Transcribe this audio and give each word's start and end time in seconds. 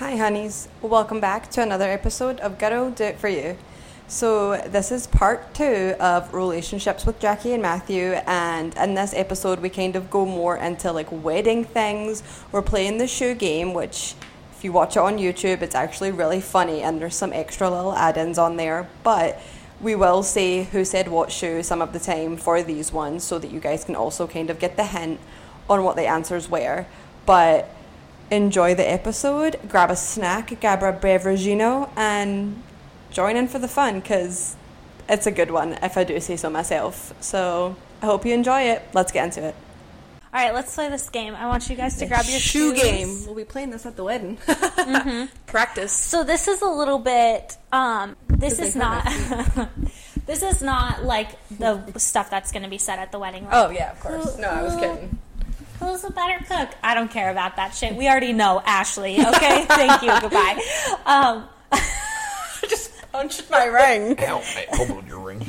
Hi, 0.00 0.16
honeys. 0.16 0.66
Welcome 0.80 1.20
back 1.20 1.50
to 1.50 1.60
another 1.60 1.84
episode 1.84 2.40
of 2.40 2.56
Ghetto 2.56 2.88
Do 2.88 3.04
It 3.04 3.18
For 3.18 3.28
You. 3.28 3.58
So, 4.08 4.56
this 4.56 4.90
is 4.90 5.06
part 5.06 5.52
two 5.52 5.94
of 6.00 6.32
relationships 6.32 7.04
with 7.04 7.20
Jackie 7.20 7.52
and 7.52 7.60
Matthew, 7.60 8.14
and 8.26 8.74
in 8.78 8.94
this 8.94 9.12
episode, 9.12 9.60
we 9.60 9.68
kind 9.68 9.96
of 9.96 10.08
go 10.08 10.24
more 10.24 10.56
into 10.56 10.90
like 10.90 11.08
wedding 11.12 11.64
things. 11.64 12.22
We're 12.50 12.62
playing 12.62 12.96
the 12.96 13.06
shoe 13.06 13.34
game, 13.34 13.74
which, 13.74 14.14
if 14.56 14.64
you 14.64 14.72
watch 14.72 14.96
it 14.96 15.00
on 15.00 15.18
YouTube, 15.18 15.60
it's 15.60 15.74
actually 15.74 16.12
really 16.12 16.40
funny, 16.40 16.80
and 16.80 16.98
there's 16.98 17.14
some 17.14 17.34
extra 17.34 17.68
little 17.68 17.92
add 17.92 18.16
ins 18.16 18.38
on 18.38 18.56
there. 18.56 18.88
But 19.02 19.38
we 19.82 19.96
will 19.96 20.22
say 20.22 20.64
who 20.64 20.82
said 20.82 21.08
what 21.08 21.30
shoe 21.30 21.62
some 21.62 21.82
of 21.82 21.92
the 21.92 22.00
time 22.00 22.38
for 22.38 22.62
these 22.62 22.90
ones 22.90 23.22
so 23.22 23.38
that 23.38 23.50
you 23.50 23.60
guys 23.60 23.84
can 23.84 23.96
also 23.96 24.26
kind 24.26 24.48
of 24.48 24.58
get 24.58 24.78
the 24.78 24.86
hint 24.86 25.20
on 25.68 25.84
what 25.84 25.96
the 25.96 26.06
answers 26.06 26.48
were. 26.48 26.86
But 27.26 27.68
enjoy 28.30 28.74
the 28.74 28.88
episode, 28.88 29.58
grab 29.68 29.90
a 29.90 29.96
snack, 29.96 30.58
grab 30.60 30.82
a 30.82 30.92
beveragino, 30.92 31.90
and 31.96 32.62
join 33.10 33.36
in 33.36 33.48
for 33.48 33.58
the 33.58 33.68
fun 33.68 34.00
because 34.00 34.56
it's 35.08 35.26
a 35.26 35.32
good 35.32 35.50
one, 35.50 35.74
if 35.82 35.96
I 35.96 36.04
do 36.04 36.18
say 36.20 36.36
so 36.36 36.48
myself. 36.50 37.12
So 37.20 37.76
I 38.02 38.06
hope 38.06 38.24
you 38.24 38.32
enjoy 38.34 38.62
it. 38.62 38.82
Let's 38.92 39.12
get 39.12 39.24
into 39.24 39.44
it. 39.46 39.54
All 40.32 40.40
right, 40.40 40.54
let's 40.54 40.72
play 40.72 40.88
this 40.88 41.10
game. 41.10 41.34
I 41.34 41.46
want 41.48 41.68
you 41.68 41.74
guys 41.74 41.96
to 41.96 42.06
grab 42.06 42.24
your 42.26 42.38
shoe 42.38 42.76
shoes. 42.76 42.82
game. 42.82 43.26
We'll 43.26 43.34
be 43.34 43.44
playing 43.44 43.70
this 43.70 43.84
at 43.84 43.96
the 43.96 44.04
wedding. 44.04 44.38
Practice. 45.46 45.90
So 45.90 46.22
this 46.22 46.46
is 46.46 46.62
a 46.62 46.68
little 46.68 47.00
bit. 47.00 47.56
Um, 47.72 48.14
this 48.28 48.60
is 48.60 48.76
not. 48.76 49.04
this 50.26 50.44
is 50.44 50.62
not 50.62 51.02
like 51.02 51.30
the 51.50 51.82
stuff 51.98 52.30
that's 52.30 52.52
going 52.52 52.62
to 52.62 52.68
be 52.68 52.78
said 52.78 53.00
at 53.00 53.10
the 53.10 53.18
wedding. 53.18 53.44
Like, 53.44 53.54
Oh 53.54 53.70
yeah, 53.70 53.90
of 53.90 53.98
course. 53.98 54.38
No, 54.38 54.48
I 54.48 54.62
was 54.62 54.76
kidding. 54.76 55.18
Who's 55.80 56.04
a 56.04 56.10
better 56.10 56.44
cook? 56.44 56.70
I 56.82 56.94
don't 56.94 57.10
care 57.10 57.30
about 57.30 57.56
that 57.56 57.74
shit. 57.74 57.94
We 57.96 58.08
already 58.08 58.32
know 58.32 58.62
Ashley. 58.64 59.14
Okay, 59.20 59.64
thank 59.68 60.02
you. 60.02 60.12
Goodbye. 60.20 60.60
Um, 61.06 61.48
Just 62.68 62.92
punched 63.12 63.50
my 63.50 63.64
ring. 63.64 64.18
Ow, 64.20 64.38
mate, 64.54 64.68
hold 64.72 64.90
on 64.90 65.06
your 65.06 65.20
ring. 65.20 65.44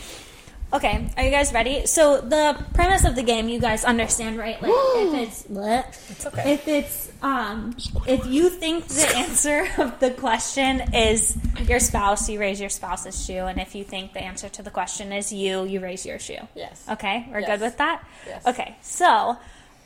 okay, 0.73 1.09
are 1.17 1.23
you 1.23 1.31
guys 1.31 1.51
ready? 1.53 1.85
So 1.85 2.21
the 2.21 2.57
premise 2.73 3.03
of 3.03 3.15
the 3.15 3.23
game, 3.23 3.49
you 3.49 3.59
guys 3.59 3.83
understand, 3.83 4.37
right? 4.37 4.59
Like 4.61 4.71
if 4.73 5.13
it's 5.27 5.43
what? 5.49 5.99
okay. 6.33 6.53
If 6.53 6.67
it's 6.67 7.11
um, 7.21 7.75
if 8.07 8.25
you 8.25 8.49
think 8.49 8.87
the 8.87 9.07
answer 9.17 9.67
of 9.77 9.99
the 9.99 10.11
question 10.11 10.81
is 10.93 11.37
your 11.67 11.79
spouse, 11.79 12.29
you 12.29 12.39
raise 12.39 12.59
your 12.59 12.69
spouse's 12.69 13.23
shoe, 13.25 13.45
and 13.45 13.59
if 13.59 13.75
you 13.75 13.83
think 13.83 14.13
the 14.13 14.21
answer 14.23 14.47
to 14.49 14.63
the 14.63 14.71
question 14.71 15.11
is 15.11 15.31
you, 15.33 15.65
you 15.65 15.81
raise 15.81 16.05
your 16.05 16.17
shoe. 16.19 16.47
Yes. 16.55 16.83
Okay, 16.89 17.27
we're 17.29 17.41
Yes. 17.41 17.49
good 17.49 17.61
with 17.61 17.77
that. 17.77 18.03
Yes. 18.25 18.47
Okay, 18.47 18.77
so. 18.81 19.37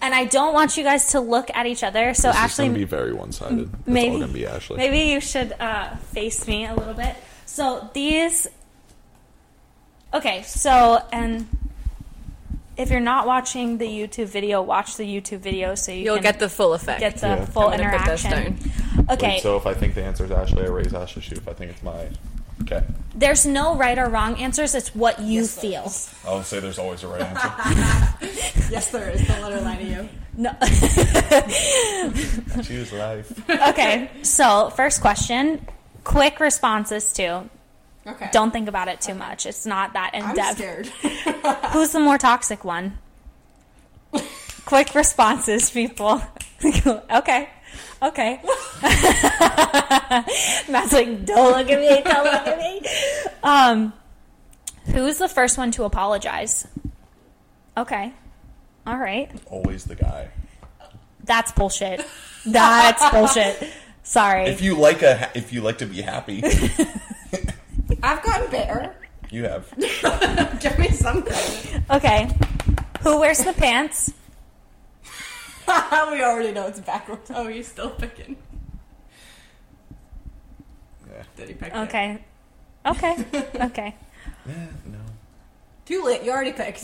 And 0.01 0.13
I 0.13 0.25
don't 0.25 0.53
want 0.53 0.77
you 0.77 0.83
guys 0.83 1.07
to 1.11 1.19
look 1.19 1.49
at 1.53 1.65
each 1.65 1.83
other. 1.83 2.13
So 2.13 2.27
This 2.29 2.37
Ashley, 2.37 2.65
is 2.65 2.69
gonna 2.69 2.79
be 2.79 2.85
very 2.85 3.13
one-sided. 3.13 3.61
It's 3.79 3.87
maybe 3.87 4.13
all 4.15 4.19
gonna 4.21 4.31
be 4.33 4.45
Ashley. 4.45 4.77
Maybe 4.77 4.99
you 5.11 5.19
should 5.19 5.53
uh, 5.59 5.95
face 5.97 6.47
me 6.47 6.65
a 6.65 6.73
little 6.75 6.93
bit. 6.93 7.15
So 7.45 7.89
these. 7.93 8.47
Okay, 10.13 10.43
so 10.43 11.01
and 11.11 11.47
if 12.77 12.89
you're 12.91 12.99
not 12.99 13.25
watching 13.25 13.77
the 13.77 13.87
YouTube 13.87 14.27
video, 14.27 14.61
watch 14.61 14.95
the 14.97 15.03
YouTube 15.05 15.39
video 15.39 15.75
so 15.75 15.91
you 15.91 16.03
You'll 16.03 16.15
can 16.15 16.23
get 16.23 16.39
the 16.39 16.49
full 16.49 16.73
effect. 16.73 16.99
get 16.99 17.17
the 17.17 17.27
Yeah. 17.27 17.45
full 17.45 17.67
I'm 17.69 17.79
gonna 17.79 17.97
put 17.97 18.05
this 18.05 18.25
interaction. 18.25 18.59
Wait, 18.97 19.09
Okay, 19.11 19.39
so 19.39 19.55
if 19.57 19.65
I 19.65 19.73
think 19.73 19.93
the 19.95 20.03
answer 20.03 20.25
is 20.25 20.31
Ashley, 20.31 20.63
I 20.63 20.67
raise 20.67 20.93
Ashley's 20.93 21.25
shoe. 21.25 21.35
If 21.35 21.47
I 21.47 21.53
think 21.53 21.71
it's 21.71 21.83
my, 21.83 22.09
okay. 22.61 22.83
there's 23.15 23.45
no 23.45 23.75
right 23.75 23.97
or 23.97 24.07
wrong 24.09 24.35
answers. 24.37 24.75
It's 24.75 24.93
what 24.95 25.19
you 25.21 25.45
feel. 25.45 25.91
I'll 26.25 26.43
say 26.43 26.59
there's 26.59 26.79
always 26.79 27.03
a 27.03 27.07
right 27.07 27.21
answer. 27.21 28.27
yes, 28.71 28.91
there 28.91 29.09
is. 29.09 29.25
Don't 29.27 29.41
let 29.41 29.53
her 29.53 29.61
lie 29.61 29.77
to 29.77 29.83
you. 29.85 30.09
No. 30.37 30.51
I 30.61 32.61
choose 32.63 32.91
life. 32.91 33.49
okay, 33.49 34.09
so 34.21 34.69
first 34.71 35.01
question. 35.01 35.65
Quick 36.03 36.39
responses 36.39 37.13
too. 37.13 37.49
Okay. 38.07 38.29
Don't 38.31 38.51
think 38.51 38.67
about 38.67 38.87
it 38.87 39.01
too 39.01 39.15
much. 39.15 39.47
It's 39.47 39.65
not 39.65 39.93
that 39.93 40.13
in 40.13 40.21
I'm 40.23 40.35
depth. 40.35 40.57
scared. 40.57 40.87
Who's 41.73 41.91
the 41.91 41.99
more 41.99 42.19
toxic 42.19 42.63
one? 42.63 42.99
Quick 44.65 44.93
responses, 44.93 45.71
people. 45.71 46.21
okay. 46.63 47.49
Okay. 48.01 48.39
Matt's 50.69 50.93
like, 50.93 51.25
don't 51.25 51.57
look 51.57 51.69
at 51.69 51.79
me, 51.79 52.01
don't 52.03 52.23
look 52.23 52.47
at 52.47 52.57
me. 52.57 52.81
Um, 53.43 53.93
who's 54.87 55.17
the 55.17 55.29
first 55.29 55.57
one 55.57 55.71
to 55.71 55.83
apologize? 55.83 56.67
Okay. 57.77 58.13
All 58.87 58.97
right. 58.97 59.31
Always 59.47 59.85
the 59.85 59.95
guy. 59.95 60.29
That's 61.23 61.51
bullshit. 61.51 62.05
That's 62.45 63.09
bullshit. 63.09 63.71
Sorry. 64.03 64.45
If 64.45 64.61
you 64.61 64.75
like 64.77 65.01
a, 65.01 65.29
if 65.35 65.51
you 65.51 65.61
like 65.61 65.79
to 65.79 65.85
be 65.87 66.01
happy, 66.01 66.43
I've 68.03 68.21
gotten 68.21 68.51
better. 68.51 68.95
you 69.31 69.43
have. 69.45 69.67
Give 70.59 70.77
me 70.77 70.89
some 70.89 71.23
credit. 71.23 71.81
okay. 71.89 72.29
Who 73.01 73.19
wears 73.19 73.39
the 73.39 73.53
pants? 73.53 74.13
we 76.11 76.21
already 76.23 76.51
know 76.51 76.67
it's 76.67 76.79
backwards. 76.79 77.31
Oh, 77.33 77.47
he's 77.47 77.67
still 77.67 77.89
picking. 77.89 78.35
Yeah. 81.09 81.23
Did 81.37 81.47
he 81.49 81.53
pick 81.55 81.73
it? 81.73 81.77
Okay. 81.77 82.19
Okay. 82.85 83.15
Okay. 83.65 83.95
Yeah. 84.47 84.67
No. 84.85 84.99
Too 85.85 86.03
late. 86.03 86.23
You 86.23 86.31
already 86.31 86.53
picked. 86.53 86.83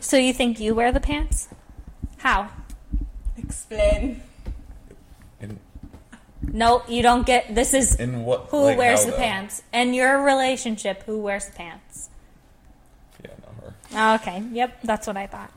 So 0.02 0.16
you 0.16 0.32
think 0.32 0.58
you 0.60 0.74
wear 0.74 0.90
the 0.92 1.00
pants? 1.00 1.48
How? 2.18 2.50
Explain. 3.36 4.22
In 5.40 5.58
Nope, 6.42 6.84
you 6.88 7.02
don't 7.02 7.26
get. 7.26 7.54
This 7.54 7.74
is 7.74 7.96
in 7.96 8.24
what? 8.24 8.46
who 8.50 8.62
like, 8.64 8.78
wears 8.78 9.00
how, 9.00 9.06
the 9.06 9.10
though? 9.12 9.16
pants. 9.18 9.62
In 9.72 9.94
your 9.94 10.22
relationship, 10.22 11.02
who 11.04 11.18
wears 11.20 11.46
the 11.46 11.52
pants? 11.52 12.08
Yeah, 13.24 13.30
not 13.44 13.64
her. 13.64 13.74
Oh, 13.94 14.14
okay. 14.16 14.42
Yep, 14.52 14.78
that's 14.82 15.06
what 15.06 15.16
I 15.16 15.26
thought. 15.26 15.50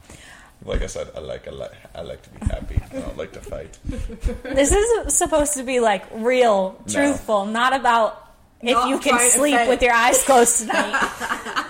Like 0.64 0.84
I 0.84 0.88
said, 0.88 1.10
I 1.16 1.20
like, 1.20 1.48
I 1.48 1.52
like, 1.52 1.72
I 1.96 2.02
like 2.02 2.22
to 2.22 2.30
be 2.30 2.46
happy. 2.46 2.80
I 2.94 3.00
don't 3.00 3.18
like 3.18 3.32
to 3.34 3.42
fight. 3.42 3.78
This 4.44 4.72
is 4.72 5.14
supposed 5.14 5.54
to 5.56 5.64
be 5.64 5.80
like 5.80 6.04
real, 6.14 6.80
No. 6.88 6.94
truthful, 6.94 7.46
not 7.46 7.74
about 7.76 8.28
if 8.62 8.74
Not 8.74 8.90
you 8.90 9.00
can 9.00 9.20
sleep 9.32 9.68
with 9.68 9.82
your 9.82 9.94
eyes 9.94 10.24
closed 10.24 10.60
tonight. 10.60 11.66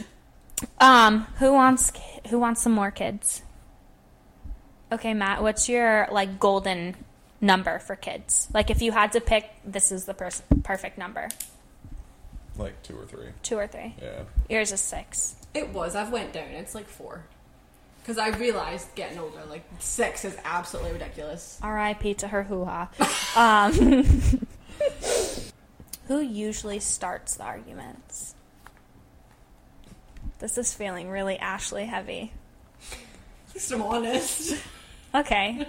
um, 0.80 1.26
who 1.38 1.52
wants 1.52 1.92
who 2.30 2.38
wants 2.38 2.62
some 2.62 2.72
more 2.72 2.90
kids? 2.90 3.42
Okay, 4.90 5.12
Matt, 5.12 5.42
what's 5.42 5.68
your 5.68 6.08
like 6.10 6.40
golden 6.40 6.96
number 7.42 7.78
for 7.78 7.94
kids? 7.94 8.48
Like 8.54 8.70
if 8.70 8.80
you 8.80 8.90
had 8.92 9.12
to 9.12 9.20
pick, 9.20 9.50
this 9.64 9.92
is 9.92 10.06
the 10.06 10.14
pers- 10.14 10.42
perfect 10.62 10.96
number. 10.96 11.28
Like 12.56 12.82
two 12.82 12.98
or 12.98 13.04
three. 13.04 13.28
Two 13.42 13.58
or 13.58 13.66
three. 13.66 13.94
Yeah. 14.00 14.22
Yours 14.48 14.72
is 14.72 14.80
six. 14.80 15.36
It 15.54 15.68
was. 15.70 15.94
I've 15.94 16.10
went 16.10 16.32
down. 16.32 16.48
It's 16.48 16.74
like 16.74 16.88
four. 16.88 17.24
Because 18.10 18.34
I 18.34 18.36
realized 18.38 18.92
getting 18.96 19.20
older, 19.20 19.38
like 19.48 19.62
six 19.78 20.24
is 20.24 20.36
absolutely 20.44 20.94
ridiculous. 20.94 21.60
R.I.P. 21.62 22.14
to 22.14 22.26
her 22.26 22.42
hoo 22.42 22.64
ha. 22.64 22.90
Um, 23.36 23.72
who 26.08 26.18
usually 26.18 26.80
starts 26.80 27.36
the 27.36 27.44
arguments? 27.44 28.34
This 30.40 30.58
is 30.58 30.74
feeling 30.74 31.08
really 31.08 31.38
Ashley 31.38 31.84
heavy. 31.84 32.32
At 32.90 33.54
least 33.54 33.70
I'm 33.70 33.82
honest. 33.82 34.60
Okay. 35.14 35.68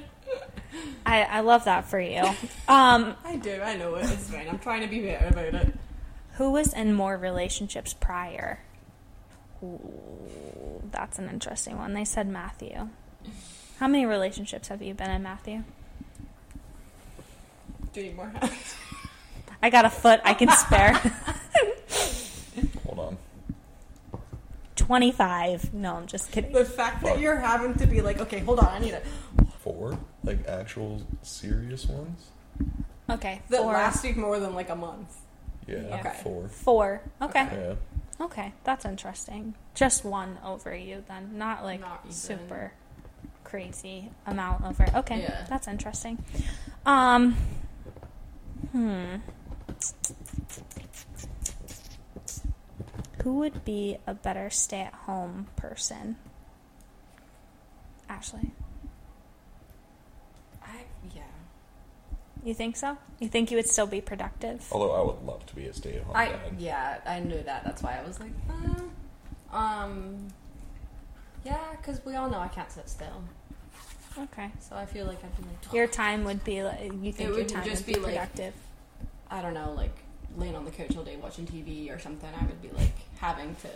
I, 1.05 1.21
I 1.21 1.39
love 1.41 1.65
that 1.65 1.85
for 1.85 1.99
you. 1.99 2.23
Um, 2.67 3.13
I 3.23 3.35
do. 3.35 3.61
I 3.61 3.75
know 3.77 3.93
it. 3.93 4.09
It's 4.09 4.31
fine. 4.31 4.47
I'm 4.49 4.57
trying 4.57 4.81
to 4.81 4.87
be 4.87 5.01
better 5.01 5.27
about 5.27 5.53
it. 5.53 5.73
who 6.37 6.49
was 6.49 6.73
in 6.73 6.95
more 6.95 7.17
relationships 7.17 7.93
prior? 7.93 8.61
Ooh, 9.63 10.81
that's 10.91 11.19
an 11.19 11.29
interesting 11.29 11.77
one. 11.77 11.93
They 11.93 12.05
said 12.05 12.27
Matthew. 12.27 12.89
How 13.79 13.87
many 13.87 14.05
relationships 14.05 14.67
have 14.67 14.81
you 14.81 14.93
been 14.93 15.09
in, 15.09 15.23
Matthew? 15.23 15.63
Do 17.93 18.01
you 18.01 18.13
more 18.13 18.29
hands? 18.29 18.75
I 19.61 19.69
got 19.69 19.85
a 19.85 19.89
foot 19.89 20.21
I 20.23 20.33
can 20.33 20.49
spare. 20.49 20.93
Hold 22.85 22.99
on. 22.99 23.17
25. 24.75 25.73
No, 25.73 25.95
I'm 25.95 26.07
just 26.07 26.31
kidding. 26.31 26.51
The 26.51 26.65
fact 26.65 27.03
that 27.03 27.13
Fuck. 27.13 27.21
you're 27.21 27.37
having 27.37 27.75
to 27.75 27.85
be 27.87 28.01
like, 28.01 28.19
okay, 28.19 28.39
hold 28.39 28.59
on, 28.59 28.67
I 28.67 28.79
need 28.79 28.93
it. 28.93 29.05
Four? 29.59 29.97
Like 30.23 30.45
actual 30.47 31.01
serious 31.21 31.85
ones? 31.85 32.27
Okay. 33.09 33.41
That 33.49 33.61
four. 33.61 33.73
lasted 33.73 34.17
more 34.17 34.39
than 34.39 34.55
like 34.55 34.69
a 34.69 34.75
month. 34.75 35.15
Yeah. 35.67 35.99
Okay. 35.99 36.19
Four. 36.23 36.47
Four. 36.49 37.01
Okay. 37.21 37.47
Yeah. 37.51 37.75
Okay. 38.21 38.53
That's 38.63 38.85
interesting. 38.85 39.55
Just 39.73 40.05
one 40.05 40.37
over 40.45 40.75
you 40.75 41.03
then. 41.07 41.37
Not 41.37 41.63
like 41.63 41.81
Not 41.81 42.13
super 42.13 42.71
crazy 43.43 44.11
amount 44.27 44.63
over. 44.63 44.85
Okay. 44.95 45.21
Yeah. 45.21 45.45
That's 45.49 45.67
interesting. 45.67 46.23
Um 46.85 47.35
hmm. 48.71 49.15
Who 53.23 53.35
would 53.35 53.65
be 53.65 53.97
a 54.07 54.13
better 54.13 54.49
stay-at-home 54.49 55.47
person? 55.55 56.15
Ashley. 58.09 58.51
I 60.63 60.85
yeah. 61.15 61.21
You 62.43 62.53
think 62.53 62.75
so? 62.75 62.97
You 63.19 63.27
think 63.27 63.51
you 63.51 63.57
would 63.57 63.67
still 63.67 63.85
be 63.87 64.01
productive? 64.01 64.65
Although 64.71 64.93
I 64.93 65.01
would 65.05 65.23
love 65.25 65.45
to 65.45 65.55
be 65.55 65.67
a 65.67 65.73
stay-at-home 65.73 66.15
I 66.15 66.25
dad. 66.29 66.39
yeah, 66.57 66.97
I 67.05 67.19
knew 67.19 67.41
that. 67.43 67.63
That's 67.63 67.83
why 67.83 67.99
I 68.03 68.07
was 68.07 68.19
like, 68.19 68.31
uh, 68.49 69.55
um, 69.55 70.27
yeah, 71.45 71.59
because 71.77 72.03
we 72.05 72.15
all 72.15 72.29
know 72.29 72.39
I 72.39 72.47
can't 72.47 72.71
sit 72.71 72.89
still. 72.89 73.23
Okay. 74.17 74.49
So 74.59 74.75
I 74.75 74.85
feel 74.85 75.05
like 75.05 75.23
I'd 75.23 75.37
be 75.37 75.43
like, 75.43 75.73
Your 75.73 75.87
time 75.87 76.23
would 76.25 76.43
be 76.43 76.63
like 76.63 76.81
you 77.01 77.11
think 77.13 77.29
your 77.29 77.33
would 77.37 77.47
time 77.49 77.63
just 77.63 77.85
would 77.85 77.93
be, 77.93 77.93
be, 77.93 77.99
like, 77.99 78.13
productive. 78.15 78.53
I 79.29 79.41
don't 79.41 79.53
know, 79.53 79.71
like 79.73 79.95
laying 80.37 80.55
on 80.55 80.65
the 80.65 80.71
couch 80.71 80.95
all 80.97 81.03
day 81.03 81.15
watching 81.17 81.45
TV 81.45 81.93
or 81.95 81.99
something. 81.99 82.29
I 82.39 82.45
would 82.45 82.61
be 82.61 82.69
like 82.71 82.91
having 83.19 83.55
to 83.55 83.69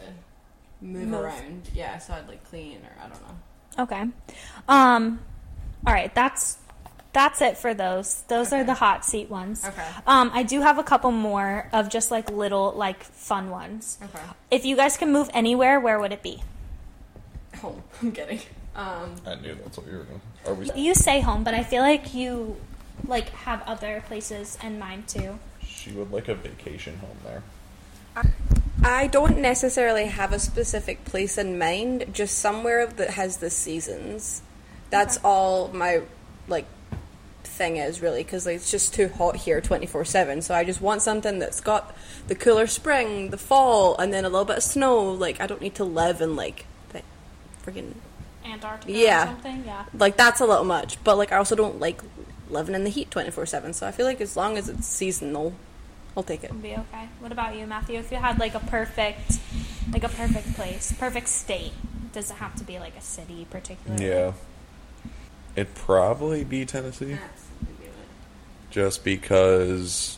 move, 0.82 1.08
Move. 1.08 1.22
around. 1.22 1.70
Yeah, 1.74 2.00
so 2.00 2.14
I'd 2.14 2.28
like 2.28 2.44
clean 2.50 2.80
or 2.84 3.04
I 3.04 3.08
don't 3.08 3.22
know. 3.22 3.84
Okay. 3.84 4.04
Um 4.68 5.20
all 5.88 5.94
right, 5.94 6.14
that's 6.16 6.58
that's 7.16 7.42
it 7.42 7.58
for 7.58 7.74
those. 7.74 8.24
Those 8.28 8.52
are 8.52 8.64
the 8.64 8.74
hot 8.76 9.06
seat 9.06 9.30
ones. 9.30 9.66
Okay. 9.66 9.88
Um 10.06 10.30
I 10.34 10.44
do 10.44 10.62
have 10.62 10.78
a 10.78 10.84
couple 10.84 11.12
more 11.12 11.70
of 11.72 11.90
just 11.90 12.12
like 12.12 12.30
little 12.30 12.74
like 12.74 13.04
fun 13.04 13.50
ones. 13.50 13.98
Okay. 14.04 14.24
If 14.52 14.66
you 14.66 14.76
guys 14.76 14.98
can 14.98 15.12
move 15.12 15.30
anywhere, 15.34 15.80
where 15.80 15.98
would 15.98 16.12
it 16.12 16.22
be? 16.22 16.44
Home. 17.62 17.82
I'm 18.02 18.12
kidding. 18.12 18.42
Um, 18.76 19.16
I 19.26 19.36
knew 19.36 19.56
that's 19.56 19.78
what 19.78 19.88
you 19.88 19.94
were 19.94 20.04
going. 20.04 20.22
Are 20.46 20.54
we... 20.54 20.70
You 20.76 20.94
say 20.94 21.22
home, 21.22 21.46
but 21.46 21.54
I 21.54 21.64
feel 21.64 21.82
like 21.82 22.14
you 22.14 22.58
like 23.08 23.30
have 23.30 23.64
other 23.66 24.04
places 24.08 24.58
in 24.62 24.78
mind 24.78 25.08
too. 25.08 25.40
She 25.66 25.92
would 25.92 26.12
like 26.12 26.28
a 26.28 26.36
vacation 26.36 26.98
home 26.98 27.18
there. 27.24 27.44
I 28.84 29.08
don't 29.08 29.38
necessarily 29.38 30.08
have 30.08 30.34
a 30.34 30.40
specific 30.40 31.06
place 31.06 31.38
in 31.38 31.58
mind, 31.58 32.06
just 32.12 32.38
somewhere 32.38 32.86
that 32.86 33.12
has 33.12 33.38
the 33.38 33.50
seasons. 33.50 34.42
That's 34.90 35.18
all 35.24 35.70
my 35.70 36.02
like 36.48 36.66
thing 37.56 37.78
is 37.78 38.02
really 38.02 38.24
because 38.24 38.46
like, 38.46 38.58
it's 38.58 38.70
just 38.72 38.94
too 38.94 39.08
hot 39.08 39.36
here 39.38 39.62
24/7. 39.62 40.44
So 40.44 40.54
I 40.54 40.64
just 40.64 40.82
want 40.82 41.02
something 41.02 41.40
that's 41.40 41.62
got 41.62 41.96
the 42.28 42.36
cooler 42.36 42.68
spring, 42.68 43.30
the 43.32 43.38
fall, 43.38 43.98
and 43.98 44.14
then 44.14 44.26
a 44.26 44.30
little 44.30 44.46
bit 44.46 44.58
of 44.58 44.64
snow. 44.64 45.04
Like 45.12 45.42
I 45.42 45.48
don't 45.48 45.62
need 45.62 45.76
to 45.76 45.84
live 45.84 46.22
in 46.22 46.36
like 46.36 46.66
the 46.90 47.02
freaking 47.66 47.94
Antarctica 48.46 48.92
Yeah. 48.92 49.24
or 49.24 49.28
something? 49.28 49.64
Yeah. 49.66 49.86
like 49.98 50.18
that's 50.18 50.40
a 50.40 50.46
little 50.46 50.66
much. 50.66 51.04
But 51.04 51.18
like 51.18 51.32
I 51.32 51.38
also 51.38 51.56
don't 51.56 51.80
like 51.80 52.02
living 52.50 52.76
in 52.76 52.84
the 52.84 52.90
heat 52.92 53.10
24/7. 53.10 53.74
So 53.74 53.88
I 53.88 53.92
feel 53.92 54.06
like 54.06 54.22
as 54.22 54.36
long 54.38 54.58
as 54.58 54.70
it's 54.70 54.86
seasonal, 54.86 55.54
I'll 56.16 56.24
take 56.24 56.44
it. 56.44 56.52
Would 56.52 56.62
be 56.62 56.74
okay. 56.74 57.10
What 57.20 57.32
about 57.32 57.56
you, 57.56 57.66
Matthew? 57.66 57.98
If 58.00 58.12
you 58.12 58.18
had 58.18 58.40
like 58.40 58.54
a 58.56 58.60
perfect 58.60 59.40
like 59.92 60.04
a 60.04 60.10
perfect 60.10 60.54
place, 60.56 60.94
perfect 60.98 61.28
state, 61.30 61.74
does 62.14 62.30
it 62.32 62.36
have 62.38 62.56
to 62.56 62.64
be 62.64 62.80
like 62.80 62.96
a 62.98 63.02
city 63.02 63.48
particularly? 63.50 64.06
Yeah. 64.08 64.34
It'd 65.56 65.74
probably 65.74 66.44
be 66.44 66.66
Tennessee. 66.66 67.18
Just 68.76 69.06
because 69.06 70.18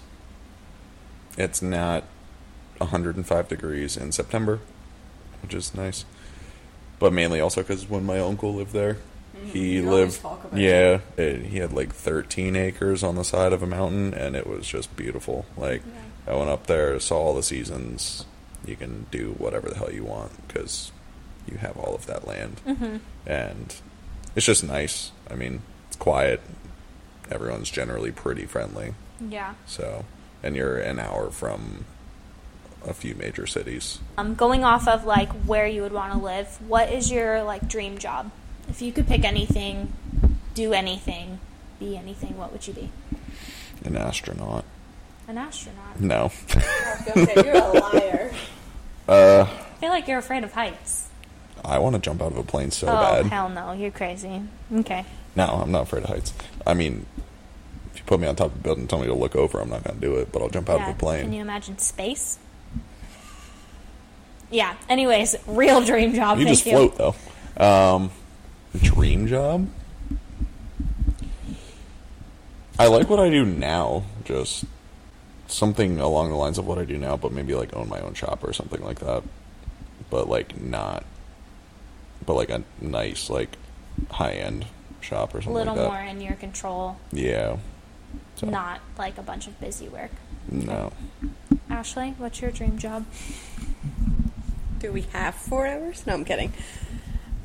it's 1.38 1.62
not 1.62 2.06
105 2.80 3.48
degrees 3.48 3.95
in 3.95 4.12
September, 4.12 4.59
which 5.44 5.54
is 5.54 5.75
nice. 5.75 6.06
But 6.98 7.13
mainly 7.13 7.39
also 7.39 7.62
because 7.62 7.88
when 7.88 8.04
my 8.04 8.18
uncle 8.19 8.56
lived 8.56 8.74
there, 8.74 8.98
he 9.45 9.80
lived. 9.81 10.19
Yeah, 10.56 11.01
it, 11.18 11.42
he 11.45 11.59
had 11.59 11.71
like 11.71 11.94
13 11.94 12.56
acres 12.56 13.04
on 13.04 13.13
the 13.13 13.24
side 13.24 13.54
of 13.54 13.62
a 13.62 13.68
mountain, 13.68 14.15
and 14.15 14.36
it 14.36 14.48
was 14.48 14.65
just 14.65 14.95
beautiful. 14.95 15.45
Like, 15.56 15.83
I 16.25 16.33
went 16.36 16.50
up 16.50 16.65
there, 16.65 17.00
saw 17.00 17.18
all 17.19 17.36
the 17.36 17.44
seasons. 17.44 18.25
You 18.65 18.75
can 18.75 19.06
do 19.12 19.36
whatever 19.38 19.69
the 19.69 19.75
hell 19.75 19.92
you 19.94 20.04
want 20.04 20.48
because 20.48 20.92
you 21.48 21.57
have 21.59 21.77
all 21.77 21.94
of 21.94 22.07
that 22.07 22.27
land, 22.27 22.59
Mm-hmm. 22.65 22.98
and 23.27 23.75
it's 24.36 24.48
just 24.48 24.63
nice. 24.63 25.12
I 25.30 25.36
mean, 25.36 25.62
it's 25.86 25.95
quiet. 25.98 26.42
Everyone's 27.30 27.70
generally 27.70 28.12
pretty 28.12 28.46
friendly. 28.46 28.94
Yeah. 29.20 29.56
So, 29.66 30.06
and 30.44 30.56
you're 30.56 30.78
an 30.78 31.00
hour 31.00 31.30
from 31.32 31.86
a 32.86 32.94
few 32.94 33.16
major 33.16 33.46
cities. 33.48 34.00
Um, 34.18 34.36
going 34.36 34.64
off 34.64 34.88
of 34.88 35.06
like 35.06 35.30
where 35.46 35.68
you 35.68 35.82
would 35.82 35.92
want 35.92 36.14
to 36.14 36.20
live, 36.20 36.48
what 36.68 36.92
is 36.92 37.12
your 37.12 37.44
like 37.44 37.68
dream 37.68 37.98
job? 37.98 38.32
If 38.70 38.82
you 38.82 38.92
could 38.92 39.08
pick 39.08 39.24
anything, 39.24 39.94
do 40.54 40.74
anything, 40.74 41.40
be 41.80 41.98
anything, 41.98 42.38
what 42.38 42.52
would 42.52 42.68
you 42.68 42.74
be? 42.74 42.90
An 43.84 43.96
astronaut. 43.98 44.66
An 45.28 45.38
astronaut. 45.38 46.00
No. 46.00 46.32
You're 47.16 47.56
a 47.56 47.72
liar. 47.72 48.32
Uh, 49.10 49.48
I 49.50 49.80
feel 49.80 49.90
like 49.90 50.06
you're 50.10 50.20
afraid 50.20 50.44
of 50.44 50.52
heights. 50.52 51.08
I 51.64 51.80
want 51.80 51.96
to 51.96 52.02
jump 52.02 52.22
out 52.22 52.34
of 52.34 52.38
a 52.38 52.44
plane 52.44 52.72
so 52.72 52.88
bad. 52.88 53.20
oh 53.20 53.24
bad. 53.24 53.32
hell 53.32 53.48
no, 53.48 53.72
you're 53.72 53.90
crazy. 53.90 54.42
Okay. 54.76 55.06
No, 55.38 55.45
I'm 55.45 55.72
not 55.72 55.84
afraid 55.84 56.04
of 56.04 56.10
heights. 56.10 56.34
I 56.66 56.74
mean, 56.74 57.06
if 57.94 58.00
you 58.00 58.04
put 58.07 58.19
me 58.19 58.28
on 58.28 58.36
top 58.36 58.48
of 58.48 58.56
a 58.56 58.60
building 58.60 58.81
and 58.81 58.89
tell 58.89 58.98
me 58.98 59.06
to 59.06 59.13
look 59.13 59.36
over, 59.36 59.60
I'm 59.60 59.69
not 59.69 59.84
going 59.84 60.00
to 60.00 60.01
do 60.01 60.16
it, 60.16 60.31
but 60.31 60.42
I'll 60.42 60.50
jump 60.50 60.68
out 60.68 60.80
yeah. 60.80 60.89
of 60.89 60.95
a 60.95 61.00
plane. 61.00 61.25
Can 61.25 61.34
you 61.34 61.42
imagine 61.42 61.78
space? 61.78 62.39
Yeah. 64.50 64.75
Anyways, 64.89 65.36
real 65.45 65.81
dream 65.81 66.16
job. 66.16 66.39
You 66.39 66.48
just 66.48 66.66
you. 66.66 66.72
float 66.72 66.98
though. 66.98 67.94
Um, 67.95 68.10
dream 68.81 69.28
job. 69.28 69.69
I 72.80 72.88
like 72.88 73.07
what 73.07 73.19
I 73.19 73.30
do 73.30 73.45
now. 73.45 74.06
Just 74.25 74.66
something 75.45 76.00
along 76.00 76.30
the 76.30 76.36
lines 76.36 76.57
of 76.57 76.66
what 76.66 76.80
I 76.80 76.83
do 76.83 76.98
now, 76.98 77.16
but 77.16 77.31
maybe 77.31 77.54
like 77.54 77.75
own 77.75 77.90
my 77.90 78.00
own 78.00 78.16
shop 78.16 78.44
or 78.44 78.54
something 78.54 78.83
like 78.83 79.01
that. 79.01 79.22
But 80.10 80.28
like 80.28 80.60
not. 80.60 81.06
But 82.25 82.33
like 82.33 82.50
a 82.50 82.63
nice 82.81 83.30
like 83.30 83.56
high 84.10 84.33
end 84.33 84.66
shop 85.07 85.33
or 85.33 85.39
A 85.39 85.50
little 85.50 85.74
like 85.75 85.83
that. 85.83 85.89
more 85.92 86.01
in 86.01 86.21
your 86.21 86.36
control, 86.36 86.98
Yeah. 87.12 87.57
So, 88.36 88.48
not 88.48 88.81
like 88.98 89.18
a 89.18 89.24
bunch 89.24 89.48
of 89.48 89.59
busy 89.59 89.88
work. 89.89 90.12
No. 90.51 90.92
Ashley, 91.69 92.13
what's 92.18 92.39
your 92.42 92.51
dream 92.51 92.77
job? 92.77 93.06
Do 94.80 94.92
we 94.92 95.01
have 95.13 95.33
four 95.36 95.65
hours? 95.65 96.06
No, 96.06 96.13
I'm 96.13 96.24
kidding. 96.25 96.54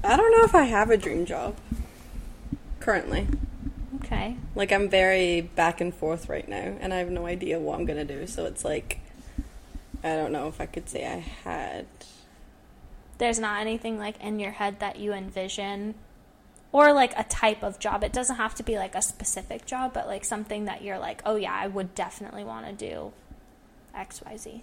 I 0.04 0.16
don't 0.16 0.30
know 0.32 0.44
if 0.44 0.54
I 0.54 0.64
have 0.64 0.90
a 0.90 0.96
dream 0.98 1.24
job 1.24 1.56
currently. 2.80 3.26
Okay. 4.04 4.36
Like 4.54 4.70
I'm 4.72 4.88
very 4.90 5.40
back 5.40 5.80
and 5.80 5.94
forth 5.94 6.28
right 6.28 6.46
now, 6.48 6.76
and 6.80 6.92
I 6.92 6.98
have 6.98 7.08
no 7.10 7.26
idea 7.26 7.58
what 7.58 7.78
I'm 7.78 7.86
gonna 7.86 8.04
do. 8.04 8.26
So 8.26 8.44
it's 8.44 8.64
like 8.64 8.98
I 10.04 10.14
don't 10.16 10.32
know 10.32 10.48
if 10.48 10.60
I 10.60 10.66
could 10.66 10.88
say 10.88 11.06
I 11.06 11.18
had. 11.48 11.86
There's 13.18 13.38
not 13.38 13.60
anything 13.60 13.98
like 13.98 14.20
in 14.22 14.38
your 14.40 14.50
head 14.50 14.80
that 14.80 14.98
you 14.98 15.12
envision 15.12 15.94
or 16.72 16.92
like 16.92 17.12
a 17.18 17.24
type 17.24 17.62
of 17.62 17.78
job. 17.78 18.02
It 18.02 18.12
doesn't 18.12 18.36
have 18.36 18.54
to 18.56 18.62
be 18.62 18.76
like 18.76 18.94
a 18.94 19.02
specific 19.02 19.66
job, 19.66 19.92
but 19.92 20.06
like 20.06 20.24
something 20.24 20.64
that 20.64 20.82
you're 20.82 20.98
like, 20.98 21.22
"Oh 21.24 21.36
yeah, 21.36 21.54
I 21.54 21.66
would 21.66 21.94
definitely 21.94 22.44
want 22.44 22.66
to 22.66 22.72
do 22.72 23.12
XYZ." 23.94 24.62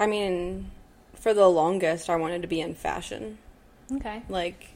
I 0.00 0.06
mean, 0.06 0.70
for 1.14 1.34
the 1.34 1.48
longest, 1.48 2.08
I 2.08 2.16
wanted 2.16 2.42
to 2.42 2.48
be 2.48 2.60
in 2.60 2.74
fashion. 2.74 3.38
Okay. 3.90 4.22
like 4.28 4.74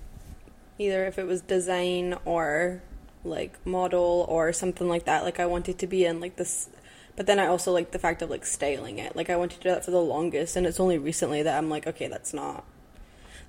either 0.78 1.04
if 1.04 1.18
it 1.18 1.26
was 1.26 1.42
design 1.42 2.16
or 2.24 2.82
like 3.24 3.64
model 3.66 4.24
or 4.28 4.52
something 4.52 4.88
like 4.88 5.04
that 5.04 5.22
like 5.22 5.38
i 5.38 5.44
wanted 5.46 5.78
to 5.78 5.86
be 5.86 6.04
in 6.04 6.18
like 6.18 6.36
this 6.36 6.70
but 7.14 7.26
then 7.26 7.38
i 7.38 7.46
also 7.46 7.70
like 7.72 7.90
the 7.90 7.98
fact 7.98 8.22
of 8.22 8.30
like 8.30 8.44
styling 8.44 8.98
it 8.98 9.14
like 9.14 9.28
i 9.28 9.36
wanted 9.36 9.56
to 9.56 9.62
do 9.62 9.68
that 9.68 9.84
for 9.84 9.90
the 9.90 10.00
longest 10.00 10.56
and 10.56 10.66
it's 10.66 10.80
only 10.80 10.98
recently 10.98 11.42
that 11.42 11.58
i'm 11.58 11.68
like 11.68 11.86
okay 11.86 12.08
that's 12.08 12.32
not 12.32 12.64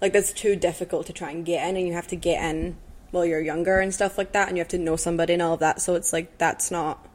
like 0.04 0.12
that's 0.12 0.34
too 0.34 0.58
difficult 0.58 1.06
to 1.08 1.14
try 1.14 1.32
and 1.32 1.46
get 1.46 1.66
in 1.68 1.78
and 1.78 1.88
you 1.88 1.94
have 1.94 2.08
to 2.08 2.18
get 2.18 2.44
in 2.44 2.76
while 3.12 3.26
you're 3.26 3.40
younger 3.40 3.80
and 3.80 3.94
stuff 3.94 4.18
like 4.18 4.34
that 4.34 4.50
and 4.50 4.58
you 4.58 4.62
have 4.62 4.68
to 4.68 4.78
know 4.78 4.98
somebody 4.98 5.32
and 5.32 5.42
all 5.42 5.54
of 5.54 5.62
that 5.62 5.82
so 5.82 5.96
it's 5.96 6.12
like 6.12 6.38
that's 6.38 6.70
not 6.70 7.08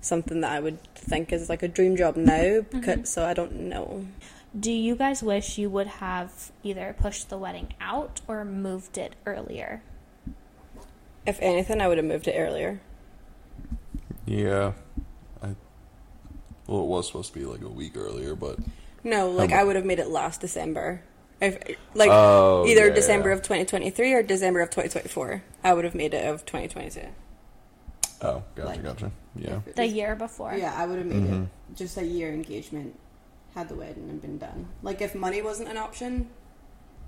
something 0.00 0.40
that 0.40 0.52
i 0.52 0.60
would 0.60 0.80
think 0.94 1.32
is 1.32 1.48
like 1.48 1.64
a 1.64 1.68
dream 1.68 1.96
job 1.96 2.16
now 2.16 2.34
mm-hmm. 2.34 2.78
because, 2.78 3.10
so 3.10 3.26
i 3.26 3.34
don't 3.34 3.52
know 3.54 4.06
Do 4.58 4.70
you 4.70 4.94
guys 4.94 5.22
wish 5.24 5.58
you 5.58 5.68
would 5.70 5.86
have 5.86 6.52
either 6.62 6.94
pushed 6.98 7.30
the 7.30 7.36
wedding 7.38 7.74
out 7.80 8.20
or 8.28 8.44
moved 8.44 8.96
it 8.96 9.14
earlier? 9.26 9.82
if 11.26 11.36
anything 11.40 11.80
i 11.80 11.88
would 11.88 11.98
have 11.98 12.06
moved 12.06 12.28
it 12.28 12.36
earlier 12.38 12.80
Yeah. 14.26 14.72
I. 15.42 15.56
Well, 16.68 16.82
it 16.82 16.86
was 16.86 17.08
supposed 17.08 17.32
to 17.32 17.38
be 17.40 17.44
like 17.44 17.62
a 17.62 17.68
week 17.68 17.96
earlier, 17.96 18.36
but 18.36 18.58
No, 19.02 19.30
um, 19.30 19.36
like 19.36 19.50
mu- 19.50 19.56
I 19.56 19.64
would 19.64 19.74
have 19.74 19.84
made 19.84 19.98
it 19.98 20.08
last 20.08 20.40
December. 20.40 21.02
If 21.40 21.58
like 21.94 22.10
Oh, 22.10 22.66
either 22.66 22.88
yeah, 22.88 22.94
December 22.94 23.30
yeah. 23.30 23.36
of 23.36 23.42
2023 23.42 24.12
or 24.12 24.22
December 24.22 24.60
of 24.60 24.70
2024, 24.70 25.42
I 25.64 25.72
would 25.72 25.84
have 25.84 25.94
made 25.94 26.12
it 26.14 26.26
of 26.26 26.44
2022. 26.44 27.00
oh, 28.22 28.42
gotcha, 28.54 28.68
Like- 28.68 28.82
gotcha. 28.82 29.10
Yeah. 29.34 29.60
The 29.76 29.86
year 29.86 30.14
before. 30.14 30.54
Yeah, 30.54 30.74
I 30.76 30.84
would 30.86 30.98
have 30.98 31.06
made 31.06 31.22
Mhm. 31.22 31.44
it 31.44 31.48
just 31.76 31.96
a 31.96 32.04
year 32.04 32.32
engagement, 32.32 32.98
had 33.54 33.68
the 33.68 33.74
wedding 33.74 34.08
and 34.10 34.20
been 34.20 34.38
done. 34.38 34.66
Like 34.82 35.00
if 35.00 35.14
money 35.14 35.40
wasn't 35.40 35.68
an 35.70 35.76
option, 35.76 36.28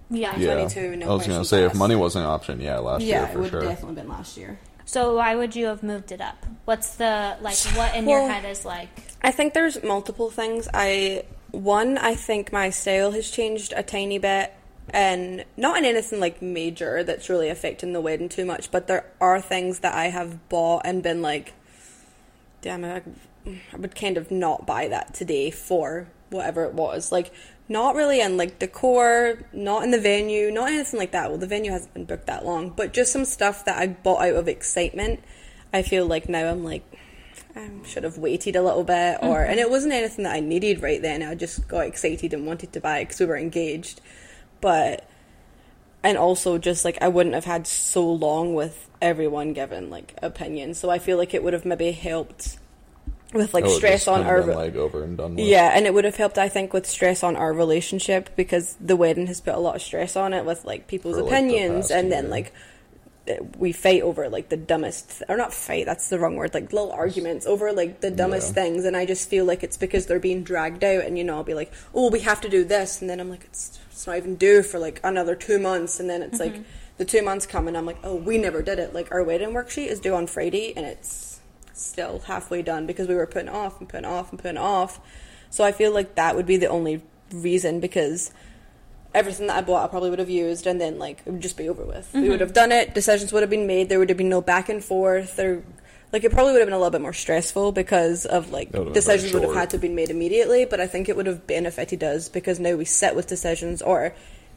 Yeah. 0.09 0.37
Yeah. 0.37 0.39
Yeah. 0.39 0.55
no 0.55 0.57
I 0.57 0.57
was 0.59 0.73
gonna 0.75 1.07
questions 1.07 1.49
say 1.49 1.65
if 1.65 1.75
money 1.75 1.95
wasn't 1.97 2.25
an 2.27 2.31
option, 2.31 2.61
yeah, 2.61 2.79
last 2.79 3.03
year. 3.03 3.11
yeah, 3.17 3.29
year 3.29 3.37
it 3.37 3.41
would 3.41 3.51
sure. 3.51 3.61
have 3.63 3.71
definitely 3.71 3.95
been 3.97 4.09
last 4.09 4.37
year. 4.37 4.59
So 4.85 5.17
why 5.17 5.35
would 5.35 5.55
you 5.57 5.67
have 5.67 5.83
moved 5.83 6.13
it 6.13 6.21
up? 6.21 6.45
What's 6.65 6.97
the 6.97 7.37
like 7.41 7.57
what 7.77 7.95
in 7.95 8.09
your 8.09 8.29
head 8.29 8.45
is 8.45 8.65
like 8.65 8.89
I 9.23 9.31
think 9.31 9.55
there's 9.55 9.83
multiple 9.83 10.31
things. 10.31 10.69
I 10.75 11.25
one, 11.53 11.99
I 11.99 12.15
think 12.15 12.53
my 12.53 12.71
style 12.71 13.13
has 13.13 13.31
changed 13.31 13.73
a 13.77 13.83
tiny 13.83 14.19
bit 14.19 14.53
and 14.91 15.45
not 15.57 15.79
in 15.79 15.85
anything 15.85 16.19
like 16.19 16.43
major 16.43 17.05
that's 17.05 17.29
really 17.29 17.49
affecting 17.49 17.93
the 17.93 18.01
wedding 18.01 18.29
too 18.29 18.45
much, 18.45 18.71
but 18.71 18.89
there 18.89 19.11
are 19.21 19.41
things 19.41 19.81
that 19.81 19.95
I 19.95 20.07
have 20.07 20.49
bought 20.49 20.83
and 20.85 21.03
been 21.03 21.23
like, 21.23 21.55
damn 22.63 22.85
it, 22.85 23.05
I, 23.47 23.61
I 23.73 23.77
would 23.77 23.95
kind 23.95 24.17
of 24.17 24.31
not 24.31 24.67
buy 24.67 24.89
that 24.89 25.15
today 25.15 25.51
for 25.51 26.09
whatever 26.31 26.65
it 26.65 26.75
was. 26.75 27.13
Like, 27.13 27.33
not 27.69 27.95
really 27.95 28.21
in 28.21 28.37
like 28.37 28.59
decor, 28.59 29.39
not 29.53 29.83
in 29.85 29.91
the 29.91 30.01
venue, 30.01 30.51
not 30.51 30.71
anything 30.71 30.99
like 30.99 31.13
that. 31.13 31.31
Well, 31.31 31.39
the 31.39 31.47
venue 31.47 31.71
hasn't 31.71 31.95
been 31.95 32.05
booked 32.05 32.27
that 32.27 32.45
long, 32.45 32.71
but 32.71 32.93
just 32.93 33.13
some 33.13 33.25
stuff 33.25 33.65
that 33.65 33.79
I 33.79 33.87
bought 33.87 34.23
out 34.23 34.35
of 34.35 34.49
excitement. 34.49 35.21
I 35.73 35.83
feel 35.83 36.07
like 36.07 36.29
now 36.29 36.51
I'm 36.51 36.65
like, 36.65 36.85
I 37.55 37.71
should 37.85 38.05
have 38.05 38.19
waited 38.19 38.57
a 38.57 38.63
little 38.63 38.85
bit, 38.85 39.19
or 39.21 39.37
mm-hmm. 39.37 39.51
and 39.51 39.61
it 39.61 39.69
wasn't 39.71 39.93
anything 39.93 40.25
that 40.25 40.35
I 40.35 40.41
needed 40.41 40.83
right 40.83 41.01
then. 41.03 41.23
I 41.23 41.35
just 41.35 41.69
got 41.69 41.87
excited 41.87 42.33
and 42.33 42.47
wanted 42.47 42.73
to 42.73 42.81
buy 42.81 43.01
because 43.01 43.21
we 43.21 43.27
were 43.27 43.37
engaged, 43.37 44.01
but 44.61 45.07
and 46.03 46.17
also 46.19 46.59
just 46.59 46.85
like 46.85 46.99
I 47.01 47.09
wouldn't 47.09 47.35
have 47.35 47.45
had 47.45 47.67
so 47.67 48.11
long 48.11 48.55
with 48.55 48.89
everyone 49.01 49.53
giving 49.53 49.91
like 49.91 50.15
opinions, 50.23 50.79
so 50.79 50.91
I 50.91 50.99
feel 50.99 51.19
like 51.19 51.35
it 51.35 51.43
would 51.43 51.53
have 51.53 51.65
maybe 51.65 51.93
helped 51.93 52.59
with 53.33 53.55
like 53.55 53.65
Oh, 53.65 53.69
stress 53.69 54.09
on 54.09 54.23
our 54.25 54.43
been, 54.43 54.55
like 54.57 54.77
over 54.77 55.03
and 55.05 55.17
done 55.17 55.37
with. 55.37 55.45
yeah, 55.45 55.73
and 55.75 55.87
it 55.87 55.95
would 55.95 56.05
have 56.05 56.17
helped, 56.17 56.39
I 56.39 56.49
think, 56.49 56.73
with 56.73 56.87
stress 56.87 57.23
on 57.23 57.37
our 57.37 57.53
relationship 57.53 58.31
because 58.37 58.77
the 58.81 58.97
wedding 58.97 59.27
has 59.27 59.41
put 59.41 59.55
a 59.55 59.59
lot 59.59 59.77
of 59.77 59.83
stress 59.83 60.17
on 60.17 60.33
it 60.33 60.45
with 60.45 60.65
like 60.65 60.87
people's 60.87 61.17
For, 61.17 61.23
like, 61.23 61.33
opinions, 61.33 61.89
past 61.89 61.91
and 61.93 62.13
then 62.13 62.31
like 62.31 62.53
we 63.57 63.73
fight 63.73 64.03
over 64.03 64.29
like 64.29 64.49
the 64.49 64.57
dumbest, 64.57 65.23
or 65.29 65.37
not 65.37 65.55
fight, 65.55 65.87
that's 65.87 66.09
the 66.09 66.19
wrong 66.19 66.37
word, 66.37 66.55
like 66.55 66.73
little 66.73 66.91
arguments 66.91 67.47
over 67.47 67.73
like 67.73 68.01
the 68.01 68.11
dumbest 68.11 68.49
Yeah. 68.49 68.63
things, 68.65 68.85
and 68.85 68.97
I 68.97 69.07
just 69.07 69.29
feel 69.29 69.45
like 69.45 69.63
it's 69.63 69.77
because 69.77 70.07
they're 70.07 70.19
being 70.19 70.43
dragged 70.43 70.83
out, 70.83 71.05
and 71.05 71.17
you 71.17 71.25
know, 71.25 71.37
I'll 71.37 71.45
be 71.45 71.55
like, 71.55 71.73
oh, 71.95 72.11
we 72.11 72.21
have 72.21 72.41
to 72.41 72.49
do 72.49 72.65
this, 72.65 73.01
and 73.01 73.09
then 73.09 73.21
I'm 73.21 73.31
like, 73.31 73.45
it's, 73.45 73.79
it's 73.91 74.07
not 74.07 74.17
even 74.17 74.37
due 74.37 74.63
for 74.63 74.79
like 74.79 75.01
another 75.05 75.37
two 75.37 75.59
months, 75.59 76.01
and 76.01 76.11
then 76.11 76.23
it's 76.23 76.41
like 76.41 76.55
mm-hmm. 76.55 76.63
the 76.97 77.05
two 77.05 77.23
months 77.23 77.47
come, 77.47 77.69
and 77.69 77.77
I'm 77.77 77.87
like, 77.87 77.99
oh, 78.03 78.17
we 78.17 78.39
never 78.39 78.63
did 78.63 78.79
it. 78.79 78.93
Like 78.93 79.13
our 79.13 79.23
wedding 79.23 79.51
worksheet 79.51 79.87
is 79.87 80.01
due 80.01 80.15
on 80.15 80.27
Friday, 80.27 80.73
and 80.77 80.85
it's 80.85 81.41
still 81.73 82.21
halfway 82.21 82.63
done 82.63 82.87
because 82.87 83.09
we 83.09 83.15
were 83.15 83.27
putting 83.27 83.49
off 83.49 83.79
and 83.81 83.89
putting 83.89 84.05
off 84.05 84.31
and 84.31 84.41
putting 84.41 84.59
off. 84.59 85.01
So 85.51 85.65
I 85.65 85.73
feel 85.73 85.93
like 85.93 86.17
that 86.17 86.35
would 86.35 86.47
be 86.47 86.57
the 86.57 86.69
only 86.69 87.03
reason 87.33 87.81
because 87.81 88.33
everything 89.15 89.47
that 89.49 89.57
I 89.57 89.61
bought 89.61 89.85
I 89.85 89.89
probably 89.89 90.11
would 90.11 90.19
have 90.19 90.31
used 90.31 90.67
and 90.67 90.81
then 90.81 90.99
like 90.99 91.23
it 91.25 91.31
would 91.31 91.43
just 91.43 91.57
be 91.57 91.69
over 91.69 91.85
with. 91.85 92.11
We 92.15 92.29
would 92.29 92.41
have 92.41 92.53
done 92.53 92.73
it, 92.73 92.95
decisions 92.95 93.33
would 93.33 93.43
have 93.43 93.51
been 93.51 93.67
made, 93.67 93.89
there 93.89 93.99
would 93.99 94.09
have 94.09 94.19
been 94.19 94.29
no 94.29 94.41
back 94.41 94.69
and 94.69 94.83
forth 94.83 95.39
or 95.39 95.63
like 96.13 96.25
it 96.25 96.33
probably 96.33 96.53
would 96.53 96.61
have 96.61 96.67
been 96.67 96.75
a 96.75 96.79
little 96.79 96.91
bit 96.91 97.01
more 97.01 97.13
stressful 97.13 97.73
because 97.73 98.27
of 98.27 98.51
like 98.51 98.73
would 98.73 98.93
decisions 98.93 99.33
would 99.33 99.43
have 99.43 99.55
had 99.55 99.71
to 99.71 99.77
have 99.77 99.83
been 99.83 99.95
made 99.95 100.11
immediately, 100.11 100.65
but 100.65 100.81
I 100.81 100.87
think 100.87 101.09
it 101.09 101.17
would 101.17 101.27
have 101.27 101.47
benefited 101.47 102.03
us 102.05 102.29
because 102.29 102.61
now 102.61 102.75
we 102.75 102.85
sit 102.85 103.17
with 103.17 103.27
decisions 103.27 103.81
or 103.83 104.15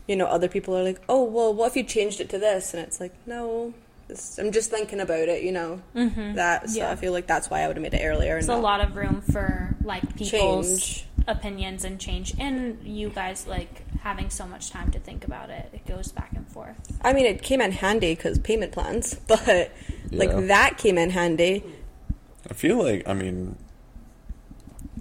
you 0.07 0.15
know, 0.15 0.25
other 0.25 0.47
people 0.47 0.77
are 0.77 0.83
like, 0.83 1.01
"Oh, 1.09 1.23
well, 1.23 1.53
what 1.53 1.67
if 1.67 1.77
you 1.77 1.83
changed 1.83 2.21
it 2.21 2.29
to 2.29 2.37
this?" 2.37 2.73
And 2.73 2.83
it's 2.83 2.99
like, 2.99 3.13
"No, 3.25 3.73
this, 4.07 4.37
I'm 4.37 4.51
just 4.51 4.69
thinking 4.69 4.99
about 4.99 5.27
it," 5.29 5.43
you 5.43 5.51
know. 5.51 5.81
Mm-hmm. 5.95 6.35
That 6.35 6.69
so 6.69 6.79
Yeah. 6.79 6.91
I 6.91 6.95
feel 6.95 7.11
like 7.11 7.27
that's 7.27 7.49
why 7.49 7.61
I 7.61 7.67
would 7.67 7.77
have 7.77 7.81
made 7.81 7.93
it 7.93 8.05
earlier. 8.05 8.33
There's 8.33 8.49
and 8.49 8.59
a 8.59 8.61
lot 8.61 8.81
of 8.81 8.95
room 8.95 9.21
for 9.21 9.75
like 9.83 10.03
people's 10.15 10.79
Change. 10.79 11.05
Opinions 11.27 11.83
and 11.83 11.99
change, 11.99 12.33
and 12.39 12.79
you 12.83 13.09
guys 13.09 13.47
like 13.47 13.83
having 14.01 14.29
so 14.29 14.45
much 14.45 14.69
time 14.69 14.91
to 14.91 14.99
think 14.99 15.25
about 15.25 15.49
it. 15.49 15.69
It 15.73 15.85
goes 15.87 16.11
back 16.11 16.31
and 16.35 16.47
forth. 16.47 16.75
I 17.01 17.13
mean, 17.13 17.25
it 17.25 17.41
came 17.41 17.61
in 17.61 17.71
handy 17.71 18.13
because 18.15 18.37
payment 18.39 18.71
plans, 18.71 19.15
but 19.27 19.47
Yeah. 19.47 19.65
like 20.11 20.47
that 20.47 20.77
came 20.77 20.97
in 20.97 21.09
handy. 21.09 21.63
I 22.49 22.53
feel 22.53 22.77
like, 22.83 23.07
I 23.07 23.13
mean, 23.13 23.55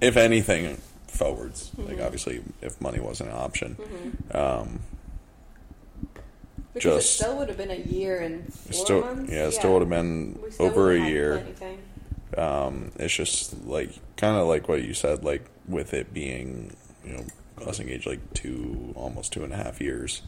if 0.00 0.16
anything, 0.16 0.81
forwards. 1.07 1.71
Mm-hmm. 1.76 1.88
Like, 1.93 2.00
obviously, 2.00 2.43
if 2.62 2.81
money 2.81 3.00
wasn't 3.00 3.31
an 3.31 3.37
option, 3.37 3.76
um, 4.33 4.81
Because 6.73 7.04
Just- 7.04 7.21
it 7.21 7.23
still 7.25 7.37
would 7.37 7.49
have 7.49 7.57
been 7.59 7.71
a 7.71 7.76
year 7.76 8.19
and 8.19 8.52
four 8.52 8.73
still, 8.73 9.00
months. 9.02 9.31
yeah, 9.33 9.47
it 9.47 9.52
still 9.52 9.75
would 9.75 9.83
have 9.83 9.90
been 9.90 10.38
over 10.59 10.90
a 10.90 10.99
year. 10.99 11.47
Um, 12.37 12.90
it's 12.99 13.14
just 13.14 13.64
like 13.64 13.90
kind 14.16 14.37
of 14.37 14.49
like 14.49 14.69
what 14.69 14.83
you 14.83 14.93
said, 14.93 15.23
like 15.23 15.45
with 15.68 15.94
it 15.94 16.12
being, 16.12 16.76
you 17.04 17.12
know, 17.14 17.25
us 17.66 17.80
engaged 17.80 18.06
like 18.06 18.35
two, 18.35 18.92
almost 18.97 19.33
two 19.33 19.44
and 19.44 19.52
a 19.52 19.56
half 19.56 19.80
years 19.80 20.23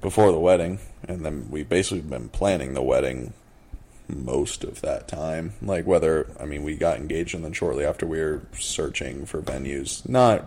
before 0.00 0.32
the 0.32 0.38
wedding, 0.38 0.78
and 1.06 1.24
then 1.24 1.48
we've 1.50 1.68
basically 1.68 2.00
been 2.00 2.28
planning 2.28 2.74
the 2.74 2.82
wedding 2.82 3.32
most 4.08 4.64
of 4.64 4.80
that 4.80 5.08
time. 5.08 5.52
Like 5.60 5.86
whether, 5.86 6.30
I 6.40 6.46
mean, 6.46 6.62
we 6.62 6.76
got 6.76 6.98
engaged 6.98 7.34
and 7.34 7.44
then 7.44 7.52
shortly 7.52 7.84
after 7.84 8.06
we 8.06 8.18
were 8.18 8.42
searching 8.58 9.26
for 9.26 9.42
venues, 9.42 10.08
not 10.08 10.44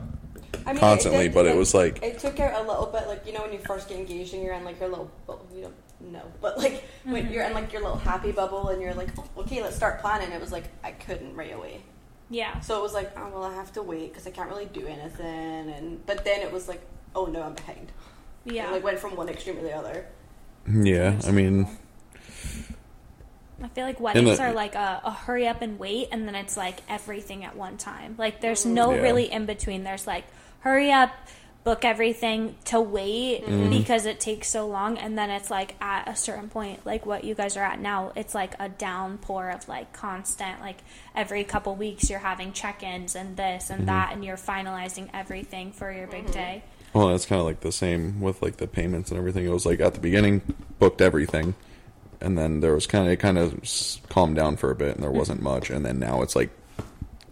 I 0.65 0.73
mean, 0.73 0.79
constantly, 0.79 1.25
did- 1.25 1.33
but 1.33 1.45
it 1.45 1.55
was 1.55 1.73
like 1.73 2.01
it 2.01 2.19
took 2.19 2.39
out 2.39 2.63
a 2.63 2.67
little 2.67 2.87
bit, 2.87 3.07
like 3.07 3.25
you 3.25 3.33
know, 3.33 3.41
when 3.41 3.53
you 3.53 3.59
first 3.59 3.89
get 3.89 3.97
engaged 3.97 4.33
and 4.33 4.43
you're 4.43 4.53
in 4.53 4.63
like 4.63 4.79
your 4.79 4.89
little, 4.89 5.11
well, 5.27 5.45
you 5.53 5.63
don't 5.63 6.11
know, 6.11 6.23
but 6.41 6.57
like 6.57 6.83
when 7.03 7.23
mm-hmm. 7.23 7.33
you're 7.33 7.43
in 7.43 7.53
like 7.53 7.71
your 7.71 7.81
little 7.81 7.97
happy 7.97 8.31
bubble 8.31 8.69
and 8.69 8.81
you're 8.81 8.93
like, 8.93 9.09
oh, 9.17 9.41
okay, 9.41 9.61
let's 9.61 9.75
start 9.75 10.01
planning. 10.01 10.31
It 10.31 10.41
was 10.41 10.51
like 10.51 10.65
I 10.83 10.91
couldn't 10.91 11.35
right 11.35 11.53
away, 11.53 11.81
Yeah. 12.31 12.59
so 12.61 12.79
it 12.79 12.81
was 12.81 12.93
like, 12.93 13.11
oh 13.17 13.29
well, 13.29 13.43
I 13.43 13.53
have 13.53 13.73
to 13.73 13.83
wait 13.83 14.11
because 14.11 14.25
I 14.25 14.31
can't 14.31 14.49
really 14.49 14.65
do 14.65 14.87
anything. 14.87 15.69
And 15.69 16.05
but 16.05 16.23
then 16.23 16.41
it 16.41 16.51
was 16.51 16.67
like, 16.67 16.81
oh 17.13 17.25
no, 17.25 17.43
I'm 17.43 17.53
behind. 17.53 17.91
Yeah. 18.45 18.69
It 18.69 18.71
like 18.71 18.83
went 18.83 18.99
from 18.99 19.15
one 19.15 19.29
extreme 19.29 19.57
to 19.57 19.61
the 19.61 19.75
other. 19.75 20.05
yeah. 20.67 21.19
I 21.27 21.31
mean, 21.31 21.67
I 23.61 23.67
feel 23.67 23.85
like 23.85 23.99
weddings 23.99 24.37
the- 24.37 24.43
are 24.43 24.53
like 24.53 24.75
a, 24.75 25.01
a 25.03 25.11
hurry 25.11 25.47
up 25.47 25.61
and 25.61 25.77
wait, 25.77 26.07
and 26.11 26.27
then 26.27 26.35
it's 26.35 26.57
like 26.57 26.79
everything 26.89 27.43
at 27.43 27.55
one 27.55 27.77
time. 27.77 28.15
Like 28.17 28.41
there's 28.41 28.61
mm-hmm. 28.61 28.73
no 28.73 28.93
Yeah. 28.93 29.01
really 29.01 29.31
in 29.31 29.45
between. 29.45 29.83
There's 29.83 30.07
like 30.07 30.23
hurry 30.61 30.91
up, 30.91 31.11
book 31.63 31.85
everything 31.85 32.55
to 32.65 32.81
wait 32.81 33.45
mm-hmm. 33.45 33.69
because 33.69 34.05
it 34.05 34.19
takes 34.19 34.47
so 34.47 34.67
long, 34.67 34.97
and 34.97 35.17
then 35.17 35.29
it's 35.29 35.51
like 35.51 35.75
at 35.81 36.07
a 36.07 36.15
certain 36.15 36.49
point, 36.49 36.85
like 36.85 37.05
what 37.05 37.23
you 37.23 37.35
guys 37.35 37.55
are 37.55 37.63
at 37.63 37.79
now, 37.79 38.11
it's 38.15 38.33
like 38.33 38.53
a 38.59 38.67
downpour 38.67 39.49
of 39.51 39.67
like 39.67 39.93
constant, 39.93 40.59
like 40.59 40.77
every 41.15 41.43
couple 41.43 41.75
weeks 41.75 42.09
you're 42.09 42.19
having 42.19 42.51
check-ins 42.51 43.15
and 43.15 43.37
this 43.37 43.69
and 43.69 43.79
mm-hmm. 43.79 43.87
that, 43.87 44.13
and 44.13 44.25
you're 44.25 44.37
finalizing 44.37 45.09
everything 45.13 45.71
for 45.71 45.91
your 45.91 46.07
big 46.07 46.23
mm-hmm. 46.23 46.33
day. 46.33 46.63
Well, 46.93 47.09
that's 47.09 47.25
kind 47.25 47.39
of 47.39 47.45
like 47.45 47.61
the 47.61 47.71
same 47.71 48.19
with 48.19 48.41
like 48.41 48.57
the 48.57 48.67
payments 48.67 49.11
and 49.11 49.17
everything. 49.17 49.45
It 49.45 49.51
was 49.51 49.65
like 49.65 49.79
at 49.79 49.93
the 49.93 50.01
beginning, 50.01 50.41
booked 50.79 50.99
everything, 50.99 51.53
and 52.19 52.37
then 52.37 52.59
there 52.59 52.73
was 52.73 52.87
kind 52.87 53.05
of 53.05 53.11
it 53.11 53.17
kind 53.17 53.37
of 53.37 53.61
calmed 54.09 54.35
down 54.35 54.57
for 54.57 54.71
a 54.71 54.75
bit, 54.75 54.95
and 54.95 55.03
there 55.03 55.11
wasn't 55.11 55.41
much, 55.41 55.69
and 55.69 55.85
then 55.85 55.99
now 55.99 56.21
it's 56.21 56.35
like 56.35 56.49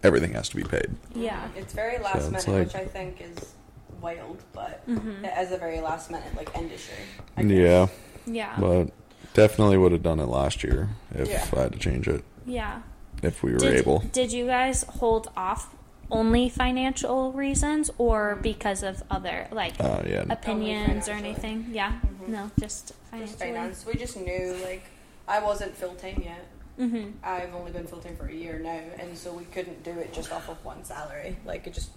everything 0.02 0.32
has 0.32 0.48
to 0.48 0.56
be 0.56 0.62
paid. 0.62 0.94
Yeah. 1.14 1.48
It's 1.56 1.72
very 1.72 1.98
last 1.98 2.22
So 2.22 2.30
minute, 2.30 2.48
like- 2.48 2.66
which 2.66 2.74
I 2.74 2.84
think 2.86 3.20
is 3.20 3.54
wild, 4.00 4.42
but 4.52 4.86
Mm-hmm. 4.88 5.24
it 5.24 5.32
is 5.38 5.52
a 5.52 5.56
very 5.58 5.80
last 5.80 6.10
minute 6.10 6.34
like 6.36 6.54
industry. 6.56 6.94
I 7.36 7.42
guess. 7.42 7.50
Yeah, 7.52 7.86
Yeah. 8.26 8.56
but 8.58 8.90
definitely 9.34 9.78
would 9.78 9.92
have 9.92 10.02
done 10.02 10.20
it 10.20 10.26
last 10.28 10.62
year 10.64 10.88
if 11.14 11.28
Yeah. 11.28 11.46
I 11.56 11.60
had 11.62 11.72
to 11.72 11.78
change 11.78 12.08
it 12.08 12.24
yeah. 12.46 12.82
if 13.22 13.42
we 13.42 13.52
were 13.52 13.58
did, 13.58 13.74
able. 13.76 14.00
Did 14.12 14.32
you 14.32 14.46
guys 14.46 14.82
hold 14.84 15.30
off 15.36 15.74
only 16.10 16.48
financial 16.48 17.30
reasons 17.32 17.88
or 17.98 18.36
because 18.42 18.82
of 18.82 19.02
other 19.10 19.46
like 19.52 19.74
Uh, 19.78 20.02
yeah, 20.06 20.24
opinions 20.28 21.08
or 21.08 21.12
anything? 21.12 21.66
Yeah. 21.72 21.92
No, 22.26 22.50
just 22.58 22.92
Just 23.18 23.38
finance. 23.38 23.84
We 23.86 23.94
just 23.94 24.16
knew 24.16 24.56
like 24.64 24.84
I 25.28 25.40
wasn't 25.40 25.76
full 25.76 25.94
time 25.94 26.22
yet. 26.24 26.44
Mm-hmm. 26.78 27.10
I've 27.22 27.54
only 27.54 27.70
been 27.72 27.86
full 27.86 28.00
time 28.00 28.16
for 28.16 28.26
a 28.26 28.32
year 28.32 28.58
now, 28.58 28.80
and 28.98 29.16
so 29.16 29.32
we 29.34 29.44
couldn't 29.44 29.82
do 29.84 29.90
it 29.98 30.12
just 30.12 30.32
off 30.32 30.48
of 30.48 30.64
one 30.64 30.82
salary. 30.82 31.36
Like 31.44 31.66
it 31.66 31.74
just 31.74 31.90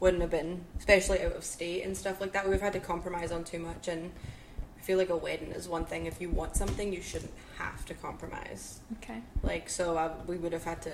wouldn't 0.00 0.22
have 0.22 0.30
been, 0.30 0.64
especially 0.78 1.20
out 1.22 1.32
of 1.32 1.44
state 1.44 1.84
and 1.84 1.96
stuff 1.96 2.20
like 2.20 2.32
that. 2.32 2.48
We've 2.48 2.60
had 2.60 2.72
to 2.72 2.80
compromise 2.80 3.30
on 3.30 3.44
too 3.44 3.58
much, 3.58 3.86
and 3.86 4.10
I 4.78 4.82
feel 4.82 4.96
like 4.96 5.10
a 5.10 5.16
wedding 5.16 5.52
is 5.52 5.68
one 5.68 5.84
thing. 5.84 6.06
If 6.06 6.20
you 6.20 6.30
want 6.30 6.56
something, 6.56 6.92
you 6.92 7.02
shouldn't 7.02 7.32
have 7.58 7.84
to 7.86 7.94
compromise. 7.94 8.80
Okay. 8.98 9.20
Like 9.42 9.68
so, 9.68 9.96
I, 9.98 10.10
we 10.26 10.36
would 10.36 10.52
have 10.52 10.64
had 10.64 10.82
to. 10.82 10.92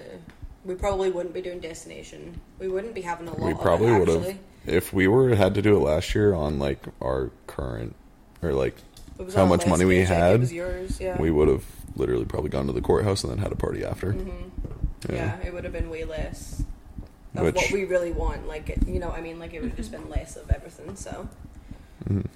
We 0.65 0.75
probably 0.75 1.11
wouldn't 1.11 1.33
be 1.33 1.41
doing 1.41 1.61
destination. 1.61 2.41
We 2.59 2.67
wouldn't 2.67 2.95
be 2.95 3.03
having 3.03 3.29
a 3.29 3.31
lot. 3.31 3.41
we 3.41 3.53
of 3.53 3.61
probably 3.61 3.93
would 3.93 4.09
have 4.09 4.17
actually. 4.19 4.41
if 4.67 4.93
we 4.93 5.07
were 5.07 5.35
had 5.37 5.55
to 5.55 5.63
do 5.63 5.77
it 5.77 5.81
last 5.81 6.13
year 6.17 6.35
on 6.35 6.59
like 6.59 6.85
our 7.01 7.31
current 7.47 7.95
or 8.43 8.53
like 8.53 8.75
how 9.35 9.47
much 9.47 9.65
money 9.67 9.85
we 9.85 9.99
had, 9.99 10.51
yours, 10.51 11.01
yeah. 11.01 11.17
we 11.23 11.31
would 11.31 11.47
have 11.47 11.65
literally 11.95 12.25
probably 12.25 12.51
gone 12.51 12.67
to 12.67 12.73
the 12.73 12.81
courthouse 12.81 13.23
and 13.23 13.31
then 13.31 13.39
had 13.39 13.53
a 13.53 13.57
party 13.57 13.85
after. 13.85 14.13
Mhm. 14.13 14.51
Yeah. 15.09 15.39
it 15.45 15.55
would 15.55 15.63
have 15.63 15.73
been 15.73 15.89
way 15.89 16.05
less 16.05 16.65
of 17.39 17.45
Which- 17.45 17.55
what 17.57 17.71
we 17.73 17.85
really 17.85 18.13
want. 18.13 18.47
Like, 18.49 18.69
it, 18.71 18.87
you 18.87 18.99
know, 18.99 19.11
I 19.11 19.21
mean, 19.21 19.39
like 19.39 19.53
it 19.55 19.61
would 19.61 19.71
have 19.71 19.77
just 19.77 19.91
been 19.93 20.09
less 20.09 20.37
of 20.37 20.51
everything. 20.51 20.97
So, 20.97 21.29
Mhm. 22.09 22.27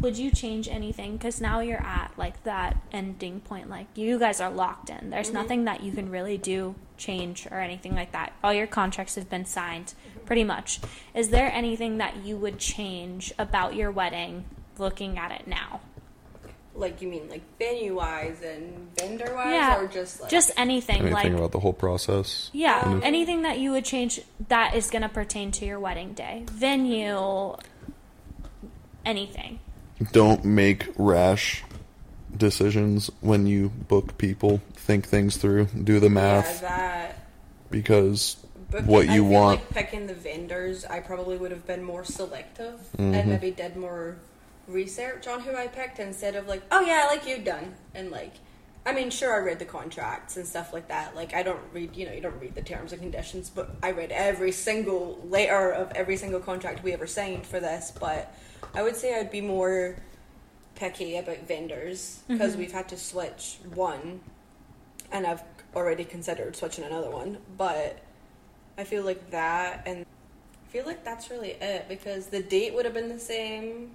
Would 0.00 0.16
you 0.16 0.30
change 0.30 0.66
anything? 0.66 1.18
Because 1.18 1.42
now 1.42 1.60
you're 1.60 1.82
at 1.82 2.12
like 2.16 2.42
that 2.44 2.78
ending 2.90 3.40
point. 3.40 3.68
Like 3.68 3.86
you 3.94 4.18
guys 4.18 4.40
are 4.40 4.50
locked 4.50 4.88
in. 4.88 5.10
There's 5.10 5.28
Mhm. 5.30 5.34
nothing 5.34 5.64
that 5.64 5.82
you 5.82 5.92
can 5.92 6.10
really 6.10 6.38
do, 6.38 6.74
change, 6.96 7.46
or 7.50 7.60
anything 7.60 7.94
like 7.94 8.10
that. 8.12 8.32
All 8.42 8.52
your 8.54 8.66
contracts 8.66 9.16
have 9.16 9.28
been 9.28 9.44
signed, 9.44 9.92
pretty 10.24 10.42
much. 10.42 10.80
Is 11.14 11.28
there 11.28 11.52
anything 11.52 11.98
that 11.98 12.16
you 12.24 12.38
would 12.38 12.58
change 12.58 13.34
about 13.38 13.74
your 13.74 13.90
wedding, 13.90 14.44
looking 14.78 15.18
at 15.18 15.32
it 15.32 15.46
now? 15.46 15.80
Like, 16.74 17.02
you 17.02 17.08
mean 17.08 17.28
like 17.28 17.42
venue 17.58 17.96
wise 17.96 18.40
and 18.42 18.88
vendor 18.96 19.34
wise, 19.34 19.52
Yeah, 19.52 19.80
or 19.80 19.86
just 19.88 20.20
like 20.20 20.30
Just 20.30 20.52
anything, 20.56 20.96
Anything 21.00 21.12
like 21.14 21.32
about 21.32 21.52
the 21.52 21.60
whole 21.60 21.72
process? 21.72 22.48
yeah, 22.52 22.80
Um, 22.84 23.00
anything 23.04 23.42
that 23.42 23.58
you 23.58 23.72
would 23.72 23.84
change 23.84 24.20
that 24.48 24.74
is 24.74 24.90
going 24.90 25.02
to 25.02 25.08
pertain 25.08 25.50
to 25.52 25.66
your 25.66 25.80
wedding 25.80 26.12
day, 26.14 26.44
venue, 26.50 27.56
anything. 29.04 29.58
Don't 30.12 30.44
make 30.44 30.88
rash 30.96 31.62
decisions 32.36 33.10
when 33.20 33.46
you 33.46 33.68
book 33.68 34.16
people. 34.18 34.60
Think 34.74 35.06
things 35.06 35.36
through. 35.36 35.66
Do 35.66 36.00
the 36.00 36.08
math 36.10 36.62
Yeah, 36.62 36.68
that. 36.68 37.18
because 37.70 38.36
But 38.70 38.84
what 38.84 39.08
I 39.08 39.14
you 39.14 39.22
feel 39.22 39.30
want. 39.32 39.60
Like 39.60 39.70
picking 39.70 40.06
the 40.06 40.14
vendors, 40.14 40.84
I 40.84 41.00
probably 41.00 41.36
would 41.36 41.50
have 41.50 41.66
been 41.66 41.82
more 41.82 42.04
selective 42.04 42.80
Mm-hmm. 42.96 43.14
and 43.14 43.28
maybe 43.28 43.50
did 43.50 43.76
more 43.76 44.16
research 44.72 45.26
on 45.26 45.40
who 45.40 45.54
I 45.54 45.66
picked 45.66 45.98
instead 45.98 46.36
of 46.36 46.46
like, 46.46 46.62
oh 46.70 46.80
yeah, 46.80 47.02
I 47.04 47.14
like 47.14 47.26
you 47.26 47.38
done, 47.38 47.74
and 47.94 48.10
like, 48.10 48.32
I 48.86 48.92
mean, 48.92 49.10
sure, 49.10 49.34
I 49.34 49.44
read 49.44 49.58
the 49.58 49.66
contracts 49.66 50.36
and 50.36 50.46
stuff 50.46 50.72
like 50.72 50.88
that. 50.88 51.14
Like, 51.14 51.34
I 51.34 51.42
don't 51.42 51.60
read, 51.72 51.94
you 51.96 52.06
know, 52.06 52.12
you 52.12 52.20
don't 52.20 52.40
read 52.40 52.54
the 52.54 52.62
terms 52.62 52.92
and 52.92 53.02
conditions, 53.02 53.50
but 53.50 53.70
I 53.82 53.90
read 53.90 54.10
every 54.10 54.52
single 54.52 55.20
letter 55.28 55.70
of 55.70 55.92
every 55.92 56.16
single 56.16 56.40
contract 56.40 56.82
we 56.82 56.92
ever 56.92 57.06
signed 57.06 57.46
for 57.46 57.60
this. 57.60 57.92
But 57.98 58.34
I 58.74 58.82
would 58.82 58.96
say 58.96 59.18
I'd 59.18 59.30
be 59.30 59.42
more 59.42 59.96
picky 60.76 61.18
about 61.18 61.46
vendors 61.46 62.20
mm-hmm. 62.22 62.34
because 62.34 62.56
we've 62.56 62.72
had 62.72 62.88
to 62.88 62.96
switch 62.96 63.58
one 63.74 64.20
and 65.12 65.26
I've 65.26 65.42
already 65.74 66.04
considered 66.04 66.56
switching 66.56 66.84
another 66.84 67.10
one, 67.10 67.38
but 67.58 67.98
I 68.78 68.84
feel 68.84 69.04
like 69.04 69.30
that 69.30 69.82
and 69.86 70.06
I 70.06 70.72
feel 70.72 70.86
like 70.86 71.04
that's 71.04 71.30
really 71.30 71.50
it 71.50 71.86
because 71.88 72.26
the 72.26 72.42
date 72.42 72.74
would 72.74 72.84
have 72.84 72.94
been 72.94 73.08
the 73.08 73.18
same. 73.18 73.90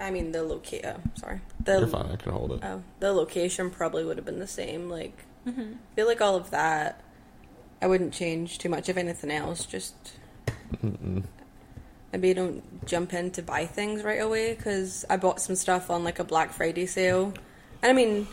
I 0.00 0.10
mean, 0.10 0.32
the 0.32 0.42
location. 0.42 1.10
Sorry, 1.14 1.40
the 1.62 1.78
You're 1.80 1.86
fine. 1.86 2.10
I 2.10 2.16
can 2.16 2.32
hold 2.32 2.52
it. 2.52 2.60
Oh, 2.64 2.82
the 3.00 3.12
location 3.12 3.70
probably 3.70 4.04
would 4.04 4.16
have 4.16 4.26
been 4.26 4.38
the 4.40 4.46
same. 4.46 4.88
Like, 4.90 5.24
Mm-hmm. 5.46 5.60
I 5.74 5.94
feel 5.94 6.06
like 6.06 6.22
all 6.22 6.36
of 6.36 6.50
that, 6.52 7.02
I 7.82 7.86
wouldn't 7.86 8.14
change 8.14 8.56
too 8.58 8.70
much. 8.70 8.88
of 8.88 8.96
anything 8.96 9.30
else, 9.30 9.66
just 9.66 9.94
maybe 12.12 12.32
don't 12.32 12.86
jump 12.86 13.12
in 13.12 13.30
to 13.32 13.42
buy 13.42 13.66
things 13.66 14.02
right 14.02 14.20
away 14.22 14.54
because 14.54 15.04
I 15.10 15.16
bought 15.18 15.40
some 15.40 15.54
stuff 15.54 15.90
on 15.90 16.02
like 16.02 16.18
a 16.18 16.24
Black 16.24 16.52
Friday 16.52 16.86
sale, 16.86 17.34
and 17.82 17.90
I 17.90 17.92
mean, 17.92 18.26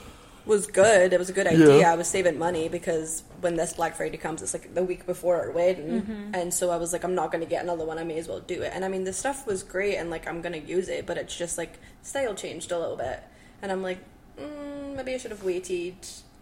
was 0.45 0.67
good. 0.67 1.13
It 1.13 1.19
was 1.19 1.29
a 1.29 1.33
good 1.33 1.48
idea. 1.48 1.79
Yeah. 1.79 1.91
I 1.91 1.95
was 1.95 2.07
saving 2.07 2.38
money 2.38 2.67
because 2.69 3.24
when 3.41 3.55
this 3.55 3.74
Black 3.74 3.95
Friday 3.95 4.17
comes, 4.17 4.41
it's 4.41 4.53
like 4.53 4.74
the 4.74 4.83
week 4.83 5.05
before 5.05 5.39
our 5.39 5.51
wedding, 5.51 6.31
and 6.33 6.53
so 6.53 6.69
I 6.71 6.77
was 6.77 6.93
like, 6.93 7.03
I'm 7.03 7.15
not 7.15 7.31
going 7.31 7.43
to 7.43 7.50
get 7.50 7.63
another 7.63 7.86
one. 7.86 7.98
I 8.00 8.03
may 8.03 8.17
as 8.17 8.27
well 8.27 8.39
do 8.39 8.62
it. 8.62 8.71
And 8.74 8.83
I 8.83 8.88
mean, 8.88 9.03
the 9.03 9.13
stuff 9.13 9.45
was 9.45 9.63
great, 9.63 9.95
and 9.98 10.10
like 10.10 10.27
I'm 10.27 10.41
going 10.41 10.53
to 10.53 10.67
use 10.67 10.89
it, 10.89 11.05
but 11.05 11.17
it's 11.17 11.38
just 11.38 11.57
like 11.57 11.79
style 12.01 12.33
changed 12.33 12.71
a 12.71 12.79
little 12.79 12.98
bit, 12.98 13.21
and 13.62 13.71
I'm 13.71 13.83
like, 13.83 14.00
mm, 14.39 14.95
maybe 14.95 15.13
I 15.13 15.17
should 15.17 15.31
have 15.31 15.43
waited 15.43 15.95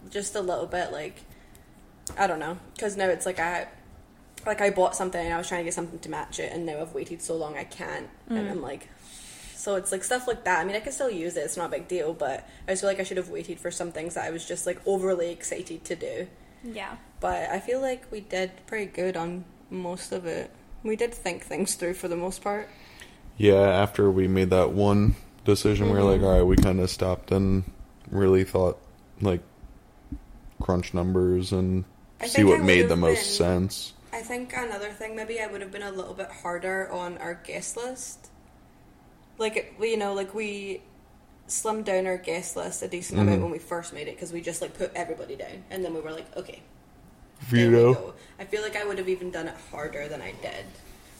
just 0.10 0.36
a 0.36 0.42
little 0.42 0.68
bit. 0.68 0.92
Like, 0.92 1.22
I 2.18 2.28
don't 2.28 2.40
know, 2.40 2.58
because 2.74 2.96
now 2.98 3.08
it's 3.08 3.26
like 3.26 3.40
I. 3.40 3.68
Like 4.46 4.62
I 4.62 4.70
bought 4.70 4.96
something 4.96 5.20
and 5.24 5.34
I 5.34 5.38
was 5.38 5.50
trying 5.50 5.60
to 5.60 5.64
get 5.66 5.74
something 5.74 6.00
to 6.00 6.10
match 6.10 6.40
it, 6.40 6.54
and 6.54 6.66
now 6.66 6.80
I've 6.80 6.94
waited 6.94 7.22
so 7.22 7.36
long 7.36 7.58
I 7.58 7.66
can't, 7.66 8.08
and 8.30 8.50
I'm 8.50 8.62
like, 8.62 8.88
so 9.60 9.76
it's 9.76 9.92
like 9.92 10.04
stuff 10.04 10.28
like 10.28 10.44
that. 10.46 10.60
I 10.60 10.64
mean, 10.66 10.76
I 10.76 10.80
can 10.80 10.92
still 10.92 11.10
use 11.10 11.36
it; 11.38 11.42
it's 11.42 11.58
not 11.58 11.68
a 11.68 11.72
big 11.72 11.88
deal. 11.88 12.14
But 12.14 12.48
I 12.68 12.72
just 12.72 12.82
feel 12.82 12.90
like 12.90 13.00
I 13.00 13.04
should 13.04 13.18
have 13.18 13.30
waited 13.30 13.60
for 13.60 13.72
some 13.72 13.92
things 13.92 14.14
that 14.16 14.26
I 14.26 14.30
was 14.32 14.46
just 14.48 14.66
like 14.66 14.80
overly 14.88 15.32
excited 15.32 15.84
to 15.86 15.96
do. 15.96 16.28
Yeah. 16.64 16.96
But 17.20 17.50
I 17.50 17.60
feel 17.60 17.82
like 17.82 18.06
we 18.12 18.22
did 18.22 18.52
pretty 18.68 18.86
good 18.86 19.16
on 19.18 19.46
most 19.70 20.12
of 20.12 20.26
it. 20.26 20.50
We 20.84 20.96
did 20.96 21.14
think 21.14 21.44
things 21.44 21.76
through 21.76 21.96
for 21.96 22.08
the 22.08 22.16
most 22.16 22.42
part. 22.42 22.70
Yeah, 23.38 23.56
after 23.62 24.10
we 24.12 24.28
made 24.28 24.50
that 24.52 24.72
one 24.72 25.16
decision, 25.46 25.88
we 25.88 25.94
were 25.94 26.00
Mm-hmm. 26.00 26.08
like, 26.10 26.22
all 26.24 26.38
right, 26.38 26.44
we 26.46 26.56
kind 26.58 26.80
of 26.80 26.90
stopped 26.90 27.32
and 27.32 27.64
really 28.12 28.44
thought, 28.44 28.78
like, 29.22 29.42
crunch 30.62 30.94
numbers 30.94 31.52
and 31.52 31.86
I 32.20 32.28
see 32.28 32.44
what 32.44 32.62
made 32.62 32.78
would've 32.84 32.90
the 32.90 32.96
most 32.96 33.38
been- 33.40 33.48
sense. 33.70 33.94
I 34.12 34.22
think 34.22 34.54
another 34.58 34.90
thing 34.90 35.16
maybe 35.16 35.40
I 35.40 35.48
would 35.48 35.62
have 35.62 35.72
been 35.72 35.84
a 35.84 35.92
little 35.92 36.14
bit 36.16 36.30
harder 36.32 36.92
on 36.92 37.18
our 37.20 37.36
guest 37.36 37.78
list. 37.78 38.29
Like 39.40 39.58
it- 39.58 39.74
you 39.82 39.98
know, 39.98 40.14
like 40.14 40.34
we 40.36 40.82
slimmed 41.48 41.86
down 41.86 42.06
our 42.06 42.18
guest 42.18 42.56
list 42.56 42.84
a 42.84 42.88
decent 42.88 43.20
amount 43.20 43.40
Mhm. 43.40 43.44
when 43.44 43.52
we 43.52 43.58
first 43.60 43.92
made 43.94 44.08
it 44.08 44.16
because 44.16 44.32
we 44.32 44.40
just 44.42 44.62
like 44.62 44.78
put 44.78 44.92
everybody 44.96 45.36
down, 45.36 45.64
and 45.72 45.84
then 45.84 45.94
we 45.96 46.00
were 46.02 46.12
like, 46.12 46.26
okay, 46.38 46.62
There 47.50 47.70
we 47.72 47.76
go. 47.76 48.14
I 48.38 48.44
feel 48.46 48.62
like 48.62 48.76
I 48.76 48.84
would 48.86 48.98
have 49.00 49.10
even 49.10 49.32
done 49.32 49.48
it 49.48 49.56
harder 49.72 50.08
than 50.08 50.22
I 50.22 50.34
did. 50.42 50.66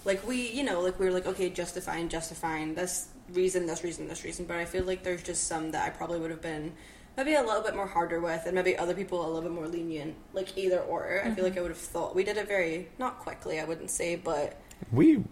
Like 0.06 0.26
we, 0.28 0.50
you 0.52 0.64
know, 0.64 0.82
like 0.82 1.00
we 1.00 1.06
were 1.06 1.12
like, 1.12 1.26
okay, 1.26 1.50
justifying, 1.50 2.10
justifying 2.10 2.76
this 2.76 3.08
reason, 3.34 3.66
this 3.66 3.84
reason, 3.84 4.08
this 4.08 4.24
reason. 4.24 4.46
But 4.46 4.58
I 4.58 4.66
feel 4.66 4.84
like 4.84 5.04
there's 5.04 5.24
just 5.24 5.48
some 5.48 5.72
that 5.72 5.86
I 5.88 5.90
probably 5.90 6.20
would 6.20 6.30
have 6.32 6.42
been 6.42 6.74
maybe 7.18 7.34
a 7.36 7.42
little 7.42 7.62
bit 7.62 7.76
more 7.76 7.88
harder 7.88 8.20
with, 8.20 8.46
and 8.46 8.54
maybe 8.56 8.78
other 8.78 8.94
people 8.94 9.20
a 9.26 9.28
little 9.28 9.42
bit 9.42 9.52
more 9.52 9.68
lenient. 9.68 10.16
Like 10.34 10.58
either 10.58 10.80
or. 10.80 11.22
I 11.26 11.32
feel 11.32 11.44
like 11.44 11.58
I 11.58 11.62
would 11.62 11.72
have 11.72 11.78
thought 11.78 12.16
we 12.16 12.24
did 12.24 12.38
it 12.38 12.48
very 12.48 12.90
not 13.00 13.20
quickly. 13.20 13.60
I 13.60 13.66
wouldn't 13.66 13.90
say, 13.90 14.16
but 14.16 14.58
We 14.92 15.24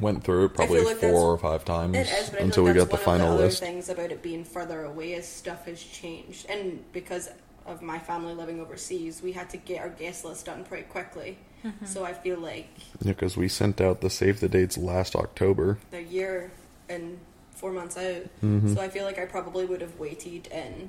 went 0.00 0.22
through 0.24 0.44
it 0.46 0.54
probably 0.54 0.80
like 0.82 0.96
four 0.98 1.32
or 1.32 1.38
five 1.38 1.64
times 1.64 1.96
it 1.96 2.08
is. 2.08 2.30
But 2.30 2.40
I 2.40 2.44
until 2.44 2.64
feel 2.64 2.64
we 2.64 2.70
like 2.70 2.76
got 2.78 2.90
that's 2.90 3.04
the 3.04 3.08
one 3.10 3.16
of 3.16 3.20
final 3.22 3.26
the 3.28 3.34
other 3.42 3.44
list. 3.46 3.60
things 3.60 3.88
about 3.88 4.10
it 4.12 4.22
being 4.22 4.44
further 4.44 4.84
away 4.84 5.14
as 5.14 5.26
stuff 5.26 5.64
has 5.66 5.82
changed, 5.82 6.46
and 6.48 6.84
because 6.92 7.28
of 7.66 7.82
my 7.82 7.98
family 7.98 8.34
living 8.34 8.60
overseas, 8.60 9.20
we 9.22 9.32
had 9.32 9.50
to 9.50 9.56
get 9.58 9.80
our 9.80 9.90
guest 9.90 10.24
list 10.24 10.46
done 10.46 10.64
pretty 10.64 10.84
quickly. 10.84 11.38
So 11.84 12.04
I 12.04 12.12
feel 12.14 12.38
like 12.38 12.68
Yeah, 13.02 13.12
because 13.12 13.36
we 13.36 13.48
sent 13.48 13.80
out 13.80 14.00
the 14.00 14.08
save 14.08 14.38
the 14.40 14.48
dates 14.48 14.78
last 14.78 15.16
October. 15.16 15.76
a 15.92 15.98
year 16.00 16.52
and 16.88 17.18
four 17.50 17.72
months 17.72 17.96
out. 17.98 18.22
Mhm. 18.42 18.74
So 18.74 18.80
I 18.80 18.88
feel 18.88 19.04
like 19.04 19.18
I 19.18 19.26
probably 19.26 19.64
would 19.66 19.80
have 19.80 19.98
waited 19.98 20.46
and 20.52 20.88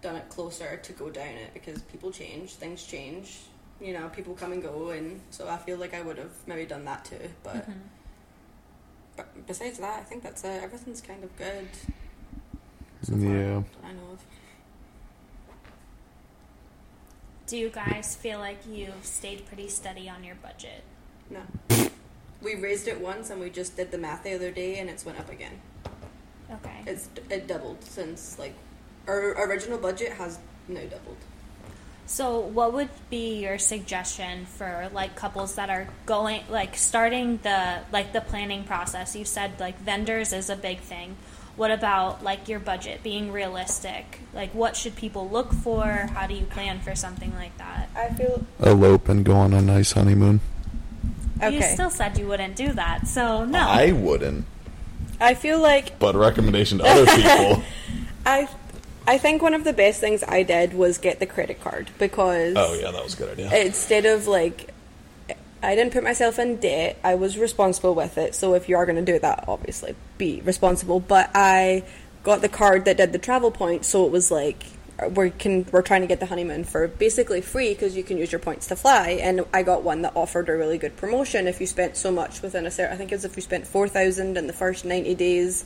done 0.00 0.16
it 0.16 0.28
closer 0.30 0.78
to 0.78 0.92
go 0.94 1.10
down 1.10 1.34
it 1.34 1.52
because 1.54 1.82
people 1.82 2.10
change, 2.10 2.54
things 2.54 2.82
change, 2.84 3.40
you 3.82 3.92
know, 3.92 4.08
people 4.08 4.34
come 4.34 4.52
and 4.52 4.62
go, 4.62 4.88
and 4.90 5.20
so 5.30 5.46
I 5.46 5.58
feel 5.58 5.76
like 5.76 5.92
I 5.94 6.00
would 6.00 6.16
have 6.18 6.32
maybe 6.46 6.64
done 6.64 6.84
that 6.86 7.04
too. 7.04 7.28
But, 7.44 7.68
but 9.16 9.46
besides 9.46 9.78
that, 9.78 10.00
I 10.00 10.02
think 10.02 10.22
that's 10.22 10.44
it. 10.44 10.62
Everything's 10.62 11.00
kind 11.00 11.22
of 11.24 11.36
good. 11.36 11.68
So 13.02 13.12
far, 13.12 13.20
Yeah. 13.20 13.62
I 13.84 13.92
know 13.92 14.12
of. 14.12 14.20
Do 17.46 17.56
you 17.58 17.68
guys 17.70 18.16
feel 18.16 18.38
like 18.38 18.58
you've 18.70 19.04
stayed 19.04 19.46
pretty 19.46 19.68
steady 19.68 20.08
on 20.08 20.24
your 20.24 20.36
budget? 20.36 20.84
No. 21.28 21.42
we 22.40 22.54
raised 22.56 22.88
it 22.88 23.00
once 23.00 23.30
and 23.30 23.40
we 23.40 23.50
just 23.50 23.76
did 23.76 23.90
the 23.90 23.98
math 23.98 24.22
the 24.24 24.34
other 24.34 24.50
day 24.50 24.78
and 24.78 24.88
it's 24.88 25.04
went 25.04 25.18
up 25.18 25.30
again. 25.30 25.60
Okay. 26.50 26.82
It's 26.86 27.08
it 27.30 27.46
doubled 27.46 27.82
since 27.84 28.38
like 28.38 28.54
our 29.06 29.32
original 29.48 29.78
budget 29.78 30.12
has 30.12 30.38
now 30.68 30.80
doubled. 30.82 31.16
So, 32.06 32.40
what 32.40 32.72
would 32.72 32.90
be 33.10 33.40
your 33.42 33.58
suggestion 33.58 34.46
for 34.46 34.90
like 34.92 35.16
couples 35.16 35.54
that 35.54 35.70
are 35.70 35.88
going 36.04 36.42
like 36.50 36.76
starting 36.76 37.38
the 37.42 37.80
like 37.92 38.12
the 38.12 38.20
planning 38.20 38.64
process? 38.64 39.16
You 39.16 39.24
said 39.24 39.58
like 39.60 39.78
vendors 39.78 40.32
is 40.32 40.50
a 40.50 40.56
big 40.56 40.80
thing. 40.80 41.16
What 41.56 41.70
about 41.70 42.22
like 42.22 42.48
your 42.48 42.60
budget 42.60 43.02
being 43.02 43.30
realistic? 43.30 44.20
Like 44.34 44.54
what 44.54 44.76
should 44.76 44.96
people 44.96 45.28
look 45.28 45.52
for? 45.52 45.84
How 45.84 46.26
do 46.26 46.34
you 46.34 46.44
plan 46.44 46.80
for 46.80 46.94
something 46.94 47.32
like 47.34 47.56
that? 47.58 47.88
I 47.94 48.08
feel 48.08 48.46
Elope 48.60 49.08
and 49.08 49.24
go 49.24 49.34
on 49.34 49.52
a 49.54 49.62
nice 49.62 49.92
honeymoon. 49.92 50.40
Okay. 51.42 51.56
You 51.56 51.62
still 51.62 51.90
said 51.90 52.18
you 52.18 52.26
wouldn't 52.26 52.56
do 52.56 52.72
that. 52.72 53.08
So, 53.08 53.44
no. 53.44 53.58
I 53.58 53.90
wouldn't, 53.90 54.44
I 55.20 55.34
feel 55.34 55.58
like 55.58 55.98
but 55.98 56.14
a 56.14 56.18
recommendation 56.18 56.78
to 56.78 56.84
other 56.84 57.06
people. 57.16 57.62
I 58.24 58.48
I 59.06 59.18
think 59.18 59.42
one 59.42 59.54
of 59.54 59.64
the 59.64 59.72
best 59.72 60.00
things 60.00 60.22
I 60.26 60.42
did 60.42 60.74
was 60.74 60.98
get 60.98 61.18
the 61.18 61.26
credit 61.26 61.60
card 61.60 61.90
because 61.98 62.54
oh 62.56 62.74
yeah, 62.74 62.90
that 62.90 63.02
was 63.02 63.14
a 63.14 63.16
good 63.16 63.30
idea. 63.38 63.64
instead 63.64 64.06
of 64.06 64.26
like 64.26 64.72
I 65.62 65.76
didn't 65.76 65.92
put 65.92 66.02
myself 66.02 66.38
in 66.38 66.56
debt. 66.56 66.98
I 67.04 67.14
was 67.14 67.38
responsible 67.38 67.94
with 67.94 68.18
it. 68.18 68.34
So 68.34 68.54
if 68.54 68.68
you 68.68 68.76
are 68.76 68.84
going 68.84 69.04
to 69.04 69.12
do 69.12 69.18
that, 69.20 69.44
obviously 69.46 69.94
be 70.18 70.40
responsible. 70.40 70.98
But 70.98 71.30
I 71.34 71.84
got 72.24 72.40
the 72.40 72.48
card 72.48 72.84
that 72.86 72.96
did 72.96 73.12
the 73.12 73.18
travel 73.18 73.50
points, 73.50 73.86
so 73.88 74.04
it 74.04 74.10
was 74.10 74.30
like 74.30 74.64
we 75.10 75.30
can 75.30 75.66
we're 75.72 75.82
trying 75.82 76.00
to 76.00 76.06
get 76.06 76.20
the 76.20 76.26
honeymoon 76.26 76.64
for 76.64 76.88
basically 76.88 77.40
free 77.40 77.74
because 77.74 77.96
you 77.96 78.02
can 78.02 78.18
use 78.18 78.32
your 78.32 78.40
points 78.40 78.66
to 78.68 78.76
fly. 78.76 79.10
And 79.22 79.44
I 79.54 79.62
got 79.62 79.84
one 79.84 80.02
that 80.02 80.16
offered 80.16 80.48
a 80.48 80.56
really 80.56 80.78
good 80.78 80.96
promotion 80.96 81.46
if 81.46 81.60
you 81.60 81.66
spent 81.66 81.96
so 81.96 82.10
much 82.10 82.42
within 82.42 82.66
a 82.66 82.70
certain. 82.70 82.92
I 82.92 82.96
think 82.96 83.12
it 83.12 83.16
was 83.16 83.24
if 83.24 83.36
you 83.36 83.42
spent 83.42 83.66
four 83.66 83.86
thousand 83.86 84.36
in 84.36 84.48
the 84.48 84.52
first 84.52 84.84
ninety 84.84 85.14
days, 85.14 85.64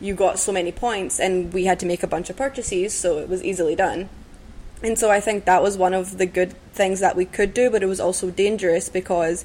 you 0.00 0.14
got 0.14 0.38
so 0.38 0.52
many 0.52 0.72
points, 0.72 1.18
and 1.18 1.52
we 1.52 1.64
had 1.64 1.80
to 1.80 1.86
make 1.86 2.02
a 2.02 2.06
bunch 2.06 2.30
of 2.30 2.36
purchases, 2.36 2.94
so 2.94 3.18
it 3.18 3.28
was 3.28 3.42
easily 3.42 3.74
done. 3.74 4.08
And 4.82 4.98
so 4.98 5.10
I 5.10 5.20
think 5.20 5.44
that 5.46 5.62
was 5.62 5.78
one 5.78 5.94
of 5.94 6.18
the 6.18 6.26
good 6.26 6.52
things 6.72 7.00
that 7.00 7.16
we 7.16 7.24
could 7.24 7.54
do, 7.54 7.70
but 7.70 7.82
it 7.82 7.86
was 7.86 8.00
also 8.00 8.30
dangerous 8.30 8.88
because 8.88 9.44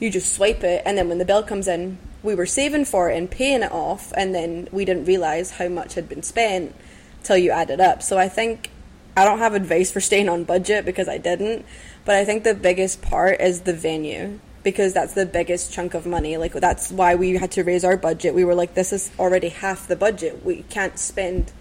you 0.00 0.10
just 0.10 0.32
swipe 0.32 0.64
it, 0.64 0.82
and 0.84 0.98
then 0.98 1.08
when 1.08 1.18
the 1.18 1.24
bill 1.24 1.42
comes 1.42 1.68
in, 1.68 1.98
we 2.22 2.34
were 2.34 2.46
saving 2.46 2.84
for 2.84 3.10
it 3.10 3.16
and 3.16 3.30
paying 3.30 3.62
it 3.62 3.72
off, 3.72 4.12
and 4.16 4.34
then 4.34 4.68
we 4.72 4.84
didn't 4.84 5.04
realize 5.04 5.52
how 5.52 5.68
much 5.68 5.94
had 5.94 6.08
been 6.08 6.22
spent 6.22 6.74
till 7.22 7.36
you 7.36 7.50
add 7.50 7.70
it 7.70 7.80
up. 7.80 8.02
So 8.02 8.18
I 8.18 8.28
think 8.28 8.70
I 9.16 9.24
don't 9.24 9.38
have 9.38 9.54
advice 9.54 9.90
for 9.90 10.00
staying 10.00 10.28
on 10.28 10.44
budget 10.44 10.84
because 10.84 11.08
I 11.08 11.18
didn't, 11.18 11.64
but 12.04 12.16
I 12.16 12.24
think 12.24 12.42
the 12.42 12.54
biggest 12.54 13.02
part 13.02 13.40
is 13.40 13.60
the 13.62 13.72
venue 13.72 14.40
because 14.62 14.92
that's 14.92 15.14
the 15.14 15.26
biggest 15.26 15.72
chunk 15.72 15.94
of 15.94 16.06
money. 16.06 16.36
Like 16.36 16.52
that's 16.52 16.90
why 16.90 17.14
we 17.14 17.36
had 17.36 17.50
to 17.52 17.64
raise 17.64 17.84
our 17.84 17.96
budget. 17.96 18.34
We 18.34 18.44
were 18.44 18.54
like, 18.54 18.74
this 18.74 18.92
is 18.92 19.10
already 19.18 19.48
half 19.48 19.88
the 19.88 19.96
budget. 19.96 20.44
We 20.44 20.62
can't 20.70 20.98
spend 20.98 21.52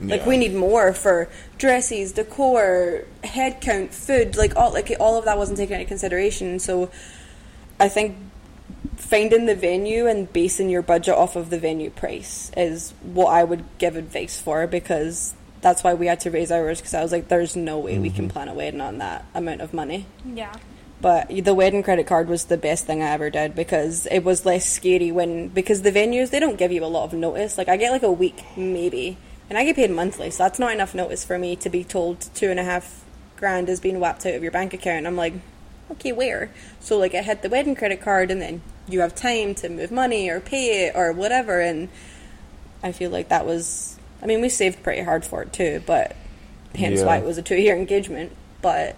like 0.00 0.22
Yeah. 0.22 0.28
we 0.28 0.36
need 0.36 0.54
more 0.54 0.92
for 0.92 1.28
dresses, 1.56 2.12
decor, 2.12 3.04
head 3.22 3.60
count, 3.60 3.94
food, 3.94 4.36
like 4.36 4.56
all 4.56 4.72
like 4.72 4.92
all 5.00 5.16
of 5.18 5.24
that 5.24 5.38
wasn't 5.38 5.58
taken 5.58 5.76
into 5.80 5.88
consideration. 5.88 6.58
So 6.58 6.90
I 7.78 7.88
think 7.88 8.16
finding 8.96 9.46
the 9.46 9.54
venue 9.54 10.06
and 10.06 10.32
basing 10.32 10.68
your 10.68 10.82
budget 10.82 11.14
off 11.14 11.36
of 11.36 11.50
the 11.50 11.58
venue 11.58 11.90
price 11.90 12.50
is 12.56 12.92
what 13.02 13.26
I 13.26 13.44
would 13.44 13.64
give 13.78 13.96
advice 13.96 14.40
for 14.40 14.66
because 14.66 15.34
that's 15.60 15.82
why 15.82 15.94
we 15.94 16.06
had 16.06 16.20
to 16.20 16.30
raise 16.30 16.50
ours 16.50 16.80
because 16.80 16.94
I 16.94 17.02
was 17.02 17.10
like, 17.10 17.28
there's 17.28 17.56
no 17.56 17.78
way 17.78 17.98
we 17.98 18.10
can 18.10 18.24
mm-hmm. 18.26 18.32
plan 18.32 18.48
a 18.48 18.54
wedding 18.54 18.80
on 18.80 18.98
that 18.98 19.24
amount 19.34 19.62
of 19.62 19.72
money. 19.72 20.06
Yeah. 20.24 20.54
But 21.04 21.28
the 21.44 21.52
wedding 21.52 21.82
credit 21.82 22.06
card 22.06 22.30
was 22.30 22.46
the 22.46 22.56
best 22.56 22.86
thing 22.86 23.02
I 23.02 23.10
ever 23.10 23.28
did 23.28 23.54
because 23.54 24.06
it 24.06 24.20
was 24.20 24.46
less 24.46 24.64
scary 24.66 25.12
when 25.12 25.48
because 25.48 25.82
the 25.82 25.92
venues 25.92 26.30
they 26.30 26.40
don't 26.40 26.56
give 26.56 26.72
you 26.72 26.82
a 26.82 26.86
lot 26.86 27.04
of 27.04 27.12
notice. 27.12 27.58
Like 27.58 27.68
I 27.68 27.76
get 27.76 27.92
like 27.92 28.02
a 28.02 28.10
week 28.10 28.42
maybe, 28.56 29.18
and 29.50 29.58
I 29.58 29.64
get 29.66 29.76
paid 29.76 29.90
monthly, 29.90 30.30
so 30.30 30.44
that's 30.44 30.58
not 30.58 30.72
enough 30.72 30.94
notice 30.94 31.22
for 31.22 31.38
me 31.38 31.56
to 31.56 31.68
be 31.68 31.84
told 31.84 32.22
two 32.34 32.48
and 32.48 32.58
a 32.58 32.64
half 32.64 33.04
grand 33.36 33.68
is 33.68 33.80
being 33.80 34.00
wiped 34.00 34.24
out 34.24 34.32
of 34.32 34.42
your 34.42 34.50
bank 34.50 34.72
account. 34.72 35.06
I'm 35.06 35.14
like, 35.14 35.34
okay, 35.90 36.12
where? 36.12 36.50
So 36.80 36.96
like 36.96 37.14
I 37.14 37.20
had 37.20 37.42
the 37.42 37.50
wedding 37.50 37.74
credit 37.74 38.00
card, 38.00 38.30
and 38.30 38.40
then 38.40 38.62
you 38.88 39.00
have 39.00 39.14
time 39.14 39.54
to 39.56 39.68
move 39.68 39.90
money 39.90 40.30
or 40.30 40.40
pay 40.40 40.86
it 40.86 40.96
or 40.96 41.12
whatever, 41.12 41.60
and 41.60 41.90
I 42.82 42.92
feel 42.92 43.10
like 43.10 43.28
that 43.28 43.44
was. 43.44 43.98
I 44.22 44.26
mean, 44.26 44.40
we 44.40 44.48
saved 44.48 44.82
pretty 44.82 45.02
hard 45.02 45.26
for 45.26 45.42
it 45.42 45.52
too, 45.52 45.82
but 45.84 46.16
hence 46.74 47.00
Yeah. 47.00 47.06
why 47.06 47.18
it 47.18 47.24
was 47.26 47.36
a 47.36 47.42
two 47.42 47.56
year 47.56 47.76
engagement. 47.76 48.32
But 48.62 48.96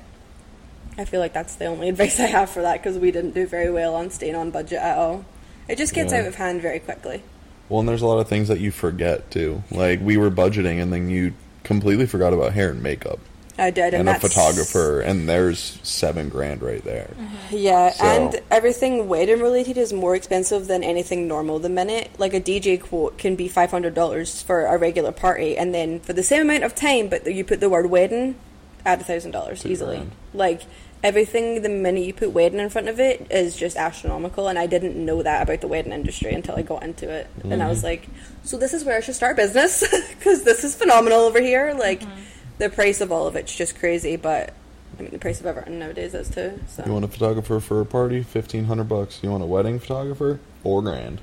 I 0.98 1.04
feel 1.04 1.20
like 1.20 1.32
that's 1.32 1.56
the 1.56 1.66
only 1.66 1.88
advice 1.94 2.18
I 2.20 2.26
have 2.26 2.50
for 2.50 2.62
that 2.62 2.82
because 2.82 2.98
we 2.98 3.10
didn't 3.10 3.32
do 3.32 3.46
very 3.46 3.70
well 3.70 3.94
on 3.94 4.10
staying 4.10 4.34
on 4.34 4.50
budget 4.50 4.78
at 4.80 4.96
all. 4.96 5.24
It 5.68 5.78
just 5.78 5.94
gets 5.94 6.12
Yeah. 6.12 6.20
out 6.20 6.26
of 6.26 6.34
hand 6.36 6.62
very 6.62 6.78
quickly. 6.78 7.22
Well, 7.68 7.80
and 7.80 7.88
there's 7.88 8.02
a 8.02 8.06
lot 8.06 8.18
of 8.20 8.28
things 8.28 8.48
that 8.48 8.60
you 8.60 8.70
forget 8.70 9.30
too. 9.30 9.62
Like 9.70 10.00
we 10.00 10.16
were 10.16 10.30
budgeting, 10.30 10.80
and 10.80 10.92
then 10.92 11.10
you 11.10 11.32
completely 11.64 12.06
forgot 12.06 12.32
about 12.32 12.52
hair 12.52 12.70
and 12.70 12.80
makeup 12.82 13.18
I 13.58 13.70
did, 13.70 13.92
and, 13.94 14.08
and 14.08 14.16
a 14.16 14.20
photographer, 14.20 15.00
and 15.00 15.28
there's 15.28 15.80
seven 15.82 16.28
grand 16.28 16.62
right 16.62 16.84
there. 16.84 17.10
Yeah, 17.50 17.90
So- 17.90 18.04
and 18.04 18.40
everything 18.50 19.08
wedding 19.08 19.40
related 19.40 19.76
is 19.78 19.92
more 19.92 20.14
expensive 20.14 20.66
than 20.68 20.84
anything 20.84 21.26
normal. 21.26 21.58
The 21.58 21.68
minute 21.68 22.10
like 22.18 22.34
a 22.34 22.40
DJ 22.40 22.80
quote 22.80 23.18
can 23.18 23.34
be 23.34 23.48
five 23.48 23.70
hundred 23.72 23.94
dollars 23.94 24.42
for 24.42 24.66
a 24.66 24.76
regular 24.78 25.10
party, 25.12 25.56
and 25.58 25.74
then 25.74 25.98
for 26.00 26.12
the 26.12 26.22
same 26.22 26.42
amount 26.42 26.62
of 26.64 26.74
time, 26.76 27.08
but 27.08 27.26
you 27.32 27.42
put 27.44 27.58
the 27.60 27.68
word 27.70 27.86
wedding, 27.90 28.36
add 28.84 29.00
a 29.00 29.04
thousand 29.04 29.32
dollars 29.32 29.66
easily. 29.66 29.96
grand. 29.96 30.12
Like 30.34 30.62
everything, 31.02 31.62
the 31.62 31.68
minute 31.68 32.04
you 32.04 32.12
put 32.14 32.32
wedding 32.32 32.58
in 32.60 32.68
front 32.70 32.88
of 32.88 32.98
it 33.00 33.26
is 33.30 33.56
just 33.56 33.76
astronomical, 33.76 34.48
and 34.48 34.58
I 34.58 34.66
didn't 34.66 34.96
know 34.96 35.22
that 35.22 35.42
about 35.42 35.60
the 35.60 35.68
wedding 35.68 35.92
industry 35.92 36.32
until 36.32 36.56
I 36.56 36.62
got 36.62 36.82
into 36.82 37.08
it, 37.10 37.28
and 37.44 37.62
I 37.62 37.68
was 37.68 37.78
Mm-hmm. 37.78 37.86
like, 37.86 38.08
so 38.44 38.56
this 38.58 38.72
is 38.74 38.84
where 38.84 38.96
I 38.96 39.00
should 39.00 39.14
start 39.14 39.36
business 39.36 39.80
because 40.18 40.44
this 40.44 40.64
is 40.64 40.74
phenomenal 40.74 41.20
over 41.20 41.40
here. 41.40 41.74
Like 41.78 42.00
Mm-hmm. 42.00 42.20
the 42.58 42.70
price 42.70 43.00
of 43.00 43.12
all 43.12 43.26
of 43.26 43.36
it's 43.36 43.54
just 43.54 43.78
crazy, 43.78 44.16
but. 44.16 44.52
I 44.98 45.02
mean, 45.02 45.10
the 45.10 45.18
price 45.18 45.40
of 45.40 45.46
everything 45.46 45.78
nowadays 45.78 46.14
is 46.14 46.30
too. 46.30 46.58
So. 46.68 46.82
You 46.86 46.92
want 46.92 47.04
a 47.04 47.08
photographer 47.08 47.60
for 47.60 47.82
a 47.82 47.84
party? 47.84 48.22
Fifteen 48.22 48.64
hundred 48.64 48.84
bucks. 48.88 49.20
You 49.22 49.30
want 49.30 49.42
a 49.42 49.46
wedding 49.46 49.78
photographer? 49.78 50.40
Four 50.62 50.80
grand. 50.80 51.20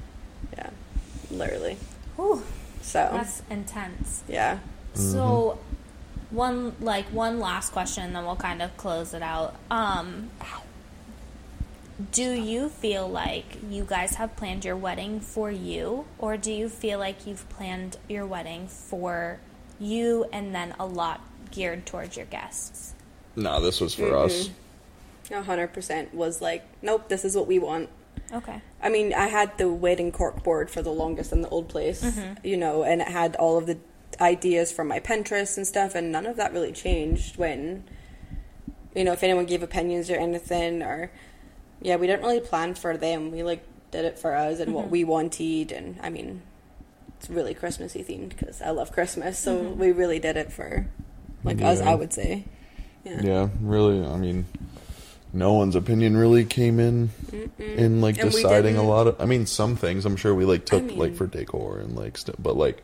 Yeah, 0.55 0.69
literally. 1.31 1.77
Whew, 2.15 2.43
So 2.83 3.09
that's 3.11 3.41
intense. 3.49 4.21
yeah, 4.27 4.59
So, 4.93 5.57
one 6.33 6.75
like 6.81 7.05
one 7.05 7.39
last 7.39 7.71
question, 7.71 8.03
and 8.03 8.15
then 8.15 8.25
we'll 8.25 8.35
kind 8.35 8.61
of 8.61 8.75
close 8.75 9.13
it 9.13 9.21
out. 9.21 9.55
Um, 9.69 10.29
do 12.11 12.31
you 12.31 12.69
feel 12.69 13.07
like 13.07 13.57
you 13.69 13.85
guys 13.85 14.15
have 14.15 14.35
planned 14.35 14.65
your 14.65 14.75
wedding 14.75 15.19
for 15.19 15.51
you, 15.51 16.05
or 16.17 16.35
do 16.37 16.51
you 16.51 16.67
feel 16.67 16.99
like 16.99 17.27
you've 17.27 17.47
planned 17.49 17.97
your 18.09 18.25
wedding 18.25 18.67
for 18.67 19.39
you, 19.79 20.25
and 20.33 20.53
then 20.53 20.75
a 20.79 20.85
lot 20.85 21.21
geared 21.51 21.85
towards 21.85 22.17
your 22.17 22.25
guests? 22.25 22.95
No, 23.35 23.61
this 23.61 23.79
was 23.79 23.93
for 23.93 24.15
us. 24.17 24.49
hundred 25.31 25.73
percent 25.73 26.13
was 26.13 26.41
like, 26.41 26.65
nope, 26.81 27.09
this 27.09 27.23
is 27.23 27.35
what 27.35 27.47
we 27.47 27.59
want. 27.59 27.89
Okay. 28.31 28.61
I 28.81 28.89
mean, 28.89 29.13
I 29.13 29.27
had 29.27 29.57
the 29.57 29.69
wedding 29.69 30.11
cork 30.11 30.43
board 30.43 30.71
for 30.71 30.81
the 30.81 30.91
longest 30.91 31.31
in 31.31 31.41
the 31.41 31.49
old 31.49 31.69
place, 31.69 32.03
you 32.43 32.57
know, 32.57 32.83
and 32.83 33.01
it 33.01 33.07
had 33.07 33.35
all 33.35 33.57
of 33.57 33.67
the 33.67 33.77
ideas 34.21 34.71
from 34.71 34.87
my 34.87 34.99
Pinterest 34.99 35.57
and 35.57 35.65
stuff, 35.67 35.95
and 35.95 36.11
none 36.11 36.25
of 36.25 36.37
that 36.37 36.53
really 36.53 36.71
changed 36.71 37.37
when, 37.37 37.83
you 38.95 39.03
know, 39.03 39.13
if 39.13 39.23
anyone 39.23 39.45
gave 39.45 39.63
opinions 39.63 40.09
or 40.09 40.15
anything, 40.15 40.81
or 40.81 41.11
yeah, 41.81 41.95
we 41.95 42.07
didn't 42.07 42.23
really 42.23 42.39
plan 42.39 42.75
for 42.75 42.97
them. 42.97 43.31
We 43.31 43.43
like 43.43 43.63
did 43.91 44.05
it 44.05 44.17
for 44.17 44.35
us 44.35 44.59
and 44.59 44.73
what 44.73 44.85
mm-hmm. 44.85 44.91
we 44.91 45.03
wanted, 45.03 45.71
and 45.71 45.99
I 46.01 46.09
mean, 46.09 46.41
it's 47.19 47.29
really 47.29 47.53
Christmassy 47.53 48.03
themed 48.03 48.29
because 48.29 48.61
I 48.61 48.71
love 48.71 48.91
Christmas, 48.91 49.39
so 49.39 49.57
mm-hmm. 49.57 49.79
we 49.79 49.91
really 49.91 50.19
did 50.19 50.37
it 50.37 50.51
for 50.51 50.87
like 51.43 51.61
us. 51.61 51.79
I 51.81 51.95
would 51.95 52.13
say, 52.13 52.45
yeah. 53.03 53.21
Yeah, 53.21 53.49
really. 53.61 54.05
I 54.05 54.17
mean, 54.17 54.45
no 55.33 55.53
one's 55.53 55.75
opinion 55.75 56.15
really 56.15 56.45
came 56.45 56.79
in 56.79 57.09
in 57.57 58.01
like 58.01 58.17
And 58.17 58.31
deciding 58.31 58.77
a 58.77 58.83
lot 58.83 59.07
of. 59.07 59.21
I 59.21 59.25
mean, 59.25 59.45
some 59.45 59.75
things 59.75 60.05
I'm 60.05 60.15
sure 60.15 60.33
we 60.33 60.45
like 60.45 60.65
took 60.65 60.83
mean- 60.83 60.97
like 60.97 61.15
for 61.15 61.27
decor 61.27 61.79
and 61.79 61.95
like, 61.95 62.17
st- 62.17 62.41
but 62.41 62.55
like 62.55 62.83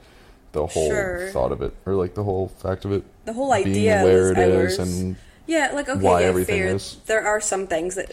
the 0.51 0.65
whole 0.65 0.87
Sure. 0.89 1.29
thought 1.31 1.51
of 1.51 1.61
it 1.61 1.73
or 1.85 1.93
like 1.93 2.13
the 2.15 2.23
whole 2.23 2.47
fact 2.47 2.85
of 2.85 2.91
it 2.91 3.03
The 3.25 3.33
whole 3.33 3.53
being 3.53 3.67
idea 3.67 4.03
where 4.03 4.31
it 4.31 4.37
is 4.37 4.79
ours. 4.79 4.79
and 4.79 5.15
Yeah, 5.47 5.71
like 5.73 5.89
okay, 5.89 5.99
why 5.99 6.21
yeah, 6.21 6.27
everything 6.27 6.61
fair. 6.61 6.75
is. 6.75 6.97
There 7.05 7.25
are 7.25 7.39
some 7.41 7.67
things 7.67 7.95
that 7.95 8.11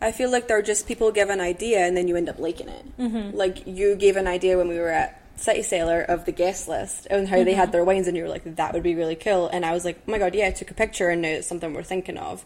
I 0.00 0.10
feel 0.12 0.30
like 0.30 0.48
they're 0.48 0.62
just 0.62 0.86
people 0.88 1.10
give 1.12 1.30
an 1.30 1.40
idea 1.40 1.78
and 1.86 1.96
then 1.96 2.08
you 2.08 2.16
end 2.16 2.28
up 2.28 2.38
liking 2.38 2.68
it. 2.68 2.84
Mm-hmm. 2.98 3.36
Like 3.36 3.66
you 3.66 3.94
gave 3.94 4.16
an 4.16 4.26
idea 4.26 4.56
when 4.58 4.68
we 4.68 4.78
were 4.78 4.88
at 4.90 5.20
City 5.36 5.62
Sailor 5.62 6.02
of 6.02 6.24
the 6.24 6.32
guest 6.32 6.68
list 6.68 7.06
and 7.10 7.26
how 7.28 7.42
they 7.42 7.54
had 7.54 7.72
their 7.72 7.82
wines, 7.84 8.06
and 8.06 8.16
you 8.16 8.22
were 8.22 8.28
like, 8.28 8.44
"That 8.56 8.74
would 8.74 8.82
be 8.82 8.94
really 8.94 9.16
cool." 9.16 9.48
And 9.48 9.64
I 9.64 9.72
was 9.72 9.84
like, 9.84 9.98
"Oh 10.06 10.10
my 10.10 10.18
god, 10.18 10.34
yeah!" 10.34 10.46
I 10.48 10.50
took 10.52 10.70
a 10.70 10.74
picture, 10.74 11.08
and 11.08 11.22
now 11.22 11.28
it's 11.28 11.46
something 11.48 11.72
we're 11.72 11.82
thinking 11.82 12.16
of. 12.18 12.44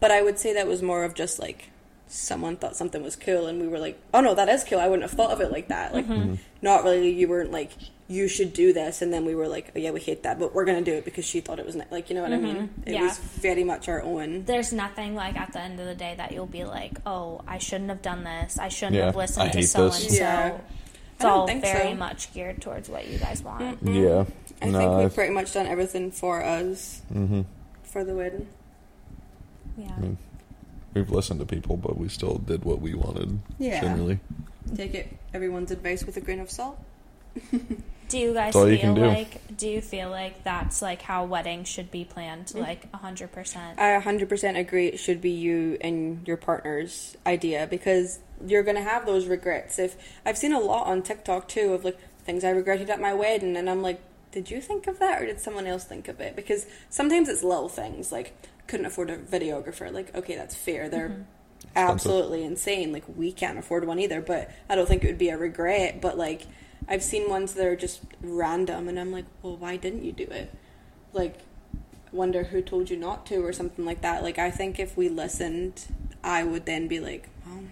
But 0.00 0.10
I 0.10 0.22
would 0.22 0.38
say 0.38 0.52
that 0.54 0.66
was 0.66 0.80
more 0.82 1.04
of 1.04 1.14
just 1.14 1.38
like 1.38 1.68
someone 2.12 2.56
thought 2.56 2.76
something 2.76 3.02
was 3.02 3.16
cool, 3.16 3.46
and 3.46 3.60
we 3.60 3.68
were 3.68 3.78
like, 3.78 3.98
"Oh 4.12 4.20
no, 4.20 4.34
that 4.34 4.48
is 4.48 4.64
cool." 4.64 4.78
I 4.78 4.86
wouldn't 4.86 5.08
have 5.08 5.16
thought 5.16 5.30
of 5.30 5.40
it 5.40 5.50
like 5.50 5.68
that. 5.68 5.94
Like, 5.94 6.04
mm-hmm. 6.04 6.22
Mm-hmm. 6.22 6.34
not 6.60 6.84
really. 6.84 7.10
You 7.10 7.26
weren't 7.28 7.50
like, 7.50 7.72
"You 8.08 8.28
should 8.28 8.52
do 8.52 8.72
this," 8.72 9.00
and 9.02 9.12
then 9.12 9.24
we 9.24 9.34
were 9.34 9.48
like, 9.48 9.72
"Oh 9.74 9.78
yeah, 9.78 9.90
we 9.90 10.00
hate 10.00 10.22
that, 10.24 10.38
but 10.38 10.54
we're 10.54 10.64
gonna 10.64 10.82
do 10.82 10.92
it 10.92 11.04
because 11.04 11.24
she 11.24 11.40
thought 11.40 11.58
it 11.58 11.66
was 11.66 11.74
ni-. 11.74 11.84
like, 11.90 12.10
you 12.10 12.14
know 12.16 12.22
what 12.22 12.32
I 12.32 12.36
mm-hmm. 12.36 12.44
mean?" 12.44 12.70
It 12.86 12.92
Yeah. 12.94 13.04
was 13.04 13.18
very 13.18 13.64
much 13.64 13.88
our 13.88 14.02
own. 14.02 14.44
There's 14.44 14.72
nothing 14.72 15.14
like 15.14 15.36
at 15.36 15.52
the 15.52 15.60
end 15.60 15.80
of 15.80 15.86
the 15.86 15.94
day 15.94 16.14
that 16.16 16.32
you'll 16.32 16.46
be 16.46 16.64
like, 16.64 16.98
oh, 17.06 17.40
I 17.48 17.58
shouldn't 17.58 17.88
have 17.88 18.02
done 18.02 18.24
this. 18.24 18.58
I 18.58 18.68
shouldn't 18.68 18.96
Yeah, 18.96 19.06
have 19.06 19.16
I 19.16 19.18
listened 19.18 19.52
to 19.52 19.58
hate 19.58 19.64
so 19.68 19.84
and 19.84 19.92
this. 19.92 20.08
so. 20.08 20.22
Yeah. 20.22 20.58
It's 21.14 21.24
I 21.24 21.28
don't 21.28 21.38
all 21.38 21.46
think 21.46 21.62
very 21.62 21.90
so. 21.90 21.96
much 21.96 22.32
geared 22.34 22.60
towards 22.60 22.88
what 22.88 23.08
you 23.08 23.18
guys 23.18 23.42
want. 23.42 23.78
yeah. 23.82 24.24
I 24.60 24.66
no, 24.66 24.78
think 24.78 24.98
we've 24.98 25.14
pretty 25.14 25.32
much 25.32 25.52
done 25.52 25.66
everything 25.66 26.10
for 26.10 26.44
us 26.44 27.02
mhm. 27.12 27.44
for 27.82 28.04
the 28.04 28.14
wedding. 28.14 28.48
Yeah. 29.76 29.88
Mm. 29.88 30.16
Mean, 30.94 31.04
we've 31.04 31.10
listened 31.10 31.40
to 31.40 31.46
people, 31.46 31.76
but 31.76 31.96
we 31.96 32.08
still 32.08 32.38
did 32.38 32.64
what 32.64 32.80
we 32.80 32.94
wanted. 32.94 33.40
Yeah. 33.58 33.80
Generally, 33.80 34.20
Take 34.74 34.94
it 34.94 35.16
everyone's 35.34 35.70
advice 35.70 36.04
with 36.04 36.16
a 36.16 36.20
grain 36.20 36.40
of 36.40 36.50
salt. 36.50 36.78
Do 38.08 38.18
you 38.18 38.34
guys 38.34 38.52
That's 38.52 38.56
all 38.56 38.68
you 38.68 38.76
feel 38.76 38.94
can 38.94 38.94
do. 38.94 39.06
like 39.06 39.56
do 39.56 39.66
you 39.66 39.80
feel 39.80 40.10
like 40.10 40.44
that's 40.44 40.82
like 40.82 41.00
how 41.00 41.24
weddings 41.24 41.66
should 41.66 41.90
be 41.90 42.04
planned? 42.04 42.46
Mm-hmm. 42.48 42.58
Like 42.60 42.92
hundred 42.92 43.32
percent. 43.32 43.78
I 43.78 43.98
100% 43.98 44.58
agree 44.58 44.88
it 44.88 44.98
should 44.98 45.22
be 45.22 45.30
you 45.30 45.78
and 45.80 46.26
your 46.28 46.36
partner's 46.36 47.16
idea 47.26 47.66
because 47.70 48.18
you're 48.46 48.64
going 48.64 48.76
to 48.76 48.82
have 48.82 49.06
those 49.06 49.26
regrets. 49.28 49.78
If 49.78 49.96
I've 50.26 50.36
seen 50.36 50.52
a 50.52 50.60
lot 50.60 50.88
on 50.88 51.00
TikTok 51.02 51.48
too 51.48 51.72
of 51.72 51.84
like 51.86 51.98
things 52.26 52.44
I 52.44 52.50
regretted 52.50 52.90
at 52.90 53.00
my 53.00 53.14
wedding 53.14 53.56
and 53.56 53.70
I'm 53.70 53.80
like, 53.80 54.02
did 54.30 54.50
you 54.50 54.60
think 54.60 54.86
of 54.88 54.98
that 54.98 55.22
or 55.22 55.24
did 55.24 55.40
someone 55.40 55.66
else 55.66 55.84
think 55.84 56.06
of 56.06 56.20
it? 56.20 56.36
Because 56.36 56.66
sometimes 56.90 57.30
it's 57.30 57.42
little 57.42 57.70
things 57.70 58.12
like 58.12 58.36
couldn't 58.66 58.86
afford 58.86 59.10
a 59.10 59.18
videographer. 59.18 59.92
Like, 59.92 60.14
okay, 60.14 60.36
that's 60.36 60.54
fair. 60.54 60.88
They're 60.88 61.08
mm-hmm. 61.08 61.22
absolutely 61.76 62.44
insane. 62.44 62.92
Like 62.92 63.04
we 63.14 63.32
can't 63.32 63.58
afford 63.58 63.86
one 63.86 63.98
either, 63.98 64.20
but 64.20 64.50
I 64.68 64.74
don't 64.74 64.86
think 64.86 65.04
it 65.04 65.08
would 65.08 65.18
be 65.18 65.30
a 65.30 65.38
regret, 65.38 66.00
but 66.00 66.16
like 66.18 66.46
I've 66.88 67.02
seen 67.02 67.28
ones 67.28 67.54
that 67.54 67.66
are 67.66 67.76
just 67.76 68.02
random 68.20 68.88
and 68.88 68.98
I'm 68.98 69.12
like, 69.12 69.26
"Well, 69.42 69.56
why 69.56 69.76
didn't 69.76 70.04
you 70.04 70.12
do 70.12 70.24
it?" 70.24 70.52
Like 71.12 71.38
wonder 72.12 72.44
who 72.44 72.60
told 72.60 72.90
you 72.90 72.96
not 72.96 73.26
to 73.26 73.44
or 73.44 73.52
something 73.52 73.84
like 73.84 74.02
that. 74.02 74.22
Like 74.22 74.38
I 74.38 74.50
think 74.50 74.78
if 74.78 74.96
we 74.96 75.08
listened, 75.08 75.86
I 76.22 76.44
would 76.44 76.66
then 76.66 76.86
be 76.86 77.00
like, 77.00 77.28
well, 77.46 77.64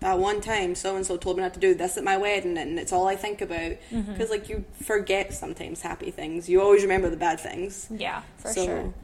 that 0.00 0.18
one 0.18 0.40
time 0.40 0.74
so 0.74 0.96
and 0.96 1.04
so 1.04 1.16
told 1.16 1.36
me 1.36 1.42
not 1.42 1.54
to 1.54 1.60
do 1.60 1.74
this 1.74 1.96
at 1.96 2.04
my 2.04 2.16
wedding, 2.16 2.56
and 2.56 2.78
it's 2.78 2.92
all 2.92 3.08
I 3.08 3.16
think 3.16 3.40
about. 3.40 3.72
Mm-hmm. 3.90 4.12
Because 4.12 4.30
like 4.30 4.48
you 4.48 4.64
forget 4.82 5.34
sometimes 5.34 5.80
happy 5.82 6.10
things, 6.10 6.48
you 6.48 6.62
always 6.62 6.82
remember 6.82 7.10
the 7.10 7.16
bad 7.16 7.40
things. 7.40 7.88
Yeah, 7.90 8.22
for 8.38 8.52
so 8.52 8.64
sure. 8.64 8.94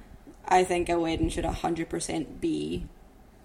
I 0.49 0.65
think 0.65 0.89
a 0.89 0.99
wedding 0.99 1.29
should 1.29 1.45
hundred 1.45 1.89
percent 1.89 2.41
be 2.41 2.87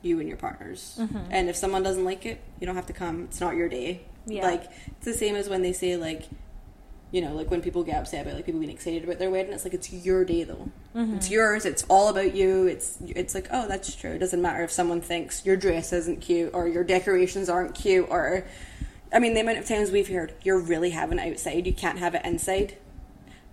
you 0.02 0.20
and 0.20 0.28
your 0.28 0.38
partners. 0.38 0.98
Mm-hmm. 1.00 1.32
And 1.32 1.50
if 1.50 1.56
someone 1.56 1.84
doesn't 1.84 2.06
like 2.06 2.26
it, 2.26 2.42
you 2.60 2.68
don't 2.68 2.76
have 2.76 2.88
to 2.88 2.94
come. 2.94 3.24
It's 3.26 3.42
not 3.42 3.56
your 3.56 3.70
day. 3.70 4.02
Yeah. 4.26 4.44
Like 4.44 4.70
it's 4.88 5.06
the 5.06 5.14
same 5.14 5.36
as 5.36 5.50
when 5.50 5.62
they 5.62 5.74
say 5.74 5.98
like 5.98 6.24
you 7.12 7.22
know, 7.22 7.34
like 7.34 7.50
when 7.50 7.62
people 7.62 7.84
get 7.84 7.98
upset 7.98 8.22
about 8.22 8.36
like 8.36 8.46
people 8.46 8.60
being 8.60 8.72
excited 8.72 9.04
about 9.04 9.18
their 9.18 9.32
wedding, 9.32 9.52
it's 9.52 9.64
like 9.64 9.74
it's 9.74 9.92
your 9.92 10.24
day 10.24 10.44
though. 10.44 10.70
Mm-hmm. 10.96 11.16
It's 11.16 11.30
yours. 11.30 11.66
It's 11.66 11.84
all 11.90 12.10
about 12.10 12.36
you. 12.36 12.68
It's 12.68 12.98
it's 13.02 13.34
like 13.34 13.48
oh 13.52 13.68
that's 13.68 13.96
true. 13.96 14.12
It 14.12 14.20
doesn't 14.20 14.42
matter 14.42 14.64
if 14.64 14.72
someone 14.72 15.02
thinks 15.02 15.46
your 15.46 15.58
dress 15.58 15.92
isn't 15.92 16.22
cute 16.22 16.54
or 16.54 16.68
your 16.68 16.84
decorations 16.84 17.50
aren't 17.50 17.74
cute 17.74 18.08
or, 18.10 18.46
I 19.12 19.18
mean 19.20 19.34
the 19.34 19.42
amount 19.42 19.58
of 19.58 19.66
times 19.66 19.90
we've 19.90 20.08
heard 20.08 20.34
you're 20.44 20.60
really 20.60 20.92
having 20.92 21.18
it 21.18 21.32
outside. 21.32 21.66
You 21.66 21.74
can't 21.74 21.98
have 21.98 22.14
it 22.14 22.24
inside. 22.24 22.78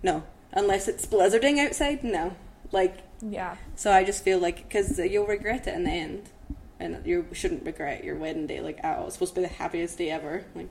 No, 0.03 0.23
unless 0.53 0.87
it's 0.87 1.07
blizzarding 1.07 1.57
outside. 1.57 2.03
No, 2.03 2.35
like 2.71 2.99
Yeah. 3.21 3.55
so 3.75 3.91
I 3.91 4.03
just 4.03 4.23
feel 4.23 4.39
like 4.39 4.57
because 4.57 4.97
you'll 4.99 5.25
regret 5.27 5.67
it 5.67 5.73
in 5.75 5.83
the 5.85 5.91
end. 5.91 6.29
and 6.79 7.03
you 7.05 7.25
shouldn't 7.33 7.65
regret 7.65 8.03
your 8.03 8.15
wedding 8.15 8.45
day 8.47 8.61
like 8.61 8.79
at 8.83 8.97
all. 8.99 9.05
It's 9.05 9.15
supposed 9.15 9.33
to 9.35 9.41
be 9.41 9.47
the 9.47 9.53
happiest 9.53 9.97
day 9.97 10.11
ever. 10.11 10.45
Like 10.53 10.69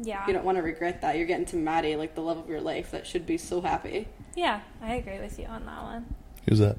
Yeah. 0.00 0.24
you 0.26 0.32
don't 0.32 0.44
want 0.44 0.56
to 0.58 0.62
regret 0.62 1.00
that. 1.00 1.16
You're 1.16 1.26
getting 1.26 1.46
to 1.46 1.56
marry 1.56 1.96
like 1.96 2.14
the 2.14 2.20
love 2.22 2.38
of 2.38 2.48
your 2.48 2.60
life. 2.60 2.90
That 2.92 3.06
should 3.06 3.26
be 3.26 3.38
so 3.38 3.60
happy. 3.60 4.06
Yeah, 4.36 4.60
I 4.80 4.94
agree 4.94 5.18
with 5.18 5.38
you 5.38 5.46
on 5.46 5.66
that 5.66 5.82
one. 5.82 6.14
Who's 6.48 6.60
that? 6.60 6.76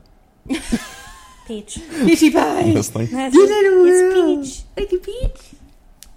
Peach. 1.47 1.79
Peachy 2.05 2.29
pie. 2.31 2.71
This 2.73 2.89
thing? 2.89 3.07
That's 3.07 3.33
You 3.35 3.45
little 3.45 3.85
it's. 3.85 4.45
Peach. 4.49 4.65
Thank 4.75 4.91
you, 4.93 4.99
Peach. 4.99 5.41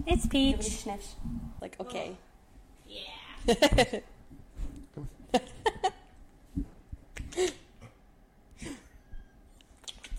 It's 0.07 0.25
Peach. 0.27 0.85
Like 1.59 1.75
okay. 1.79 2.15
Yeah. 2.87 3.05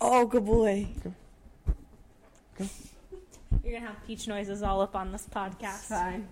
Oh, 0.07 0.27
good 0.27 0.45
boy. 0.45 0.87
You're 2.59 2.69
gonna 3.73 3.87
have 3.87 4.07
peach 4.07 4.29
noises 4.29 4.63
all 4.63 4.83
up 4.83 4.95
on 4.95 5.13
this 5.13 5.27
podcast. 5.35 5.87
Fine. 5.87 6.29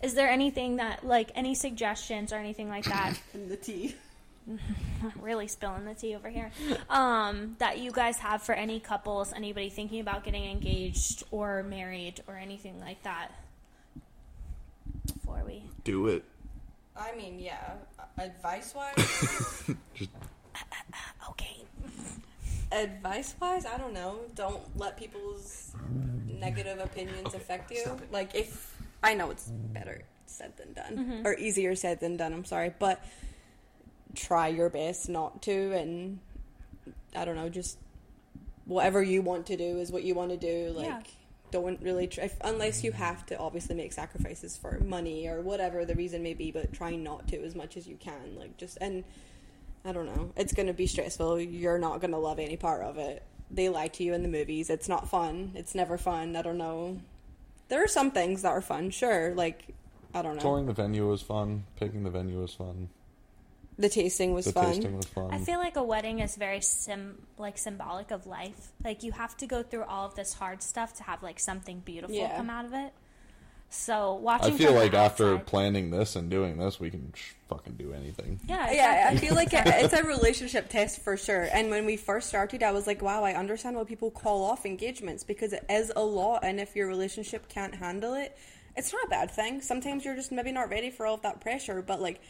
Is 0.00 0.14
there 0.14 0.30
anything 0.30 0.76
that, 0.76 1.04
like, 1.04 1.32
any 1.34 1.56
suggestions 1.56 2.32
or 2.32 2.36
anything 2.36 2.68
like 2.68 2.84
that? 2.84 3.20
And 3.34 3.50
the 3.50 3.56
tea. 3.56 3.96
really 5.20 5.48
spilling 5.48 5.86
the 5.86 5.94
tea 5.94 6.14
over 6.14 6.28
here. 6.28 6.52
Um, 6.88 7.56
that 7.58 7.78
you 7.80 7.90
guys 7.90 8.16
have 8.18 8.42
for 8.44 8.54
any 8.54 8.78
couples, 8.78 9.32
anybody 9.32 9.70
thinking 9.70 9.98
about 9.98 10.22
getting 10.22 10.44
engaged 10.44 11.24
or 11.32 11.64
married 11.64 12.22
or 12.28 12.36
anything 12.36 12.78
like 12.78 13.02
that? 13.02 13.30
Before 15.12 15.42
we. 15.44 15.64
Do 15.82 16.06
it. 16.06 16.22
I 16.96 17.12
mean, 17.16 17.40
yeah. 17.40 17.72
Advice 18.18 18.72
wise, 18.72 18.94
Just 19.94 20.12
uh, 20.14 20.58
uh, 20.60 20.74
uh, 20.92 21.30
Okay. 21.30 21.64
Advice 22.74 23.34
wise, 23.40 23.64
I 23.66 23.78
don't 23.78 23.94
know. 23.94 24.20
Don't 24.34 24.76
let 24.76 24.96
people's 24.96 25.72
negative 26.26 26.78
opinions 26.78 27.34
affect 27.34 27.70
you. 27.70 27.84
Like 28.10 28.34
if 28.34 28.76
I 29.02 29.14
know 29.14 29.30
it's 29.30 29.48
better 29.48 30.02
said 30.26 30.56
than 30.56 30.72
done, 30.72 30.96
mm-hmm. 30.96 31.26
or 31.26 31.34
easier 31.34 31.74
said 31.76 32.00
than 32.00 32.16
done. 32.16 32.32
I'm 32.32 32.44
sorry, 32.44 32.74
but 32.78 33.04
try 34.14 34.48
your 34.48 34.68
best 34.70 35.08
not 35.08 35.42
to, 35.42 35.72
and 35.72 36.18
I 37.14 37.24
don't 37.24 37.36
know, 37.36 37.48
just 37.48 37.78
whatever 38.64 39.02
you 39.02 39.22
want 39.22 39.46
to 39.46 39.56
do 39.56 39.78
is 39.78 39.92
what 39.92 40.02
you 40.02 40.14
want 40.14 40.30
to 40.30 40.36
do. 40.36 40.72
Like. 40.72 40.86
Yeah. 40.86 41.00
Don't 41.50 41.80
really 41.82 42.08
try, 42.08 42.24
if, 42.24 42.36
unless 42.40 42.82
you 42.82 42.90
have 42.90 43.24
to 43.26 43.38
obviously 43.38 43.76
make 43.76 43.92
sacrifices 43.92 44.56
for 44.56 44.80
money 44.80 45.28
or 45.28 45.40
whatever 45.40 45.84
the 45.84 45.94
reason 45.94 46.20
may 46.20 46.34
be, 46.34 46.50
but 46.50 46.72
try 46.72 46.96
not 46.96 47.28
to 47.28 47.40
as 47.44 47.54
much 47.54 47.76
as 47.76 47.86
you 47.86 47.94
can. 47.94 48.34
Like 48.36 48.56
just 48.56 48.76
and 48.80 49.04
I 49.84 49.92
don't 49.92 50.06
know. 50.06 50.32
It's 50.36 50.52
going 50.52 50.66
to 50.68 50.72
be 50.72 50.86
stressful. 50.86 51.40
You're 51.40 51.78
not 51.78 52.00
going 52.00 52.12
to 52.12 52.18
love 52.18 52.38
any 52.38 52.56
part 52.56 52.82
of 52.82 52.96
it. 52.98 53.22
They 53.50 53.68
lie 53.68 53.88
to 53.88 54.02
you 54.04 54.14
in 54.14 54.22
the 54.22 54.28
movies. 54.28 54.70
It's 54.70 54.88
not 54.88 55.08
fun. 55.08 55.52
It's 55.54 55.74
never 55.74 55.98
fun. 55.98 56.34
I 56.36 56.42
don't 56.42 56.58
know. 56.58 57.00
There 57.68 57.82
are 57.84 57.88
some 57.88 58.10
things 58.10 58.42
that 58.42 58.48
are 58.48 58.62
fun, 58.62 58.90
sure. 58.90 59.34
Like, 59.34 59.74
I 60.14 60.22
don't 60.22 60.36
know. 60.36 60.40
touring 60.42 60.66
the 60.66 60.72
venue 60.72 61.08
was 61.08 61.22
fun. 61.22 61.64
Picking 61.76 62.02
the 62.02 62.10
venue 62.10 62.40
was 62.40 62.54
fun. 62.54 62.88
The 63.76 63.88
tasting 63.88 64.32
was 64.32 64.44
the 64.46 64.52
fun. 64.52 64.66
tasting 64.74 64.96
was 64.96 65.06
fun. 65.06 65.32
I 65.32 65.38
feel 65.38 65.58
like 65.58 65.76
a 65.76 65.82
wedding 65.82 66.20
is 66.20 66.36
very 66.36 66.60
sim 66.60 67.26
like 67.38 67.58
symbolic 67.58 68.12
of 68.12 68.24
life. 68.24 68.72
Like 68.84 69.02
you 69.02 69.10
have 69.12 69.36
to 69.38 69.46
go 69.46 69.64
through 69.64 69.82
all 69.84 70.06
of 70.06 70.14
this 70.14 70.32
hard 70.34 70.62
stuff 70.62 70.94
to 70.98 71.02
have 71.02 71.24
like 71.24 71.40
something 71.40 71.80
beautiful 71.80 72.14
Yeah. 72.14 72.36
come 72.36 72.50
out 72.50 72.66
of 72.66 72.72
it. 72.72 72.92
So 73.74 74.14
watching. 74.14 74.54
I 74.54 74.56
feel 74.56 74.68
from 74.68 74.76
like 74.76 74.94
after 74.94 75.34
outside- 75.34 75.46
planning 75.46 75.90
this 75.90 76.16
and 76.16 76.30
doing 76.30 76.56
this, 76.58 76.78
we 76.78 76.90
can 76.90 77.12
sh- 77.14 77.32
fucking 77.48 77.74
do 77.74 77.92
anything. 77.92 78.40
Yeah. 78.48 78.70
Yeah, 78.70 79.08
I 79.10 79.16
feel 79.16 79.34
like 79.34 79.48
it's 79.52 79.92
a 79.92 80.02
relationship 80.06 80.68
test 80.68 81.00
for 81.02 81.16
sure. 81.16 81.48
And 81.52 81.70
when 81.70 81.84
we 81.84 81.96
first 81.96 82.28
started, 82.28 82.62
I 82.62 82.70
was 82.72 82.86
like, 82.86 83.02
wow, 83.02 83.24
I 83.24 83.34
understand 83.34 83.76
why 83.76 83.84
people 83.84 84.10
call 84.10 84.44
off 84.44 84.64
engagements 84.64 85.24
because 85.24 85.52
it 85.52 85.64
is 85.68 85.92
a 85.94 86.02
lot. 86.02 86.44
And 86.44 86.60
if 86.60 86.74
your 86.76 86.86
relationship 86.86 87.48
can't 87.48 87.74
handle 87.74 88.14
it, 88.14 88.36
it's 88.76 88.92
not 88.92 89.04
a 89.04 89.08
bad 89.08 89.30
thing. 89.30 89.60
Sometimes 89.60 90.04
you're 90.04 90.16
just 90.16 90.32
maybe 90.32 90.52
not 90.52 90.70
ready 90.70 90.90
for 90.90 91.04
all 91.06 91.14
of 91.14 91.22
that 91.22 91.40
pressure. 91.40 91.82
But 91.82 92.00
like, 92.00 92.20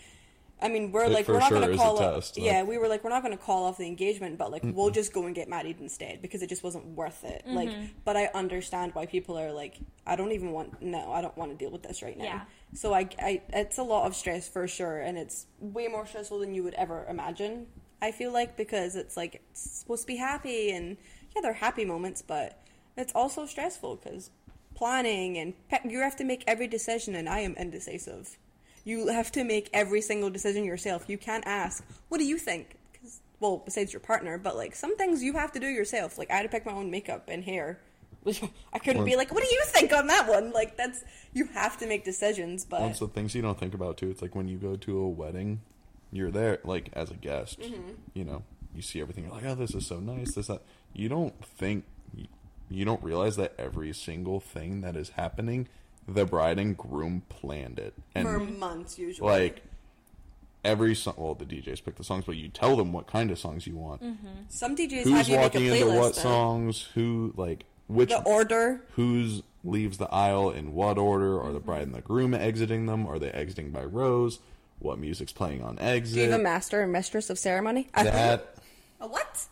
I 0.63 0.69
mean, 0.69 0.93
we're 0.93 1.05
It 1.05 1.11
like, 1.11 1.29
we're 1.29 1.39
not 1.41 1.49
sure 1.49 1.59
going 1.61 1.73
to 1.73 1.77
call 1.77 1.99
off. 1.99 2.15
test, 2.15 2.39
Yeah, 2.39 2.61
like- 2.61 2.69
we 2.69 2.79
were 2.79 2.89
like, 2.89 3.05
we're 3.05 3.11
not 3.11 3.23
going 3.23 3.37
to 3.37 3.43
call 3.43 3.65
off 3.65 3.77
the 3.77 3.87
engagement, 3.87 4.39
but 4.39 4.51
like, 4.51 4.63
we'll 4.65 4.91
just 4.91 5.13
go 5.13 5.27
and 5.27 5.35
get 5.35 5.49
married 5.49 5.79
instead 5.81 6.23
because 6.23 6.43
it 6.43 6.49
just 6.49 6.63
wasn't 6.63 6.87
worth 6.87 7.23
it. 7.25 7.43
Mm-hmm. 7.47 7.55
Like, 7.57 7.71
but 8.05 8.17
I 8.17 8.31
understand 8.35 8.95
why 8.95 9.07
people 9.07 9.37
are 9.39 9.53
like, 9.53 9.79
I 10.07 10.17
don't 10.17 10.33
even 10.33 10.53
want. 10.53 10.81
No, 10.81 11.13
I 11.13 11.21
don't 11.21 11.37
want 11.37 11.51
to 11.51 11.57
deal 11.57 11.71
with 11.71 11.83
this 11.83 12.03
right 12.03 12.17
now. 12.17 12.25
Yeah. 12.25 12.41
So 12.73 12.95
I, 12.95 13.09
I, 13.19 13.43
it's 13.53 13.79
a 13.79 13.83
lot 13.83 14.07
of 14.07 14.15
stress 14.17 14.49
for 14.49 14.67
sure, 14.67 15.01
and 15.01 15.19
it's 15.19 15.47
way 15.61 15.87
more 15.89 16.07
stressful 16.07 16.39
than 16.39 16.55
you 16.55 16.63
would 16.63 16.75
ever 16.75 17.05
imagine. 17.09 17.67
I 18.01 18.11
feel 18.13 18.33
like 18.33 18.57
because 18.57 18.97
it's 18.97 19.17
like 19.17 19.37
it's 19.51 19.71
supposed 19.81 20.03
to 20.03 20.07
be 20.07 20.17
happy, 20.17 20.71
and 20.71 20.97
yeah, 21.35 21.43
they're 21.43 21.53
happy 21.53 21.85
moments, 21.85 22.23
but 22.23 22.59
it's 22.97 23.13
also 23.15 23.45
stressful 23.47 23.97
because 23.97 24.31
planning 24.75 25.39
and 25.39 25.55
pe- 25.69 25.89
you 25.89 26.01
have 26.01 26.17
to 26.17 26.25
make 26.25 26.43
every 26.47 26.67
decision, 26.69 27.15
and 27.15 27.29
I 27.29 27.41
am 27.41 27.55
indecisive. 27.55 28.39
You 28.85 29.09
have 29.09 29.33
to 29.33 29.45
make 29.45 29.71
every 29.73 30.01
single 30.01 30.31
decision 30.31 30.65
yourself. 30.65 31.05
You 31.09 31.19
can't 31.19 31.45
ask, 31.47 31.85
"What 32.09 32.19
do 32.19 32.25
you 32.25 32.39
think?" 32.39 32.77
Because 32.93 33.21
well, 33.41 33.63
besides 33.65 33.93
your 33.93 34.01
partner, 34.01 34.39
but 34.39 34.57
like 34.57 34.75
some 34.75 34.97
things 34.97 35.23
you 35.23 35.33
have 35.35 35.53
to 35.53 35.61
do 35.61 35.67
yourself. 35.67 36.19
Like 36.19 36.31
I 36.31 36.37
had 36.37 36.43
to 36.43 36.49
pick 36.49 36.67
my 36.67 36.73
own 36.73 36.91
makeup 36.91 37.29
and 37.29 37.45
hair. 37.45 37.81
I 38.73 38.79
couldn't 38.79 39.05
be 39.05 39.17
like, 39.17 39.33
"What 39.33 39.43
do 39.43 39.49
you 39.55 39.63
think 39.67 39.93
on 39.93 40.07
that 40.07 40.29
one?" 40.29 40.53
Like 40.53 40.77
that's 40.77 41.05
you 41.33 41.47
have 41.55 41.77
to 41.79 41.87
make 41.87 42.05
decisions. 42.05 42.65
But 42.65 42.81
also 42.81 43.07
things 43.07 43.35
you 43.35 43.43
don't 43.43 43.59
think 43.59 43.75
about 43.75 43.97
too. 43.97 44.11
It's 44.11 44.23
like 44.23 44.35
when 44.35 44.49
you 44.49 44.59
go 44.59 44.77
to 44.77 44.99
a 44.99 45.09
wedding, 45.09 45.61
you're 46.13 46.31
there 46.31 46.59
like 46.65 46.91
as 46.95 47.11
a 47.11 47.15
guest. 47.15 47.61
Mm-hmm. 47.61 47.93
You 48.15 48.25
know, 48.25 48.43
you 48.75 48.83
see 48.83 49.01
everything. 49.01 49.25
You're 49.25 49.35
like, 49.35 49.45
oh, 49.45 49.55
this 49.55 49.75
is 49.75 49.87
so 49.87 50.01
nice. 50.01 50.35
This 50.35 50.47
that. 50.47 50.63
You 50.93 51.09
don't 51.09 51.45
think. 51.45 51.85
You, 52.15 52.27
you 52.71 52.85
don't 52.85 53.03
realize 53.03 53.37
that 53.37 53.55
every 53.59 53.93
single 53.93 54.41
thing 54.41 54.81
that 54.81 54.97
is 54.97 55.11
happening, 55.11 55.69
the 56.09 56.25
bride 56.25 56.59
and 56.59 56.77
groom 56.77 57.23
planned 57.29 57.79
it, 57.79 57.95
and 58.15 58.27
for 58.29 58.39
months 58.41 58.99
usually. 58.99 59.29
like 59.29 59.63
every 60.65 60.95
song. 60.95 61.15
Well, 61.17 61.35
the 61.35 61.45
DJs 61.45 61.85
pick 61.85 61.97
the 61.97 62.05
songs, 62.05 62.25
but 62.27 62.37
you 62.37 62.49
tell 62.49 62.77
them 62.77 62.93
what 62.93 63.07
kind 63.07 63.31
of 63.31 63.39
songs 63.39 63.67
you 63.67 63.77
want. 63.77 64.03
Mm-hmm. 64.03 64.27
some 64.49 64.77
DJs 64.77 65.03
Who's 65.05 65.13
have 65.13 65.29
you 65.29 65.37
make 65.37 65.55
a 65.55 65.59
walking 65.59 65.63
playlist. 65.63 65.81
into 65.83 65.87
what 66.01 66.15
though. 66.17 66.21
songs? 66.23 66.89
Who 66.95 67.33
like 67.37 67.65
which 67.87 68.11
The 68.11 68.23
order. 68.23 68.81
who's 68.93 69.43
leaves 69.63 69.99
the 69.99 70.09
aisle 70.13 70.51
in 70.51 70.75
what 70.75 70.99
order? 70.99 71.41
Are 71.41 71.53
the 71.53 71.61
bride 71.61 71.83
and 71.83 71.95
the 71.95 72.01
groom 72.01 72.35
exiting 72.35 72.87
them? 72.87 73.07
Are 73.07 73.19
they 73.19 73.31
exiting 73.31 73.71
by 73.71 73.85
rows? 73.85 74.39
What 74.79 74.99
music's 74.99 75.33
playing 75.33 75.63
on 75.63 75.79
exit? 75.79 76.15
Do 76.17 76.21
you 76.23 76.31
have 76.31 76.41
a 76.41 76.43
master 76.43 76.83
and 76.83 76.93
mistress 76.93 77.31
of 77.31 77.39
ceremony? 77.39 77.89
I- 77.95 78.05
that 78.05 78.57
a 79.01 79.07
what? 79.07 79.47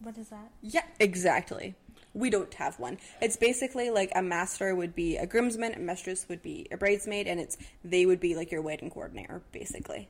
What 0.00 0.18
is 0.18 0.28
that? 0.28 0.50
Yeah, 0.60 0.82
exactly. 1.00 1.74
We 2.16 2.30
don't 2.30 2.52
have 2.54 2.78
one. 2.78 2.96
It's 3.20 3.36
basically 3.36 3.90
like 3.90 4.10
a 4.14 4.22
master 4.22 4.74
would 4.74 4.94
be 4.94 5.18
a 5.18 5.26
groomsman, 5.26 5.74
a 5.74 5.78
mistress 5.78 6.26
would 6.30 6.42
be 6.42 6.66
a 6.72 6.76
bridesmaid, 6.78 7.26
and 7.26 7.38
it's 7.38 7.58
they 7.84 8.06
would 8.06 8.20
be 8.20 8.34
like 8.34 8.50
your 8.50 8.62
wedding 8.62 8.90
coordinator, 8.90 9.42
basically. 9.52 10.08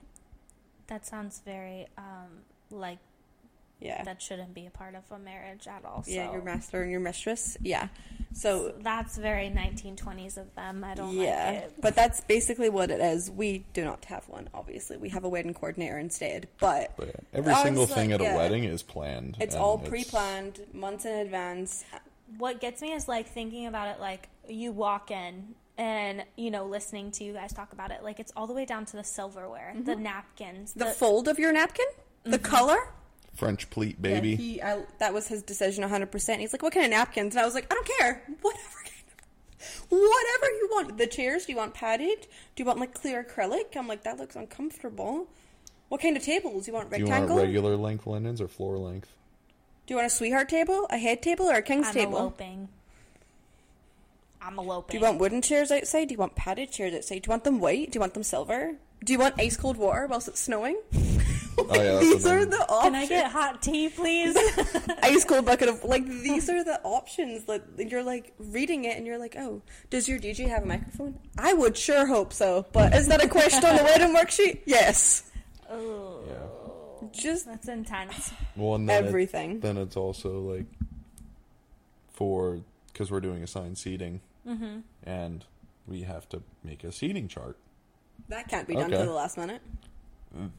That 0.86 1.04
sounds 1.04 1.42
very 1.44 1.88
um 1.98 2.44
like 2.70 2.98
Yeah. 3.80 4.02
that 4.04 4.22
shouldn't 4.22 4.54
be 4.54 4.66
a 4.66 4.70
part 4.70 4.94
of 4.94 5.02
a 5.10 5.18
marriage 5.18 5.66
at 5.68 5.84
all. 5.84 6.02
yeah, 6.06 6.32
your 6.32 6.42
master 6.42 6.82
and 6.82 6.90
your 6.90 7.00
mistress. 7.00 7.56
Yeah. 7.60 7.88
So 8.32 8.74
That's 8.80 9.16
very 9.16 9.48
1920s 9.48 10.36
of 10.36 10.54
them. 10.54 10.84
I 10.84 10.94
don't 10.94 11.14
yeah, 11.14 11.46
like 11.46 11.56
it. 11.56 11.74
but 11.80 11.94
that's 11.94 12.20
basically 12.22 12.68
what 12.68 12.90
it 12.90 13.00
is. 13.00 13.30
We 13.30 13.64
do 13.72 13.84
not 13.84 14.04
have 14.06 14.28
one. 14.28 14.48
Obviously, 14.52 14.96
we 14.98 15.08
have 15.10 15.24
a 15.24 15.28
wedding 15.28 15.54
coordinator 15.54 15.98
instead. 15.98 16.48
But 16.58 16.92
but 16.96 17.08
yeah, 17.08 17.12
every 17.32 17.52
I 17.52 17.54
was 17.54 17.62
single 17.64 17.84
like, 17.84 17.94
thing 17.94 18.12
at 18.12 18.20
yeah, 18.20 18.34
a 18.34 18.36
wedding 18.36 18.64
is 18.64 18.82
planned. 18.82 19.36
It's 19.40 19.54
and 19.54 19.62
all 19.62 19.78
pre-planned, 19.78 20.60
months 20.72 21.04
in 21.04 21.14
advance. 21.14 21.84
What 22.36 22.60
gets 22.60 22.82
me 22.82 22.92
is 22.92 23.08
like 23.08 23.28
thinking 23.28 23.66
about 23.66 23.88
it 23.88 24.00
like 24.00 24.28
you 24.48 24.72
walk 24.72 25.10
in 25.10 25.54
and 25.78 26.24
you 26.36 26.50
know 26.50 26.66
listening 26.66 27.10
to 27.12 27.24
you 27.24 27.32
guys 27.32 27.52
talk 27.52 27.72
about 27.72 27.90
it 27.90 28.02
like 28.02 28.18
it's 28.18 28.32
all 28.34 28.46
the 28.46 28.54
way 28.54 28.64
down 28.64 28.84
to 28.86 28.96
the 28.96 29.04
silverware, 29.04 29.74
the 29.74 29.92
mm-hmm. 29.92 30.02
napkins, 30.02 30.72
The 30.74 30.86
fold 30.86 31.28
of 31.28 31.38
your 31.38 31.52
napkin, 31.52 31.86
the 32.24 32.38
mm-hmm. 32.38 32.44
color. 32.44 32.78
French 33.36 33.68
pleat, 33.70 33.96
Yeah, 34.02 34.14
baby. 34.14 34.34
he, 34.36 34.62
I, 34.62 34.82
that 34.98 35.14
was 35.14 35.28
his 35.28 35.42
decision 35.42 35.84
100%. 35.84 36.38
He's 36.38 36.52
like, 36.52 36.62
what 36.62 36.72
kind 36.72 36.84
of 36.86 36.90
napkins? 36.90 37.34
And 37.34 37.42
I 37.42 37.44
was 37.44 37.54
like, 37.54 37.66
I 37.70 37.74
don't 37.74 37.88
care. 37.98 38.22
Whatever 38.42 38.62
whatever 39.88 40.46
you 40.46 40.68
want. 40.72 40.98
The 40.98 41.06
chairs, 41.06 41.46
do 41.46 41.52
you 41.52 41.58
want 41.58 41.74
padded? 41.74 42.26
Do 42.54 42.62
you 42.62 42.64
want 42.64 42.78
like 42.78 42.94
clear 42.94 43.24
acrylic? 43.24 43.76
I'm 43.76 43.88
like, 43.88 44.02
that 44.04 44.18
looks 44.18 44.36
uncomfortable. 44.36 45.28
What 45.88 46.00
kind 46.02 46.16
of 46.16 46.22
tables? 46.22 46.66
Do 46.66 46.70
you 46.70 46.74
want 46.74 46.90
Do 46.90 46.98
you 46.98 47.06
want 47.06 47.30
regular 47.30 47.76
length 47.76 48.06
linens 48.06 48.40
or 48.40 48.48
floor 48.48 48.76
length? 48.78 49.08
do 49.86 49.94
you 49.94 49.96
want 49.96 50.06
a 50.06 50.14
sweetheart 50.14 50.48
table, 50.48 50.86
a 50.90 50.98
head 50.98 51.22
table, 51.22 51.46
or 51.46 51.54
a 51.54 51.62
king's 51.62 51.90
table? 51.92 52.00
I'm 52.00 52.04
table? 52.06 52.18
eloping. 52.18 52.68
I'm 54.42 54.58
eloping. 54.58 54.92
Do 54.92 54.98
you 54.98 55.04
want 55.08 55.20
wooden 55.20 55.42
chairs 55.42 55.70
outside? 55.70 56.08
Do 56.08 56.14
you 56.14 56.18
want 56.18 56.34
padded 56.34 56.70
chairs 56.72 56.94
outside? 56.94 57.22
Do 57.22 57.28
you 57.28 57.30
want 57.30 57.44
them 57.44 57.58
white? 57.60 57.90
Do 57.92 57.96
you 57.96 58.00
want 58.00 58.14
them 58.14 58.22
silver? 58.24 58.72
Do 59.04 59.12
you 59.12 59.18
want 59.18 59.34
ice 59.40 59.56
cold 59.56 59.76
water 59.76 60.06
whilst 60.08 60.28
it's 60.28 60.40
snowing? 60.40 60.80
Oh 61.68 61.74
yeah, 61.82 61.98
These 62.00 62.26
are 62.26 62.44
the 62.44 62.58
options. 62.68 62.82
Can 62.82 62.94
I 62.94 63.06
get 63.06 63.30
hot 63.30 63.62
tea, 63.62 63.88
please? 63.88 64.36
ice 65.02 65.24
cold 65.24 65.46
bucket 65.46 65.68
of 65.68 65.82
like 65.84 66.06
these 66.06 66.50
are 66.50 66.62
the 66.62 66.80
options 66.82 67.44
that 67.44 67.62
you're 67.78 68.02
like 68.02 68.34
reading 68.38 68.84
it 68.84 68.96
and 68.98 69.06
you're 69.06 69.18
like, 69.18 69.36
oh, 69.38 69.62
does 69.90 70.08
your 70.08 70.18
DJ 70.18 70.48
have 70.48 70.64
a 70.64 70.66
microphone? 70.66 71.18
I 71.38 71.54
would 71.54 71.76
sure 71.76 72.06
hope 72.06 72.32
so, 72.32 72.66
but 72.72 72.94
is 72.94 73.08
that 73.08 73.24
a 73.24 73.28
question 73.28 73.64
on 73.64 73.76
the 73.76 73.84
wedding 73.84 74.14
worksheet? 74.14 74.60
Yes. 74.66 75.30
oh, 75.70 76.20
Yeah. 76.28 77.08
Just 77.12 77.46
that's 77.46 77.68
intense. 77.68 78.32
Well, 78.54 78.74
and 78.74 78.88
then 78.88 79.04
it- 79.04 79.08
Everything. 79.08 79.60
then 79.60 79.76
it's 79.78 79.96
also 79.96 80.40
like 80.40 80.66
for 82.12 82.60
because 82.92 83.10
we're 83.10 83.20
doing 83.20 83.42
assigned 83.42 83.78
seating, 83.78 84.20
mm-hmm. 84.46 84.80
and 85.04 85.44
we 85.86 86.02
have 86.02 86.28
to 86.30 86.42
make 86.64 86.82
a 86.84 86.92
seating 86.92 87.28
chart. 87.28 87.56
That 88.28 88.48
can't 88.48 88.66
be 88.66 88.74
done 88.74 88.92
Okay. 88.92 89.00
to 89.02 89.06
the 89.06 89.12
last 89.12 89.36
minute. 89.36 89.60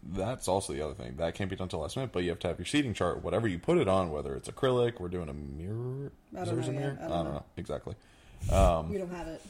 That's 0.04 0.48
also 0.48 0.74
the 0.74 0.82
other 0.82 0.94
thing 0.96 1.16
that 1.18 1.36
can't 1.36 1.50
be 1.50 1.56
done 1.56 1.68
till 1.68 1.80
last 1.80 1.96
minute. 1.96 2.12
But 2.12 2.24
you 2.24 2.30
have 2.30 2.40
to 2.40 2.48
have 2.48 2.58
your 2.58 2.66
seating 2.66 2.94
chart, 2.94 3.24
whatever 3.24 3.48
you 3.48 3.60
put 3.60 3.78
it 3.78 3.88
on, 3.88 4.10
whether 4.12 4.34
it's 4.36 4.50
acrylic, 4.50 5.00
we're 5.00 5.08
doing 5.08 5.30
a 5.30 5.34
mirror. 5.34 6.12
I 6.36 6.42
Is 6.42 6.48
don't 6.48 6.56
there's 6.56 6.68
a 6.68 6.72
know 6.72 6.80
mirror? 6.80 6.98
yet. 7.00 7.12
I 7.12 7.24
don't 7.24 7.34
know. 7.34 7.44
exactly. 7.58 7.96
we 8.42 8.98
don't 8.98 9.12
have 9.12 9.28
it. 9.28 9.42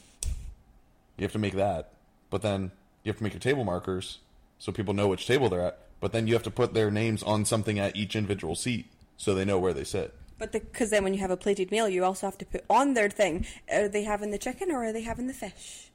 You 1.16 1.22
have 1.22 1.32
to 1.32 1.38
make 1.38 1.54
that, 1.54 1.92
but 2.30 2.42
then 2.42 2.70
you 3.04 3.10
have 3.10 3.16
to 3.18 3.22
make 3.24 3.32
your 3.32 3.40
table 3.40 3.64
markers 3.64 4.18
so 4.58 4.70
people 4.72 4.94
know 4.94 5.08
which 5.08 5.26
table 5.26 5.48
they're 5.48 5.62
at. 5.62 5.78
But 6.00 6.12
then 6.12 6.26
you 6.26 6.34
have 6.34 6.42
to 6.44 6.50
put 6.50 6.74
their 6.74 6.90
names 6.90 7.22
on 7.22 7.44
something 7.44 7.78
at 7.78 7.96
each 7.96 8.14
individual 8.14 8.54
seat 8.54 8.86
so 9.16 9.34
they 9.34 9.44
know 9.44 9.58
where 9.58 9.72
they 9.72 9.82
sit. 9.84 10.14
But 10.38 10.52
because 10.52 10.90
then 10.90 11.02
when 11.02 11.14
you 11.14 11.20
have 11.20 11.32
a 11.32 11.36
plated 11.36 11.72
meal, 11.72 11.88
you 11.88 12.04
also 12.04 12.26
have 12.28 12.38
to 12.38 12.44
put 12.46 12.64
on 12.70 12.94
their 12.94 13.10
thing: 13.10 13.46
are 13.72 13.88
they 13.88 14.04
having 14.04 14.30
the 14.30 14.38
chicken 14.38 14.70
or 14.70 14.84
are 14.84 14.92
they 14.92 15.00
having 15.02 15.26
the 15.26 15.32
fish? 15.34 15.90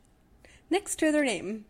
Next 0.70 0.98
to 0.98 1.12
their 1.12 1.24
name. 1.24 1.64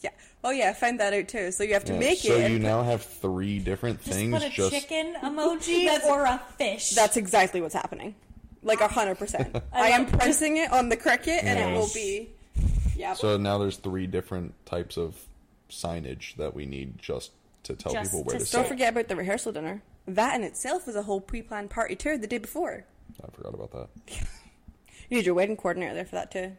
Yeah. 0.00 0.10
Oh 0.44 0.50
yeah, 0.50 0.70
I 0.70 0.72
found 0.74 1.00
that 1.00 1.12
out 1.14 1.28
too. 1.28 1.50
So 1.50 1.64
you 1.64 1.72
have 1.74 1.84
to 1.86 1.92
Yeah, 1.94 1.98
make 1.98 2.18
so 2.18 2.34
it. 2.34 2.44
and 2.44 2.54
you 2.54 2.60
put- 2.60 2.66
now 2.66 2.82
have 2.82 3.02
three 3.02 3.58
different 3.58 4.02
Just 4.02 4.16
things. 4.16 4.32
put 4.34 4.42
a 4.44 4.50
just 4.50 4.70
chicken 4.72 5.14
emoji 5.22 5.86
That's- 5.86 6.08
or 6.08 6.24
a 6.24 6.40
fish. 6.58 6.90
That's 6.90 7.16
exactly 7.16 7.60
what's 7.60 7.74
happening. 7.74 8.14
Like 8.62 8.80
a 8.80 8.88
hundred 8.88 9.18
percent. 9.18 9.56
I 9.72 9.88
am 9.90 10.02
love- 10.04 10.12
pressing 10.12 10.56
it 10.58 10.72
on 10.72 10.88
the 10.88 10.96
cricket, 10.96 11.44
and 11.44 11.58
it 11.58 11.76
will 11.76 11.86
Fish. 11.86 11.94
be. 12.02 12.28
Yeah. 12.96 13.12
so 13.14 13.36
now 13.36 13.58
there's 13.58 13.76
three 13.76 14.06
different 14.06 14.54
types 14.64 14.96
of 14.96 15.14
signage 15.70 16.34
that 16.36 16.54
we 16.54 16.64
need 16.66 16.98
just 16.98 17.30
to 17.64 17.74
tell 17.74 17.92
Just 17.92 18.10
people 18.12 18.24
where 18.24 18.38
to 18.38 18.44
to, 18.44 18.50
Don't 18.52 18.66
forget 18.68 18.92
about 18.92 19.08
the 19.08 19.16
rehearsal 19.16 19.52
dinner. 19.52 19.82
That 20.06 20.34
in 20.36 20.44
itself 20.44 20.86
was 20.86 20.96
a 20.96 21.02
whole 21.02 21.20
pre-planned 21.20 21.68
party 21.70 21.94
tour 21.96 22.16
the 22.16 22.26
day 22.26 22.38
before. 22.38 22.84
I 23.22 23.30
forgot 23.30 23.54
about 23.54 23.72
that. 23.72 23.88
You 25.08 25.18
need 25.18 25.26
your 25.26 25.34
wedding 25.36 25.56
coordinator 25.56 25.94
there 25.94 26.04
for 26.04 26.16
that 26.16 26.32
too. 26.32 26.56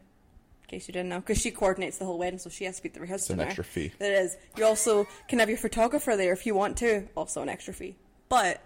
In 0.67 0.79
case 0.79 0.87
you 0.89 0.91
didn't 0.93 1.07
know, 1.07 1.19
because 1.21 1.39
she 1.39 1.49
coordinates 1.51 1.97
the 1.97 2.03
whole 2.03 2.17
wedding, 2.17 2.39
so 2.39 2.49
she 2.49 2.65
has 2.65 2.75
to 2.75 2.83
be 2.83 2.89
at 2.89 2.93
the 2.93 2.99
rehearsal 2.99 3.33
It's 3.35 3.41
an 3.41 3.47
extra 3.47 3.63
fee. 3.63 3.91
It 4.01 4.03
is. 4.05 4.35
You 4.57 4.65
also 4.65 5.07
can 5.29 5.39
have 5.39 5.47
your 5.47 5.57
photographer 5.57 6.17
there 6.17 6.33
if 6.33 6.45
you 6.45 6.55
want 6.55 6.75
to. 6.79 7.07
Also 7.15 7.41
an 7.41 7.47
extra 7.47 7.73
fee. 7.73 7.95
But 8.27 8.61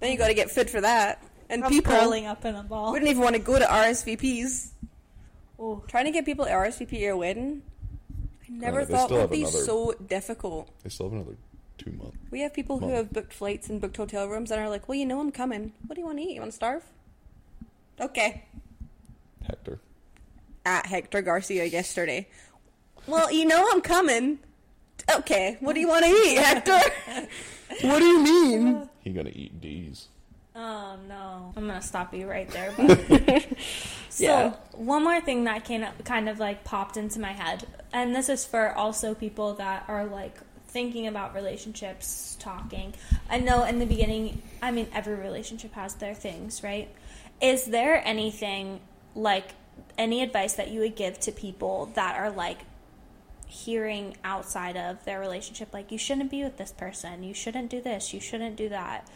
then 0.00 0.10
you 0.10 0.18
got 0.18 0.28
to 0.28 0.34
get 0.34 0.50
food 0.50 0.68
for 0.68 0.80
that. 0.80 1.22
And 1.48 1.62
I'm 1.62 1.70
people 1.70 1.92
curling 1.92 2.26
up 2.26 2.44
in 2.44 2.56
a 2.56 2.64
ball. 2.64 2.90
wouldn't 2.90 3.08
even 3.08 3.22
want 3.22 3.36
to 3.36 3.40
go 3.40 3.56
to 3.56 3.64
RSVPs. 3.64 4.70
Oh, 5.60 5.80
Trying 5.86 6.06
to 6.06 6.10
get 6.10 6.24
people 6.24 6.44
to 6.44 6.50
RSVP 6.50 6.98
your 6.98 7.16
wedding, 7.16 7.62
I 8.10 8.46
never 8.50 8.72
Granted, 8.84 8.92
thought 8.92 9.04
still 9.06 9.16
would 9.18 9.20
have 9.22 9.30
be 9.30 9.42
another- 9.42 9.58
so 9.58 9.92
difficult. 10.08 10.70
They 10.82 10.90
still 10.90 11.06
have 11.06 11.12
another 11.20 11.36
two 11.78 11.92
months. 11.92 12.16
We 12.32 12.40
have 12.40 12.52
people 12.52 12.80
who 12.80 12.88
have 12.88 13.12
booked 13.12 13.32
flights 13.32 13.68
and 13.68 13.80
booked 13.80 13.96
hotel 13.96 14.26
rooms 14.28 14.50
and 14.50 14.60
are 14.60 14.68
like, 14.68 14.88
"Well, 14.88 14.98
you 14.98 15.06
know 15.06 15.20
I'm 15.20 15.30
coming. 15.30 15.72
What 15.86 15.94
do 15.94 16.00
you 16.00 16.06
want 16.06 16.18
to 16.18 16.24
eat? 16.24 16.34
You 16.34 16.40
want 16.40 16.50
to 16.50 16.56
starve?" 16.56 16.82
Okay. 18.00 18.42
Hector. 20.64 20.78
At 20.78 20.86
Hector 20.86 21.22
Garcia 21.22 21.64
yesterday. 21.64 22.28
Well, 23.06 23.32
you 23.32 23.46
know 23.46 23.66
I'm 23.72 23.80
coming. 23.80 24.38
Okay. 25.14 25.56
What 25.60 25.74
do 25.74 25.80
you 25.80 25.88
want 25.88 26.04
to 26.04 26.10
eat, 26.10 26.38
Hector? 26.38 26.78
what 27.82 27.98
do 27.98 28.04
you 28.04 28.22
mean? 28.22 28.88
He 29.00 29.10
gonna 29.10 29.30
eat 29.34 29.60
D's. 29.60 30.08
Oh 30.54 30.96
no! 31.08 31.52
I'm 31.56 31.66
gonna 31.68 31.80
stop 31.80 32.12
you 32.14 32.28
right 32.28 32.48
there. 32.50 32.72
But. 32.76 33.46
so 34.10 34.24
Yeah. 34.24 34.52
one 34.72 35.04
more 35.04 35.20
thing 35.20 35.44
that 35.44 35.64
came 35.64 35.84
up, 35.84 36.04
kind 36.04 36.28
of 36.28 36.38
like 36.40 36.64
popped 36.64 36.96
into 36.96 37.20
my 37.20 37.32
head, 37.32 37.64
and 37.92 38.14
this 38.14 38.28
is 38.28 38.44
for 38.44 38.72
also 38.74 39.14
people 39.14 39.54
that 39.54 39.84
are 39.88 40.04
like 40.04 40.36
thinking 40.66 41.06
about 41.06 41.34
relationships, 41.34 42.36
talking. 42.40 42.92
I 43.30 43.38
know 43.38 43.64
in 43.64 43.78
the 43.78 43.86
beginning, 43.86 44.42
I 44.60 44.70
mean, 44.72 44.88
every 44.92 45.14
relationship 45.14 45.72
has 45.74 45.94
their 45.94 46.12
things, 46.14 46.62
right? 46.62 46.94
Is 47.40 47.66
there 47.66 48.02
anything 48.06 48.80
like 49.14 49.54
any 49.96 50.22
advice 50.22 50.54
that 50.54 50.70
you 50.70 50.80
would 50.80 50.96
give 50.96 51.18
to 51.20 51.32
people 51.32 51.90
that 51.94 52.16
are 52.18 52.30
like 52.30 52.58
hearing 53.46 54.16
outside 54.22 54.76
of 54.76 55.04
their 55.04 55.18
relationship 55.18 55.72
like 55.72 55.90
you 55.90 55.98
shouldn't 55.98 56.30
be 56.30 56.44
with 56.44 56.56
this 56.58 56.72
person. 56.72 57.22
You 57.22 57.34
shouldn't 57.34 57.70
do 57.70 57.80
this. 57.80 58.12
You 58.12 58.20
shouldn't 58.20 58.56
do 58.56 58.68
that. 58.68 59.08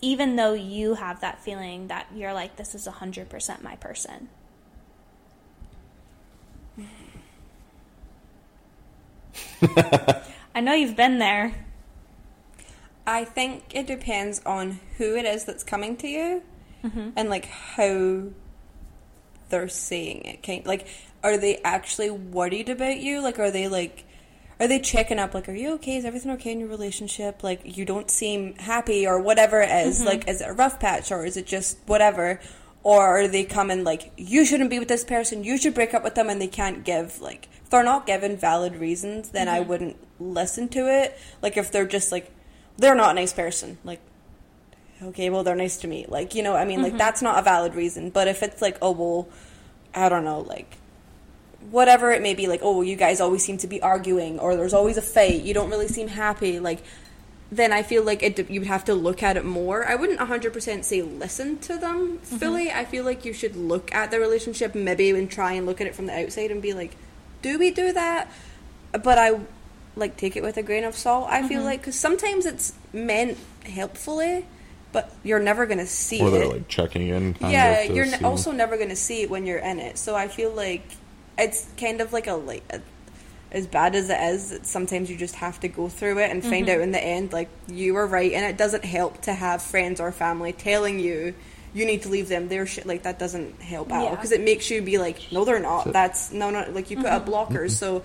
Even 0.00 0.36
though 0.36 0.52
you 0.52 0.94
have 0.94 1.20
that 1.20 1.42
feeling 1.42 1.88
that 1.88 2.06
you're 2.14 2.32
like 2.32 2.56
this 2.56 2.74
is 2.74 2.86
100% 2.86 3.62
my 3.62 3.76
person. 3.76 4.28
I 10.54 10.60
know 10.60 10.72
you've 10.72 10.96
been 10.96 11.18
there. 11.18 11.66
I 13.06 13.24
think 13.24 13.64
it 13.74 13.86
depends 13.86 14.42
on 14.44 14.80
who 14.98 15.16
it 15.16 15.24
is 15.24 15.44
that's 15.44 15.64
coming 15.64 15.96
to 15.96 16.06
you 16.06 16.42
mm-hmm. 16.84 17.10
and 17.16 17.30
like 17.30 17.46
how 17.46 18.24
they're 19.48 19.68
saying 19.68 20.22
it. 20.24 20.42
Kind 20.42 20.66
like, 20.66 20.86
are 21.22 21.36
they 21.36 21.58
actually 21.58 22.10
worried 22.10 22.68
about 22.68 22.98
you? 22.98 23.20
Like, 23.20 23.38
are 23.38 23.50
they 23.50 23.68
like, 23.68 24.04
are 24.60 24.68
they 24.68 24.80
checking 24.80 25.18
up? 25.18 25.34
Like, 25.34 25.48
are 25.48 25.54
you 25.54 25.74
okay? 25.74 25.96
Is 25.96 26.04
everything 26.04 26.32
okay 26.32 26.52
in 26.52 26.60
your 26.60 26.68
relationship? 26.68 27.42
Like, 27.42 27.76
you 27.76 27.84
don't 27.84 28.10
seem 28.10 28.54
happy 28.56 29.06
or 29.06 29.20
whatever 29.20 29.60
it 29.60 29.70
is. 29.70 29.98
Mm-hmm. 29.98 30.06
Like, 30.06 30.28
is 30.28 30.40
it 30.40 30.48
a 30.48 30.52
rough 30.52 30.80
patch 30.80 31.12
or 31.12 31.24
is 31.24 31.36
it 31.36 31.46
just 31.46 31.78
whatever? 31.86 32.40
Or 32.82 33.06
are 33.06 33.28
they 33.28 33.44
coming 33.44 33.84
like, 33.84 34.12
you 34.16 34.44
shouldn't 34.44 34.70
be 34.70 34.78
with 34.78 34.88
this 34.88 35.04
person, 35.04 35.44
you 35.44 35.58
should 35.58 35.74
break 35.74 35.94
up 35.94 36.04
with 36.04 36.14
them, 36.14 36.30
and 36.30 36.40
they 36.40 36.46
can't 36.46 36.84
give, 36.84 37.20
like, 37.20 37.48
if 37.62 37.70
they're 37.70 37.82
not 37.82 38.06
given 38.06 38.36
valid 38.36 38.76
reasons, 38.76 39.30
then 39.30 39.48
I 39.48 39.58
mm-hmm. 39.58 39.68
wouldn't 39.68 39.96
listen 40.20 40.68
to 40.70 40.88
it. 40.88 41.18
Like, 41.42 41.56
if 41.56 41.72
they're 41.72 41.86
just 41.86 42.12
like, 42.12 42.32
they're 42.76 42.94
not 42.94 43.10
a 43.10 43.14
nice 43.14 43.32
person, 43.32 43.78
like, 43.84 44.00
okay, 45.02 45.30
well, 45.30 45.44
they're 45.44 45.56
nice 45.56 45.78
to 45.78 45.88
me. 45.88 46.06
Like, 46.08 46.34
you 46.34 46.42
know, 46.42 46.54
I 46.54 46.64
mean, 46.64 46.82
like, 46.82 46.90
mm-hmm. 46.90 46.98
that's 46.98 47.22
not 47.22 47.38
a 47.38 47.42
valid 47.42 47.74
reason. 47.74 48.10
But 48.10 48.28
if 48.28 48.42
it's 48.42 48.62
like, 48.62 48.76
oh, 48.82 48.92
well, 48.92 49.28
I 49.94 50.08
don't 50.08 50.24
know, 50.24 50.40
like, 50.40 50.76
whatever 51.70 52.10
it 52.12 52.22
may 52.22 52.34
be, 52.34 52.46
like, 52.46 52.60
oh, 52.62 52.82
you 52.82 52.96
guys 52.96 53.20
always 53.20 53.44
seem 53.44 53.58
to 53.58 53.66
be 53.66 53.80
arguing, 53.82 54.38
or 54.38 54.56
there's 54.56 54.74
always 54.74 54.96
a 54.96 55.02
fight, 55.02 55.42
you 55.42 55.54
don't 55.54 55.70
really 55.70 55.88
seem 55.88 56.08
happy, 56.08 56.58
like, 56.58 56.82
then 57.50 57.72
I 57.72 57.82
feel 57.82 58.02
like 58.02 58.22
it, 58.22 58.50
you 58.50 58.60
would 58.60 58.68
have 58.68 58.84
to 58.86 58.94
look 58.94 59.22
at 59.22 59.38
it 59.38 59.44
more. 59.44 59.86
I 59.86 59.94
wouldn't 59.94 60.20
100% 60.20 60.84
say 60.84 61.02
listen 61.02 61.58
to 61.60 61.78
them 61.78 62.18
mm-hmm. 62.18 62.36
fully. 62.36 62.70
I 62.70 62.84
feel 62.84 63.04
like 63.04 63.24
you 63.24 63.32
should 63.32 63.56
look 63.56 63.94
at 63.94 64.10
the 64.10 64.20
relationship 64.20 64.74
maybe 64.74 65.10
and 65.10 65.30
try 65.30 65.52
and 65.54 65.64
look 65.64 65.80
at 65.80 65.86
it 65.86 65.94
from 65.94 66.06
the 66.06 66.12
outside 66.12 66.50
and 66.50 66.60
be 66.60 66.74
like, 66.74 66.94
do 67.40 67.58
we 67.58 67.70
do 67.70 67.92
that? 67.92 68.30
But 68.92 69.18
I 69.18 69.40
like 69.96 70.16
take 70.16 70.36
it 70.36 70.42
with 70.42 70.56
a 70.56 70.62
grain 70.62 70.84
of 70.84 70.94
salt. 70.94 71.28
I 71.30 71.46
feel 71.46 71.58
mm-hmm. 71.58 71.66
like 71.66 71.80
because 71.80 71.98
sometimes 71.98 72.44
it's 72.46 72.74
meant 72.92 73.38
helpfully, 73.64 74.46
but 74.92 75.12
you're 75.22 75.38
never 75.38 75.66
gonna 75.66 75.86
see 75.86 76.20
Or 76.20 76.30
they're 76.30 76.42
it. 76.42 76.48
like 76.48 76.68
checking 76.68 77.08
in. 77.08 77.34
Kind 77.34 77.52
yeah, 77.52 77.80
of 77.80 77.94
you're 77.94 78.06
see- 78.06 78.14
n- 78.14 78.24
also 78.24 78.52
never 78.52 78.76
gonna 78.76 78.96
see 78.96 79.22
it 79.22 79.30
when 79.30 79.46
you're 79.46 79.58
in 79.58 79.78
it. 79.78 79.98
So 79.98 80.14
I 80.14 80.28
feel 80.28 80.50
like 80.50 80.82
it's 81.36 81.66
kind 81.76 82.00
of 82.00 82.12
like 82.12 82.26
a 82.26 82.34
like 82.34 82.64
a, 82.70 82.80
as 83.52 83.66
bad 83.66 83.94
as 83.94 84.10
it 84.10 84.20
is. 84.20 84.60
Sometimes 84.62 85.10
you 85.10 85.16
just 85.16 85.36
have 85.36 85.60
to 85.60 85.68
go 85.68 85.88
through 85.88 86.18
it 86.18 86.30
and 86.30 86.42
find 86.42 86.66
mm-hmm. 86.66 86.76
out 86.76 86.80
in 86.80 86.92
the 86.92 87.02
end 87.02 87.32
like 87.32 87.48
you 87.68 87.94
were 87.94 88.06
right, 88.06 88.32
and 88.32 88.44
it 88.44 88.56
doesn't 88.56 88.84
help 88.84 89.22
to 89.22 89.32
have 89.32 89.62
friends 89.62 90.00
or 90.00 90.12
family 90.12 90.52
telling 90.52 90.98
you. 90.98 91.34
You 91.74 91.84
need 91.84 92.02
to 92.02 92.08
leave 92.08 92.28
them. 92.28 92.48
They're 92.48 92.66
shit. 92.66 92.86
Like 92.86 93.02
that 93.02 93.18
doesn't 93.18 93.60
help 93.60 93.92
out 93.92 94.04
Yeah. 94.04 94.10
because 94.10 94.32
it 94.32 94.40
makes 94.40 94.70
you 94.70 94.80
be 94.80 94.96
like, 94.96 95.30
no, 95.30 95.44
they're 95.44 95.60
not. 95.60 95.92
That's 95.92 96.32
no, 96.32 96.48
no. 96.48 96.66
Like 96.70 96.90
you 96.90 96.96
put 96.96 97.06
up 97.06 97.26
mm-hmm. 97.26 97.34
blockers. 97.34 97.72
Mm-hmm. 97.72 98.00
So 98.00 98.04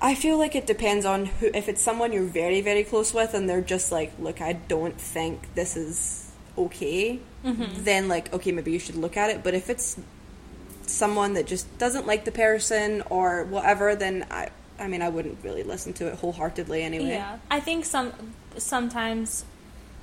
I 0.00 0.14
feel 0.14 0.38
like 0.38 0.54
it 0.54 0.66
depends 0.66 1.04
on 1.04 1.26
who. 1.26 1.50
If 1.54 1.68
it's 1.68 1.82
someone 1.82 2.12
you're 2.12 2.22
very, 2.22 2.60
very 2.60 2.84
close 2.84 3.12
with, 3.12 3.34
and 3.34 3.48
they're 3.48 3.60
just 3.60 3.90
like, 3.90 4.12
"Look, 4.18 4.40
I 4.40 4.52
don't 4.52 4.98
think 5.00 5.54
this 5.54 5.76
is 5.76 6.30
okay," 6.56 7.20
then 7.44 8.08
like, 8.08 8.32
okay, 8.32 8.52
maybe 8.52 8.70
you 8.72 8.78
should 8.78 8.96
look 8.96 9.16
at 9.16 9.30
it. 9.30 9.42
But 9.42 9.54
if 9.54 9.68
it's 9.70 9.98
someone 10.86 11.34
that 11.34 11.46
just 11.46 11.66
doesn't 11.78 12.06
like 12.06 12.24
the 12.24 12.32
person 12.32 13.02
or 13.10 13.44
whatever, 13.44 13.94
then 13.96 14.26
I, 14.30 14.48
I 14.78 14.86
mean, 14.88 15.02
I 15.02 15.08
wouldn't 15.08 15.38
really 15.42 15.62
listen 15.62 15.92
to 15.94 16.06
it 16.06 16.14
wholeheartedly 16.14 16.82
anyway. 16.82 17.08
Yeah, 17.10 17.38
I 17.50 17.60
think 17.60 17.84
some 17.84 18.12
sometimes 18.56 19.44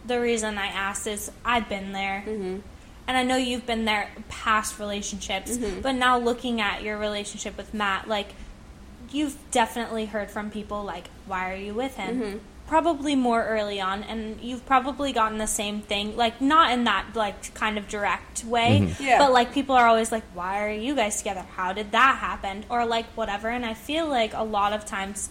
the 0.05 0.19
reason 0.19 0.57
I 0.57 0.67
asked 0.67 1.07
is 1.07 1.31
I've 1.43 1.67
been 1.69 1.91
there, 1.93 2.23
Mm-hmm. 2.27 2.59
and 3.07 3.17
I 3.17 3.23
know 3.23 3.37
you've 3.37 3.65
been 3.65 3.85
there 3.85 4.09
past 4.29 4.77
relationships. 4.79 5.57
Mm-hmm. 5.57 5.81
But 5.81 5.93
now 5.93 6.17
looking 6.17 6.59
at 6.61 6.83
your 6.83 6.97
relationship 6.97 7.55
with 7.57 7.73
Matt, 7.73 8.07
like 8.07 8.29
you've 9.11 9.37
definitely 9.51 10.05
heard 10.05 10.29
from 10.31 10.49
people 10.51 10.83
like, 10.83 11.09
"Why 11.25 11.51
are 11.51 11.55
you 11.55 11.73
with 11.73 11.95
him?" 11.97 12.21
Mm-hmm. 12.21 12.37
Probably 12.67 13.15
more 13.15 13.45
early 13.45 13.79
on, 13.79 14.01
and 14.03 14.41
you've 14.41 14.65
probably 14.65 15.13
gotten 15.13 15.37
the 15.37 15.45
same 15.45 15.81
thing, 15.81 16.17
like 16.17 16.41
not 16.41 16.71
in 16.71 16.85
that 16.85 17.05
like 17.13 17.53
kind 17.53 17.77
of 17.77 17.87
direct 17.87 18.43
way, 18.43 18.95
Yeah. 18.99 19.19
but 19.19 19.31
like 19.31 19.53
people 19.53 19.75
are 19.75 19.85
always 19.87 20.11
like, 20.11 20.23
"Why 20.33 20.63
are 20.65 20.71
you 20.71 20.95
guys 20.95 21.17
together? 21.19 21.45
How 21.55 21.73
did 21.73 21.91
that 21.91 22.17
happen?" 22.19 22.65
Or 22.69 22.85
like 22.85 23.05
whatever. 23.15 23.49
And 23.49 23.63
I 23.65 23.75
feel 23.75 24.07
like 24.07 24.33
a 24.33 24.43
lot 24.43 24.73
of 24.73 24.83
times 24.85 25.29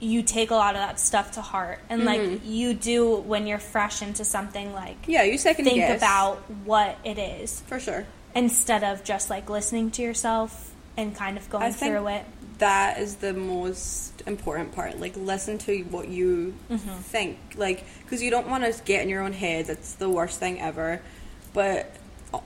you 0.00 0.22
take 0.22 0.50
a 0.50 0.54
lot 0.54 0.74
of 0.74 0.80
that 0.82 1.00
stuff 1.00 1.30
to 1.32 1.40
heart 1.40 1.78
and 1.88 2.04
like 2.04 2.40
you 2.44 2.74
do 2.74 3.14
when 3.16 3.46
you're 3.46 3.58
fresh 3.60 4.02
into 4.02 4.22
something 4.24 4.74
like 4.74 4.96
Yeah, 5.06 5.22
you 5.22 5.38
second 5.38 5.64
think 5.64 5.76
guess. 5.78 5.96
about 5.98 6.38
what 6.64 6.98
it 7.04 7.16
is 7.16 7.60
for 7.62 7.80
sure. 7.80 8.04
instead 8.34 8.84
of 8.84 9.02
just 9.04 9.30
like 9.30 9.48
listening 9.48 9.90
to 9.92 10.02
yourself 10.02 10.74
and 10.96 11.14
kind 11.16 11.38
of 11.38 11.48
going 11.48 11.62
I 11.62 11.70
think 11.70 11.92
through 11.94 12.08
it 12.08 12.24
that 12.58 12.98
is 13.00 13.16
the 13.16 13.32
most 13.32 14.22
important 14.26 14.72
part. 14.74 14.98
Like, 15.00 15.16
listen 15.16 15.58
to 15.58 15.82
what 15.84 16.08
you 16.08 16.54
Mm-hmm. 16.70 16.96
think. 17.00 17.38
Like, 17.56 17.84
because 18.04 18.22
you 18.22 18.30
don't 18.30 18.48
want 18.48 18.64
to 18.64 18.82
get 18.84 19.02
in 19.02 19.08
your 19.08 19.22
own 19.22 19.32
head. 19.32 19.66
That's 19.66 19.94
the 19.94 20.08
worst 20.08 20.38
thing 20.38 20.60
ever. 20.60 21.00
But 21.52 21.94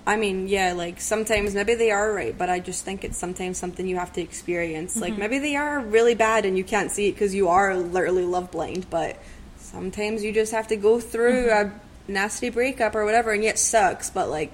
I 0.07 0.17
mean, 0.17 0.49
yeah, 0.49 0.75
like 0.75 1.01
sometimes 1.01 1.55
maybe 1.55 1.75
they 1.75 1.91
are 1.91 2.13
right, 2.13 2.37
but 2.37 2.51
I 2.51 2.61
just 2.61 2.85
think 2.85 3.05
it's 3.05 3.17
sometimes 3.17 3.57
something 3.57 3.87
you 3.87 3.97
have 3.97 4.13
to 4.15 4.21
experience. 4.21 4.97
Like 4.97 5.13
Mm-hmm. 5.13 5.21
maybe 5.21 5.39
they 5.39 5.57
are 5.57 5.81
really 5.81 6.15
bad 6.15 6.45
and 6.45 6.59
you 6.59 6.65
can't 6.65 6.91
see 6.91 7.09
it 7.09 7.13
because 7.13 7.35
you 7.35 7.49
are 7.49 7.75
literally 7.77 8.25
love 8.27 8.51
blind, 8.51 8.91
but 8.91 9.17
sometimes 9.57 10.23
you 10.23 10.33
just 10.33 10.53
have 10.53 10.69
to 10.69 10.77
go 10.77 11.01
through 11.01 11.47
Mm-hmm. 11.47 11.75
a 12.09 12.13
nasty 12.13 12.49
breakup 12.51 12.95
or 12.95 13.05
whatever, 13.05 13.33
and 13.33 13.43
yet 13.45 13.55
it 13.55 13.59
sucks. 13.59 14.11
But 14.11 14.29
like, 14.31 14.53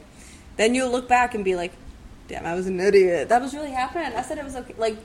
then 0.57 0.75
you'll 0.75 0.91
look 0.91 1.09
back 1.09 1.35
and 1.35 1.45
be 1.45 1.55
like, 1.57 1.73
"Damn, 2.29 2.47
I 2.47 2.55
was 2.55 2.67
an 2.67 2.79
idiot. 2.81 3.29
That 3.29 3.41
was 3.43 3.55
really 3.55 3.71
happening. 3.73 4.13
I 4.17 4.23
said 4.23 4.39
it 4.39 4.45
was 4.45 4.55
okay." 4.57 4.75
Like, 4.79 4.97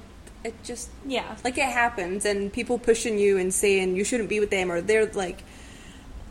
it 0.43 0.55
just 0.63 0.89
Yeah. 1.05 1.35
like 1.43 1.57
it 1.57 1.65
happens, 1.65 2.25
and 2.25 2.51
people 2.51 2.79
pushing 2.79 3.17
you 3.17 3.37
and 3.37 3.53
saying 3.53 3.95
you 3.95 4.03
shouldn't 4.03 4.29
be 4.29 4.39
with 4.39 4.49
them, 4.49 4.71
or 4.71 4.81
they're 4.81 5.05
like. 5.07 5.43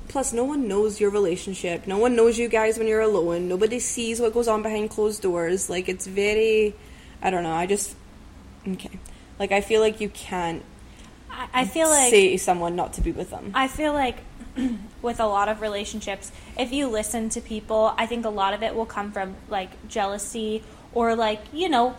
Plus, 0.08 0.32
no 0.32 0.42
one 0.42 0.66
knows 0.66 0.98
your 1.02 1.10
relationship. 1.10 1.86
No 1.86 1.98
one 1.98 2.16
knows 2.16 2.38
you 2.38 2.48
guys 2.48 2.78
when 2.78 2.86
you're 2.86 3.02
alone. 3.02 3.46
Nobody 3.46 3.78
sees 3.78 4.20
what 4.22 4.32
goes 4.32 4.48
on 4.48 4.62
behind 4.62 4.88
closed 4.88 5.20
doors. 5.20 5.68
Like, 5.68 5.86
it's 5.86 6.06
very. 6.06 6.74
I 7.20 7.28
don't 7.28 7.42
know. 7.42 7.52
I 7.52 7.66
just. 7.66 7.94
Okay. 8.66 8.98
Like, 9.38 9.52
I 9.52 9.60
feel 9.60 9.82
like 9.82 10.00
you 10.00 10.08
can't 10.08 10.62
I, 11.30 11.48
I 11.62 11.64
feel 11.66 11.88
like 11.88 12.10
say 12.10 12.36
someone 12.36 12.76
not 12.76 12.94
to 12.94 13.00
be 13.00 13.12
with 13.12 13.30
them. 13.30 13.52
I 13.54 13.68
feel 13.68 13.92
like 13.92 14.16
with 15.02 15.20
a 15.20 15.26
lot 15.26 15.48
of 15.48 15.60
relationships, 15.60 16.32
if 16.58 16.72
you 16.72 16.88
listen 16.88 17.28
to 17.30 17.40
people, 17.40 17.94
I 17.96 18.06
think 18.06 18.24
a 18.24 18.30
lot 18.30 18.54
of 18.54 18.62
it 18.62 18.74
will 18.74 18.86
come 18.86 19.12
from 19.12 19.36
like 19.48 19.70
jealousy 19.88 20.62
or 20.92 21.14
like 21.14 21.40
you 21.52 21.68
know, 21.68 21.94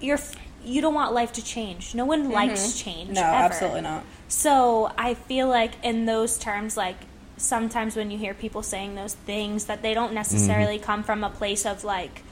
you're 0.00 0.18
you 0.64 0.80
don't 0.80 0.94
want 0.94 1.12
life 1.12 1.32
to 1.34 1.44
change. 1.44 1.94
No 1.94 2.04
one 2.04 2.30
likes 2.30 2.78
change. 2.78 3.06
Mm-hmm. 3.10 3.14
no, 3.14 3.22
ever. 3.22 3.30
absolutely 3.34 3.80
not. 3.82 4.04
So 4.28 4.92
I 4.98 5.14
feel 5.14 5.48
like 5.48 5.72
in 5.82 6.06
those 6.06 6.38
terms, 6.38 6.76
like 6.76 6.96
sometimes 7.36 7.96
when 7.96 8.10
you 8.10 8.18
hear 8.18 8.34
people 8.34 8.62
saying 8.62 8.94
those 8.94 9.14
things, 9.14 9.66
that 9.66 9.82
they 9.82 9.94
don't 9.94 10.12
necessarily 10.12 10.78
come 10.78 11.02
from 11.02 11.24
a 11.24 11.30
place 11.30 11.64
of 11.64 11.84
like 11.84 12.22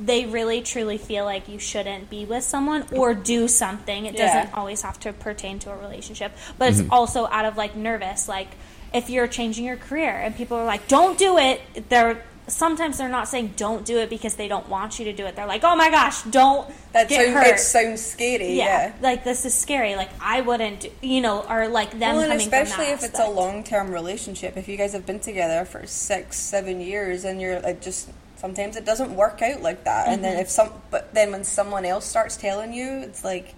they 0.00 0.24
really 0.24 0.62
truly 0.62 0.96
feel 0.98 1.24
like 1.24 1.48
you 1.48 1.58
shouldn't 1.58 2.08
be 2.08 2.24
with 2.24 2.42
someone 2.42 2.84
or 2.92 3.12
do 3.14 3.46
something. 3.46 4.06
It 4.06 4.14
Yeah. 4.14 4.26
doesn't 4.42 4.54
always 4.54 4.82
have 4.82 4.98
to 5.00 5.12
pertain 5.12 5.58
to 5.60 5.70
a 5.70 5.76
relationship, 5.76 6.32
but 6.58 6.70
it's 6.70 6.82
also 6.90 7.26
out 7.26 7.44
of 7.44 7.56
like 7.56 7.76
nervous, 7.76 8.26
like 8.28 8.48
if 8.94 9.08
you're 9.10 9.26
changing 9.26 9.64
your 9.64 9.76
career 9.76 10.10
and 10.10 10.34
people 10.36 10.56
are 10.56 10.64
like, 10.64 10.86
"Don't 10.88 11.18
do 11.18 11.38
it," 11.38 11.60
they're 11.88 12.22
sometimes 12.48 12.98
they're 12.98 13.08
not 13.08 13.28
saying 13.28 13.54
don't 13.56 13.84
do 13.84 13.98
it 13.98 14.10
because 14.10 14.34
they 14.34 14.48
don't 14.48 14.68
want 14.68 14.98
you 14.98 15.04
to 15.06 15.12
do 15.12 15.24
it. 15.26 15.36
They're 15.36 15.46
like, 15.46 15.62
"Oh 15.64 15.76
my 15.76 15.90
gosh, 15.90 16.22
don't 16.24 16.68
That 16.92 17.08
get 17.08 17.26
sounds, 17.26 17.34
hurt." 17.36 17.54
it 17.54 17.60
sounds 17.60 18.00
scary. 18.04 18.54
yeah, 18.54 18.86
Yeah. 18.88 18.92
like 19.00 19.24
this 19.24 19.44
is 19.44 19.54
scary. 19.54 19.94
Like 19.96 20.10
I 20.20 20.40
wouldn't, 20.40 20.86
you 21.02 21.20
know, 21.20 21.44
or 21.48 21.68
like 21.68 21.90
them 21.92 22.16
Well, 22.16 22.20
and 22.20 22.30
coming 22.32 22.46
especially 22.46 22.86
if 22.86 23.00
that 23.00 23.10
it's 23.10 23.20
a 23.20 23.28
long 23.30 23.62
term 23.64 23.90
relationship. 23.92 24.56
If 24.56 24.68
you 24.68 24.76
guys 24.76 24.92
have 24.92 25.06
been 25.06 25.20
together 25.20 25.64
for 25.64 25.86
six, 25.86 26.36
seven 26.36 26.80
years, 26.80 27.24
and 27.24 27.40
you're 27.40 27.60
like 27.60 27.80
just 27.80 28.10
sometimes 28.36 28.74
it 28.76 28.84
doesn't 28.84 29.14
work 29.14 29.40
out 29.40 29.62
like 29.62 29.84
that. 29.84 30.08
And 30.08 30.16
Mm-hmm. 30.16 30.22
then 30.22 30.38
if 30.40 30.48
some, 30.50 30.70
but 30.90 31.14
then 31.14 31.30
when 31.30 31.44
someone 31.44 31.84
else 31.84 32.04
starts 32.04 32.36
telling 32.36 32.72
you, 32.72 32.88
it's 33.02 33.22
like, 33.24 33.54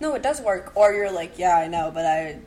no, 0.00 0.14
it 0.14 0.22
does 0.22 0.40
work. 0.40 0.72
Or 0.74 0.92
you're 0.92 1.12
like, 1.12 1.38
yeah, 1.38 1.54
I 1.56 1.68
know, 1.68 1.92
but 1.94 2.04
I, 2.04 2.40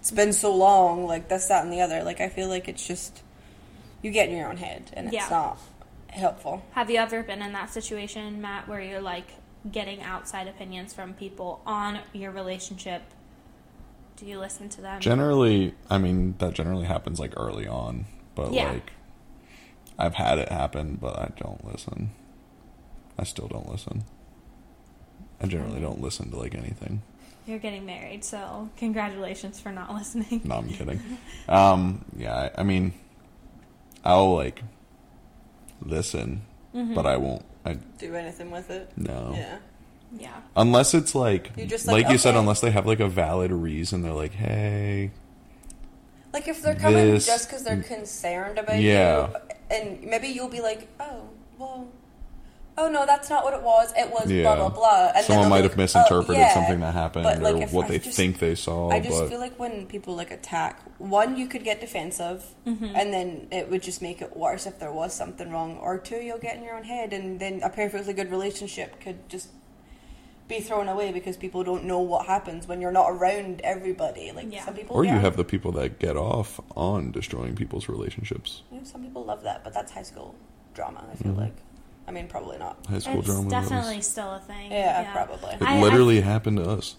it's 0.00 0.10
been 0.10 0.32
so 0.32 0.52
long, 0.52 1.06
like 1.06 1.28
this, 1.28 1.46
that, 1.46 1.62
and 1.62 1.72
the 1.72 1.82
other. 1.82 2.02
Like 2.02 2.20
I 2.20 2.28
feel 2.28 2.48
like 2.48 2.66
it's 2.66 2.84
just 2.84 3.22
you 4.02 4.10
get 4.10 4.28
in 4.28 4.36
your 4.36 4.48
own 4.48 4.56
head, 4.58 4.90
and 4.94 5.12
Yeah. 5.12 5.22
it's 5.22 5.30
not 5.30 5.58
helpful. 6.08 6.62
Have 6.72 6.90
you 6.90 6.98
ever 6.98 7.22
been 7.22 7.42
in 7.42 7.52
that 7.52 7.70
situation, 7.70 8.40
Matt, 8.40 8.68
where 8.68 8.80
you're 8.80 9.00
like 9.00 9.26
getting 9.70 10.00
outside 10.02 10.46
opinions 10.48 10.94
from 10.94 11.14
people 11.14 11.60
on 11.66 11.98
your 12.12 12.30
relationship? 12.30 13.02
Do 14.16 14.26
you 14.26 14.38
listen 14.38 14.68
to 14.70 14.80
them? 14.80 15.00
Generally, 15.00 15.74
I 15.90 15.98
mean, 15.98 16.34
that 16.38 16.54
generally 16.54 16.86
happens 16.86 17.20
like 17.20 17.34
early 17.36 17.66
on, 17.68 18.06
but 18.34 18.52
Yeah. 18.52 18.72
like, 18.72 18.92
I've 19.98 20.14
had 20.14 20.38
it 20.38 20.48
happen, 20.48 20.96
but 21.00 21.16
I 21.18 21.30
don't 21.36 21.64
listen. 21.64 22.10
I 23.18 23.24
still 23.24 23.48
don't 23.48 23.68
listen. 23.68 24.04
I 25.40 25.46
generally 25.46 25.80
don't 25.80 26.00
listen 26.00 26.30
to 26.30 26.36
like 26.36 26.54
anything. 26.54 27.02
You're 27.46 27.58
getting 27.58 27.86
married, 27.86 28.24
so 28.24 28.68
congratulations 28.76 29.58
for 29.60 29.70
not 29.72 29.92
listening. 29.94 30.42
No, 30.44 30.56
I'm 30.56 30.68
kidding. 30.68 31.00
Um, 31.48 32.04
yeah, 32.16 32.50
I, 32.56 32.60
I 32.60 32.62
mean, 32.64 32.92
I'll 34.08 34.34
like 34.34 34.62
listen, 35.82 36.42
Mm-hmm. 36.74 36.94
but 36.94 37.06
I 37.06 37.16
won't. 37.16 37.44
I 37.64 37.74
Do 37.98 38.14
anything 38.14 38.50
with 38.50 38.70
it? 38.70 38.90
no. 38.96 39.32
Yeah. 39.34 39.58
Yeah. 40.18 40.40
Unless 40.56 40.94
it's 40.94 41.14
like, 41.14 41.50
You're 41.56 41.66
just 41.66 41.86
like, 41.86 42.04
like, 42.04 42.12
you 42.12 42.18
said, 42.18 42.34
unless 42.34 42.60
they 42.60 42.70
have 42.70 42.86
like 42.86 43.00
a 43.00 43.08
valid 43.08 43.50
reason, 43.52 44.02
they're 44.02 44.12
like, 44.12 44.32
hey, 44.32 45.10
Like 46.32 46.46
if 46.48 46.62
they're 46.62 46.74
coming 46.74 47.10
This- 47.12 47.26
just 47.26 47.48
because 47.48 47.64
they're 47.64 47.82
concerned 47.82 48.58
about 48.58 48.78
Yeah. 48.80 49.28
you, 49.28 49.36
and 49.76 50.02
maybe 50.04 50.28
you'll 50.28 50.48
be 50.48 50.60
like, 50.60 50.88
oh, 51.00 51.28
well, 51.58 51.88
oh 52.78 52.88
no, 52.88 53.04
that's 53.04 53.28
not 53.28 53.44
what 53.44 53.52
it 53.52 53.62
was. 53.62 53.92
It 53.96 54.10
was 54.10 54.30
Yeah. 54.30 54.42
blah 54.42 54.56
blah 54.56 54.68
blah. 54.70 55.12
And 55.14 55.26
someone 55.26 55.44
they'll 55.44 55.50
might 55.50 55.56
be 55.58 55.68
have 55.68 55.78
oh, 55.78 55.82
misinterpreted 55.82 56.36
oh, 56.36 56.38
yeah. 56.38 56.54
something 56.54 56.80
that 56.80 56.94
happened 56.94 57.24
But, 57.24 57.42
like, 57.42 57.54
or 57.54 57.66
what 57.68 57.86
I 57.86 57.88
they 57.88 57.98
just- 57.98 58.16
think 58.16 58.38
they 58.38 58.54
saw. 58.54 58.90
I 58.90 59.00
just 59.00 59.18
but 59.18 59.28
feel 59.28 59.40
like 59.40 59.58
when 59.58 59.86
people 59.86 60.14
like 60.14 60.30
attack, 60.30 60.80
one, 60.98 61.36
you 61.36 61.46
could 61.46 61.64
get 61.64 61.80
defensive, 61.80 62.44
mm-hmm. 62.66 62.84
and 62.84 63.12
then 63.12 63.48
it 63.50 63.70
would 63.70 63.82
just 63.82 64.00
make 64.00 64.22
it 64.22 64.36
worse 64.36 64.66
if 64.66 64.78
there 64.78 64.92
was 64.92 65.12
something 65.12 65.50
wrong. 65.50 65.76
Or 65.78 65.98
two, 65.98 66.16
you'll 66.16 66.38
get 66.38 66.56
in 66.56 66.62
your 66.62 66.76
own 66.76 66.84
head, 66.84 67.12
and 67.12 67.38
then 67.40 67.60
a 67.62 67.70
perfectly 67.70 68.14
good 68.14 68.30
relationship 68.30 69.00
could 69.00 69.28
just 69.28 69.48
be 70.48 70.60
thrown 70.60 70.88
away 70.88 71.12
because 71.12 71.36
people 71.36 71.62
don't 71.62 71.84
know 71.84 71.98
what 72.00 72.24
happens 72.26 72.66
when 72.66 72.80
you're 72.80 72.92
not 72.92 73.10
around 73.10 73.60
everybody. 73.62 74.32
Like 74.32 74.50
Yeah. 74.50 74.64
some 74.64 74.74
people, 74.74 74.96
or 74.96 75.04
you 75.04 75.12
yeah. 75.12 75.20
have 75.20 75.36
the 75.36 75.44
people 75.44 75.72
that 75.72 75.98
get 75.98 76.16
off 76.16 76.58
on 76.74 77.12
destroying 77.12 77.54
people's 77.54 77.88
relationships. 77.88 78.62
You 78.72 78.78
know, 78.78 78.84
some 78.84 79.02
people 79.02 79.24
love 79.24 79.42
that, 79.42 79.62
but 79.62 79.74
that's 79.74 79.92
high 79.92 80.02
school 80.02 80.34
drama. 80.74 81.04
I 81.12 81.16
feel 81.16 81.32
mm-hmm. 81.32 81.40
like. 81.42 81.56
I 82.08 82.10
mean, 82.10 82.26
probably 82.26 82.56
not. 82.58 82.78
High 82.88 83.00
school 83.00 83.18
it's 83.18 83.26
drama. 83.26 83.42
was- 83.44 83.50
definitely 83.52 84.00
still 84.00 84.32
a 84.32 84.38
thing. 84.40 84.72
Yeah, 84.72 85.12
probably. 85.12 85.52
It 85.54 85.62
I- 85.62 85.76
I- 85.78 85.80
literally 85.82 86.20
happened 86.22 86.56
to 86.56 86.68
us. 86.68 86.96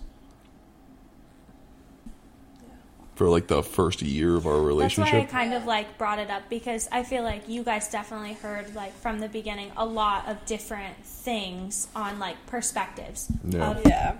For 3.16 3.28
like 3.28 3.48
the 3.48 3.62
first 3.62 4.02
year 4.02 4.36
of 4.38 4.48
our 4.48 4.62
relationship, 4.62 5.12
That's 5.12 5.34
why 5.34 5.40
I 5.40 5.44
kind 5.44 5.54
of 5.54 5.66
like 5.66 5.98
brought 5.98 6.20
it 6.20 6.30
up 6.30 6.44
because 6.50 6.88
I 6.90 7.04
feel 7.04 7.22
like 7.24 7.50
you 7.50 7.64
guys 7.64 7.90
definitely 7.90 8.34
heard 8.34 8.74
like 8.76 8.94
from 8.94 9.20
the 9.20 9.28
beginning 9.28 9.74
a 9.76 9.86
lot 9.86 10.30
of 10.30 10.46
different 10.46 10.96
things 11.04 11.90
on 11.94 12.18
like 12.18 12.38
perspectives 12.46 13.28
Yeah. 13.44 13.72
of 13.72 13.82
Yeah. 13.86 14.16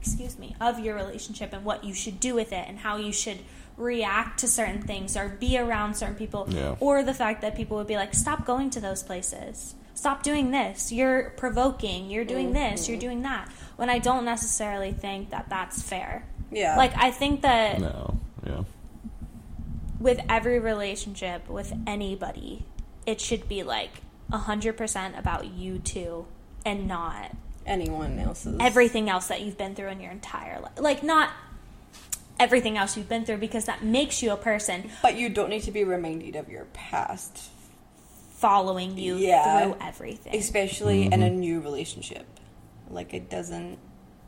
excuse 0.00 0.36
me 0.36 0.56
of 0.60 0.80
your 0.80 0.96
relationship 0.96 1.52
and 1.52 1.64
what 1.64 1.84
you 1.84 1.94
should 1.94 2.18
do 2.18 2.34
with 2.34 2.52
it 2.52 2.66
and 2.68 2.78
how 2.80 2.96
you 2.96 3.12
should 3.12 3.38
react 3.76 4.40
to 4.40 4.48
certain 4.48 4.82
things 4.82 5.16
or 5.16 5.28
be 5.28 5.56
around 5.56 5.94
certain 5.94 6.16
people 6.16 6.46
Yeah. 6.48 6.74
or 6.80 7.04
the 7.04 7.14
fact 7.14 7.40
that 7.42 7.54
people 7.54 7.76
would 7.76 7.86
be 7.86 7.96
like 7.96 8.14
stop 8.14 8.44
going 8.44 8.68
to 8.70 8.80
those 8.80 9.04
places 9.04 9.76
stop 9.94 10.22
doing 10.22 10.50
this 10.50 10.90
you're 10.92 11.30
provoking 11.30 12.10
you're 12.10 12.24
doing 12.24 12.46
mm-hmm. 12.52 12.72
this 12.72 12.88
you're 12.88 12.98
doing 12.98 13.22
that 13.22 13.48
when 13.76 13.88
i 13.88 13.98
don't 13.98 14.24
necessarily 14.24 14.92
think 14.92 15.30
that 15.30 15.48
that's 15.48 15.80
fair 15.82 16.26
Yeah. 16.50 16.76
like 16.76 16.92
i 16.96 17.10
think 17.10 17.42
that 17.42 17.80
No. 17.80 18.18
Yeah. 18.46 18.62
with 19.98 20.20
every 20.28 20.58
relationship 20.58 21.48
with 21.48 21.72
anybody, 21.86 22.66
it 23.06 23.20
should 23.20 23.48
be 23.48 23.62
like 23.62 24.02
100% 24.30 25.18
about 25.18 25.46
you 25.46 25.78
two 25.78 26.26
and 26.66 26.86
not 26.86 27.34
anyone 27.66 28.18
else's. 28.18 28.56
everything 28.60 29.08
else 29.08 29.28
that 29.28 29.40
you've 29.40 29.56
been 29.56 29.74
through 29.74 29.88
in 29.88 30.00
your 30.00 30.12
entire 30.12 30.60
life. 30.60 30.72
Like, 30.78 31.02
not 31.02 31.30
everything 32.38 32.76
else 32.76 32.96
you've 32.96 33.08
been 33.08 33.24
through 33.24 33.36
because 33.38 33.64
that 33.66 33.82
makes 33.82 34.22
you 34.22 34.32
a 34.32 34.36
person 34.36 34.90
But 35.02 35.16
you 35.16 35.28
don't 35.28 35.48
need 35.50 35.62
to 35.62 35.70
be 35.70 35.84
reminded 35.84 36.36
of 36.36 36.48
your 36.50 36.64
past, 36.72 37.50
following 38.48 38.98
you 38.98 39.16
Yeah. 39.16 39.62
through 39.62 39.76
everything. 39.80 40.34
especially 40.36 41.04
in 41.06 41.14
a 41.14 41.26
mm-hmm. 41.26 41.38
new 41.40 41.60
relationship. 41.60 42.26
Like 42.90 43.14
it 43.14 43.30
doesn't. 43.30 43.78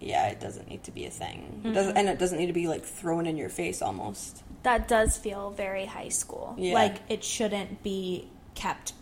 Yeah, 0.00 0.28
it 0.28 0.40
doesn't 0.40 0.68
need 0.68 0.84
to 0.84 0.90
be 0.90 1.06
a 1.06 1.10
thing. 1.10 1.62
It 1.64 1.72
doesn't, 1.72 1.96
and 1.96 2.06
it 2.08 2.18
doesn't 2.18 2.38
need 2.38 2.48
to 2.48 2.52
be 2.52 2.68
like 2.68 2.84
thrown 2.84 3.26
in 3.26 3.36
your 3.36 3.48
face 3.48 3.80
almost. 3.80 4.42
that 4.62 4.88
does 4.88 5.16
feel 5.16 5.50
very 5.50 5.86
high 5.86 6.08
school. 6.08 6.54
Yeah. 6.58 6.74
Like, 6.74 6.96
it 7.08 7.22
shouldn't 7.22 7.82
be 7.84 8.28
kept 8.56 8.92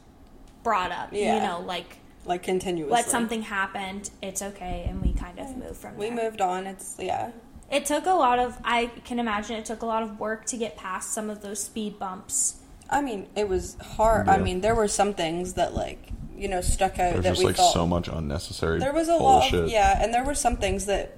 brought 0.62 0.92
up. 0.92 1.08
Yeah. 1.10 1.36
You 1.36 1.40
know, 1.42 1.60
like, 1.60 1.96
Like 2.26 2.42
continuously. 2.42 2.92
let 2.92 3.06
something 3.06 3.42
happened, 3.42 4.10
it's 4.22 4.42
okay, 4.42 4.84
and 4.88 5.00
we 5.02 5.12
kind 5.14 5.38
of 5.38 5.56
move 5.56 5.76
from 5.76 5.96
We 5.96 6.10
there. 6.10 6.24
moved 6.24 6.40
on. 6.42 6.66
It's 6.66 6.96
yeah. 6.98 7.30
It 7.72 7.86
took 7.86 8.04
a 8.06 8.12
lot 8.12 8.38
of, 8.38 8.58
I 8.62 8.86
can 9.04 9.18
imagine 9.18 9.56
it 9.56 9.64
took 9.64 9.82
a 9.82 9.86
lot 9.86 10.02
of 10.02 10.20
work 10.20 10.44
to 10.46 10.56
get 10.58 10.76
past 10.76 11.12
some 11.14 11.30
of 11.30 11.40
those 11.40 11.62
speed 11.62 11.98
bumps. 11.98 12.56
I 12.91 13.01
mean, 13.03 13.28
it 13.35 13.49
was 13.49 13.76
hard. 13.80 14.28
I 14.28 14.39
mean, 14.39 14.61
there 14.61 14.74
were 14.74 14.89
some 14.89 15.14
things 15.14 15.55
that 15.55 15.74
like 15.74 16.11
you 16.37 16.49
know 16.49 16.61
stuck 16.61 16.99
out 16.99 17.12
There's 17.14 17.24
that 17.24 17.30
just 17.30 17.39
we 17.39 17.47
like 17.47 17.57
thought 17.57 17.72
so 17.72 17.87
much 17.87 18.09
unnecessary 18.09 18.80
there 18.80 18.93
was 18.93 19.09
a 19.09 19.16
bullshit. 19.16 19.53
lot 19.53 19.64
of 19.64 19.70
yeah, 19.70 20.03
and 20.03 20.12
there 20.12 20.24
were 20.24 20.35
some 20.35 20.57
things 20.57 20.87
that 20.87 21.16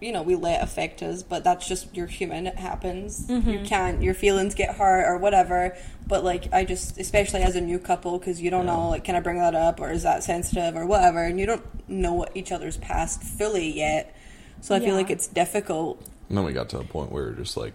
you 0.00 0.12
know 0.12 0.22
we 0.22 0.34
let 0.34 0.62
affect 0.62 1.02
us, 1.02 1.22
but 1.22 1.44
that's 1.44 1.68
just 1.68 1.94
you're 1.94 2.06
human. 2.06 2.46
It 2.46 2.56
happens. 2.56 3.28
You 3.28 3.40
mm-hmm. 3.40 3.64
can't. 3.64 4.02
Your 4.02 4.14
feelings 4.14 4.54
get 4.54 4.76
hurt 4.76 5.06
or 5.06 5.18
whatever. 5.18 5.76
But 6.06 6.24
like 6.24 6.52
I 6.52 6.64
just, 6.64 6.98
especially 6.98 7.42
as 7.42 7.54
a 7.54 7.60
new 7.60 7.78
couple, 7.78 8.18
because 8.18 8.40
you 8.40 8.50
don't 8.50 8.66
know 8.66 8.88
like 8.88 9.04
can 9.04 9.14
I 9.14 9.20
bring 9.20 9.38
that 9.38 9.54
up 9.54 9.78
or 9.80 9.90
is 9.92 10.02
that 10.02 10.24
sensitive 10.24 10.74
or 10.74 10.86
whatever, 10.86 11.24
and 11.24 11.38
you 11.38 11.46
don't 11.46 11.88
know 11.88 12.14
what 12.14 12.36
each 12.36 12.50
other's 12.50 12.78
past 12.78 13.22
fully 13.22 13.70
yet. 13.70 14.14
So 14.60 14.74
I 14.74 14.78
Yeah. 14.78 14.86
feel 14.86 14.94
like 14.96 15.10
it's 15.10 15.26
difficult. 15.26 16.02
And 16.28 16.36
then 16.38 16.44
we 16.44 16.52
got 16.52 16.68
to 16.70 16.78
a 16.78 16.84
point 16.84 17.10
where 17.12 17.24
we're 17.24 17.32
just 17.32 17.56
like, 17.56 17.74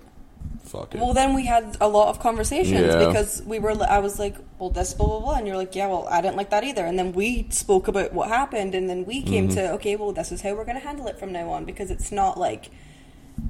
fuck 0.76 0.96
it. 0.96 1.02
Well, 1.02 1.14
then 1.14 1.34
we 1.34 1.46
had 1.46 1.78
a 1.82 1.88
lot 1.88 2.10
of 2.10 2.20
conversations 2.20 2.94
Yeah. 2.94 3.06
because 3.08 3.42
we 3.46 3.60
were. 3.60 3.72
I 3.84 4.00
was 4.00 4.20
like, 4.20 4.36
"Well, 4.60 4.70
this 4.70 4.94
blah 4.94 5.08
blah 5.08 5.20
blah," 5.20 5.36
and 5.36 5.48
you're 5.48 5.58
like, 5.58 5.76
"Yeah, 5.76 5.88
well, 5.88 6.08
I 6.10 6.22
didn't 6.22 6.38
like 6.38 6.50
that 6.52 6.64
either." 6.64 6.86
And 6.86 6.98
then 6.98 7.14
we 7.14 7.48
spoke 7.50 7.88
about 7.88 8.14
what 8.14 8.28
happened, 8.30 8.76
and 8.76 8.90
then 8.90 9.06
we 9.06 9.22
came 9.22 9.48
Mm-hmm. 9.48 9.56
to, 9.58 9.72
"Okay, 9.74 9.96
well, 9.96 10.12
this 10.12 10.32
is 10.32 10.42
how 10.42 10.54
we're 10.54 10.66
going 10.66 10.80
to 10.80 10.86
handle 10.86 11.08
it 11.08 11.18
from 11.20 11.32
now 11.32 11.50
on," 11.52 11.66
because 11.66 11.90
it's 11.92 12.12
not 12.12 12.38
like 12.40 12.70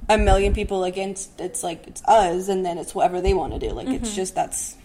a 0.10 0.18
million 0.18 0.54
people 0.54 0.84
against. 0.84 1.40
It's 1.40 1.64
like 1.64 1.88
it's 1.88 2.04
us, 2.06 2.48
and 2.48 2.66
then 2.66 2.78
it's 2.78 2.94
whatever 2.96 3.22
they 3.22 3.34
want 3.34 3.54
to 3.54 3.60
do. 3.60 3.72
Like 3.74 3.88
it's 3.88 4.16
just 4.16 4.36
that's 4.36 4.76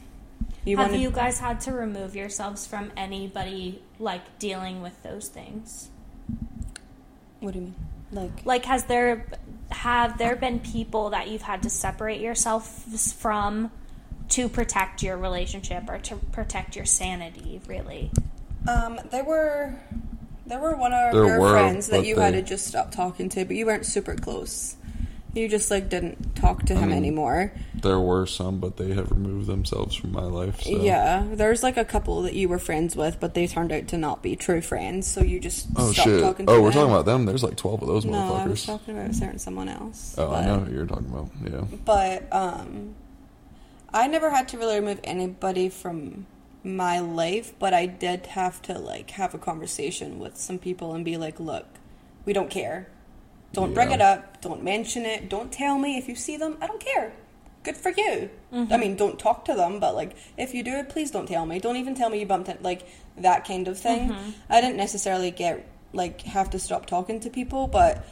you 0.64 0.76
Have 0.76 0.90
want 0.90 1.00
you 1.00 1.10
guys 1.10 1.38
had 1.38 1.60
to 1.62 1.72
remove 1.72 2.14
yourselves 2.14 2.66
from 2.66 2.92
anybody 2.96 3.82
like 3.98 4.38
dealing 4.38 4.82
with 4.82 5.02
those 5.02 5.28
things? 5.28 5.88
What 7.40 7.52
do 7.54 7.58
you 7.60 7.64
mean? 7.66 7.74
Like 8.12 8.44
Like, 8.44 8.64
has 8.66 8.84
there 8.84 9.26
have 9.70 10.18
there 10.18 10.36
been 10.36 10.60
people 10.60 11.10
that 11.10 11.28
you've 11.28 11.42
had 11.42 11.62
to 11.62 11.70
separate 11.70 12.20
yourself 12.20 12.84
from 13.18 13.70
to 14.30 14.48
protect 14.48 15.02
your 15.02 15.16
relationship 15.16 15.88
or 15.88 15.98
to 15.98 16.16
protect 16.16 16.76
your 16.76 16.84
sanity? 16.84 17.60
Really? 17.66 18.10
Um, 18.68 19.00
there 19.10 19.24
were 19.24 19.74
there 20.46 20.58
were 20.58 20.76
one 20.76 20.92
of 20.92 21.12
There 21.12 21.26
your 21.26 21.40
were, 21.40 21.50
friends 21.50 21.88
that 21.88 21.98
but 21.98 22.06
you 22.06 22.18
had 22.18 22.32
to 22.32 22.42
just 22.42 22.66
stop 22.66 22.90
talking 22.90 23.28
to, 23.30 23.44
but 23.44 23.56
you 23.56 23.66
weren't 23.66 23.86
super 23.86 24.16
close. 24.16 24.76
You 25.32 25.48
just 25.48 25.70
like 25.70 25.88
didn't 25.88 26.34
talk 26.34 26.64
to 26.66 26.74
him 26.74 26.90
Um, 26.90 26.92
anymore. 26.92 27.52
there 27.74 28.00
were 28.00 28.26
some, 28.26 28.58
but 28.58 28.76
they 28.78 28.94
have 28.94 29.12
removed 29.12 29.46
themselves 29.46 29.94
from 29.94 30.10
my 30.10 30.22
life. 30.24 30.62
So. 30.62 30.70
Yeah, 30.70 31.24
there's 31.32 31.62
like 31.62 31.76
a 31.76 31.84
couple 31.84 32.22
that 32.22 32.34
you 32.34 32.48
were 32.48 32.58
friends 32.58 32.96
with, 32.96 33.20
but 33.20 33.34
they 33.34 33.46
turned 33.46 33.70
out 33.70 33.86
to 33.88 33.96
not 33.98 34.22
be 34.22 34.34
true 34.34 34.60
friends. 34.60 35.06
So 35.06 35.22
you 35.22 35.38
just 35.38 35.68
Oh 35.76 35.92
stopped 35.92 36.08
shit! 36.08 36.20
talking 36.20 36.46
to 36.46 36.52
Oh, 36.52 36.54
them. 36.56 36.64
we're 36.64 36.72
talking 36.72 36.90
about 36.92 37.04
them. 37.04 37.26
There's 37.26 37.44
like 37.44 37.56
twelve 37.56 37.80
of 37.80 37.86
those 37.88 38.04
No, 38.04 38.34
I 38.34 38.46
was 38.46 38.64
talking 38.66 38.98
about 38.98 39.14
certain 39.14 39.38
someone 39.38 39.68
else. 39.68 40.16
oh, 40.18 40.32
I 40.34 40.44
know 40.44 40.58
who 40.60 40.74
you're 40.74 40.86
talking 40.86 41.06
about. 41.06 41.28
Yeah. 41.44 41.76
But 41.84 42.26
um, 42.32 42.96
I 43.94 44.08
never 44.08 44.30
had 44.30 44.48
to 44.48 44.58
really 44.58 44.76
remove 44.80 44.98
anybody 45.04 45.68
from 45.68 46.26
my 46.64 46.98
life, 46.98 47.52
but 47.58 47.72
I 47.72 47.86
did 47.86 48.26
have 48.26 48.60
to 48.62 48.78
like 48.78 49.10
have 49.12 49.32
a 49.34 49.38
conversation 49.38 50.18
with 50.18 50.36
some 50.36 50.58
people 50.58 50.92
and 50.92 51.04
be 51.04 51.16
like, 51.16 51.38
"Look, 51.38 51.66
we 52.24 52.32
don't 52.32 52.50
care. 52.50 52.88
Don't 53.52 53.74
bring 53.74 53.90
it 53.90 54.00
up. 54.00 54.40
Don't 54.40 54.62
mention 54.62 55.04
it. 55.04 55.28
Don't 55.28 55.50
tell 55.52 55.76
me 55.78 55.98
if 55.98 56.08
you 56.08 56.14
see 56.14 56.36
them. 56.36 56.56
I 56.60 56.66
don't 56.66 56.80
care. 56.80 57.12
Good 57.62 57.76
for 57.76 57.90
you. 57.90 58.30
I 58.52 58.76
mean, 58.78 58.96
don't 58.96 59.18
talk 59.18 59.44
to 59.46 59.54
them, 59.54 59.80
but 59.80 59.94
like 59.94 60.16
if 60.38 60.54
you 60.54 60.62
do 60.62 60.72
it, 60.76 60.88
please 60.88 61.10
don't 61.10 61.26
tell 61.26 61.44
me. 61.46 61.58
Don't 61.58 61.76
even 61.76 61.94
tell 61.94 62.08
me 62.10 62.20
you 62.20 62.26
bumped 62.26 62.48
it. 62.48 62.62
Like 62.62 62.86
that 63.18 63.44
kind 63.44 63.68
of 63.68 63.78
thing. 63.78 64.14
I 64.48 64.60
didn't 64.60 64.76
necessarily 64.76 65.30
get 65.30 65.66
like 65.92 66.22
have 66.22 66.50
to 66.50 66.58
stop 66.58 66.86
talking 66.86 67.20
to 67.20 67.30
people, 67.30 67.66
but 67.66 68.06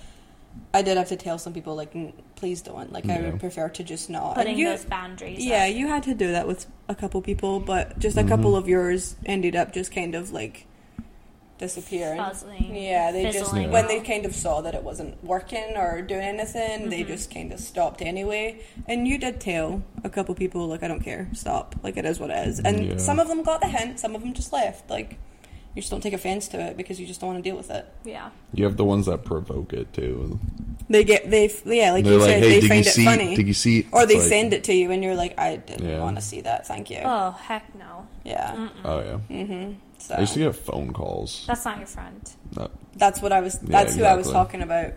I 0.74 0.82
did 0.82 0.97
have 0.99 1.09
to 1.09 1.16
tell 1.16 1.39
some 1.39 1.55
people 1.55 1.76
like, 1.76 1.95
"N- 1.95 2.12
please 2.36 2.61
don't. 2.61 2.93
Like 2.93 3.09
I 3.09 3.20
would 3.20 3.41
prefer 3.41 3.68
to 3.70 3.82
just 3.84 4.11
not. 4.11 4.34
Putting 4.34 4.59
you- 4.59 4.68
those 4.68 4.84
boundaries. 4.84 5.43
yeah, 5.45 5.64
up. 5.66 5.74
you 5.74 5.86
had 5.86 6.03
to 6.03 6.14
do 6.14 6.32
that 6.32 6.47
with 6.49 6.66
a 6.89 6.95
couple 6.95 7.22
people, 7.22 7.59
but 7.61 7.99
just 7.99 8.16
a 8.16 8.20
Mm-hmm. 8.20 8.28
couple 8.28 8.57
of 8.57 8.68
yours 8.68 9.14
ended 9.24 9.55
up 9.57 9.72
just 9.72 9.93
kind 9.93 10.14
of 10.14 10.30
like 10.32 10.66
disappearing. 11.59 12.18
Fuzzling, 12.20 12.70
Yeah, 12.82 13.11
they 13.12 13.24
just 13.24 13.38
fizzling 13.38 13.70
when 13.70 13.86
they 13.88 14.00
kind 14.00 14.24
of 14.24 14.34
saw 14.34 14.61
that 14.62 14.74
it 14.74 14.82
wasn't 14.82 15.22
working 15.24 15.76
or 15.76 16.00
doing 16.02 16.22
anything, 16.22 16.88
they 16.88 17.00
Mm-hmm. 17.00 17.09
just 17.09 17.32
kind 17.32 17.52
of 17.52 17.61
stopped 17.61 18.00
anyway. 18.02 18.61
And 18.86 19.06
you 19.09 19.18
did 19.18 19.40
tell 19.40 19.82
a 20.04 20.09
couple 20.11 20.34
people 20.34 20.66
like, 20.68 20.82
I 20.82 20.88
don't 20.88 21.00
care, 21.02 21.28
stop. 21.34 21.74
Like 21.82 21.96
it 21.96 22.04
is 22.04 22.18
what 22.20 22.30
it 22.30 22.48
is. 22.48 22.61
And 22.61 22.84
Yeah. 22.84 22.96
some 22.98 23.18
of 23.18 23.28
them 23.28 23.42
got 23.42 23.61
the 23.61 23.68
hint, 23.68 23.98
some 24.00 24.14
of 24.14 24.22
them 24.22 24.32
just 24.34 24.52
left. 24.52 24.88
Like 24.88 25.18
you 25.74 25.82
just 25.82 25.90
don't 25.90 26.00
take 26.00 26.14
offense 26.14 26.48
to 26.48 26.59
it 26.61 26.76
because 26.76 26.98
you 26.98 27.06
just 27.06 27.20
don't 27.20 27.28
want 27.32 27.42
to 27.44 27.48
deal 27.48 27.56
with 27.56 27.70
it. 27.70 27.86
yeah. 28.04 28.30
You 28.54 28.64
have 28.64 28.76
the 28.76 28.84
ones 28.84 29.06
that 29.06 29.24
provoke 29.24 29.72
it 29.72 29.92
too. 29.92 30.38
They 30.90 31.04
get 31.04 31.28
they 31.30 31.44
f- 31.46 31.66
yeah, 31.66 31.92
like 31.92 32.04
They're 32.04 32.14
you 32.14 32.18
like, 32.18 32.28
said, 32.30 32.42
"Hey, 32.42 32.48
they 32.48 32.61
did 32.61 32.68
find 32.68 32.84
you 32.84 32.88
it 32.90 32.94
see? 32.94 33.04
funny. 33.04 33.36
Did 33.36 33.46
you 33.46 33.52
see?" 33.52 33.86
or 33.92 34.06
they 34.06 34.14
like- 34.18 34.22
send 34.28 34.54
it 34.54 34.64
to 34.64 34.72
you 34.72 34.90
and 34.90 35.04
you're 35.04 35.14
like, 35.16 35.38
I 35.38 35.56
didn't 35.56 35.86
Yeah. 35.86 36.00
want 36.00 36.16
to 36.16 36.22
see 36.22 36.40
that, 36.40 36.66
thank 36.66 36.88
you. 36.88 37.00
Oh 37.04 37.32
heck 37.32 37.74
no. 37.74 38.06
Yeah. 38.24 38.68
Oh 38.86 39.00
yeah. 39.00 39.18
Mm-hmm. 39.44 39.72
So 39.99 40.14
I 40.14 40.20
used 40.20 40.34
to 40.34 40.38
get 40.40 40.55
phone 40.57 40.92
calls. 40.92 41.44
That's 41.46 41.64
not 41.64 41.78
your 41.78 41.86
friend. 41.86 42.30
Not- 42.57 42.70
that's 42.96 43.20
what 43.22 43.32
I 43.32 43.40
was. 43.40 43.59
Yeah, 43.62 43.68
That's 43.70 43.94
who 43.94 44.05
I 44.05 44.14
was 44.16 44.30
talking 44.30 44.62
about. 44.62 44.92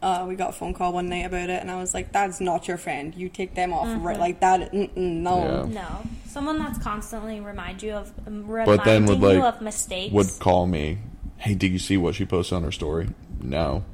Uh, 0.00 0.24
we 0.28 0.34
got 0.34 0.50
a 0.50 0.52
phone 0.52 0.74
call 0.74 0.92
one 0.92 1.08
night 1.08 1.26
about 1.26 1.48
it, 1.48 1.60
and 1.60 1.70
I 1.70 1.76
was 1.76 1.94
like, 1.94 2.10
"That's 2.10 2.40
not 2.40 2.66
your 2.66 2.76
friend. 2.76 3.14
You 3.14 3.28
take 3.28 3.54
them 3.54 3.72
off 3.72 3.88
right 4.04 4.18
like 4.18 4.40
that. 4.40 4.72
No." 4.96 5.38
Yeah. 5.38 5.80
No. 5.82 6.02
Someone 6.26 6.58
that's 6.58 6.78
constantly 6.78 7.40
remind 7.40 7.82
you 7.82 7.92
of 7.92 8.12
um, 8.26 8.44
But 8.46 8.84
then 8.84 9.06
would 9.06 9.20
you 9.20 9.42
of 9.44 9.60
mistakes. 9.60 10.12
would 10.12 10.28
call 10.40 10.66
me. 10.66 10.98
Hey, 11.36 11.54
did 11.54 11.70
you 11.70 11.78
see 11.78 11.96
what 11.96 12.16
she 12.16 12.24
posted 12.24 12.56
on 12.56 12.64
her 12.64 12.72
story? 12.72 13.10
No. 13.40 13.84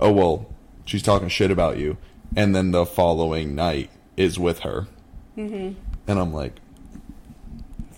Oh 0.00 0.12
well, 0.12 0.46
she's 0.84 1.02
talking 1.02 1.28
shit 1.28 1.50
about 1.50 1.78
you, 1.78 1.96
and 2.36 2.54
then 2.54 2.70
the 2.72 2.84
following 2.84 3.54
night 3.54 3.90
is 4.18 4.38
with 4.38 4.60
her. 4.60 4.86
Mm-hmm. 5.36 5.80
And 6.08 6.18
I'm 6.18 6.32
like, 6.32 6.56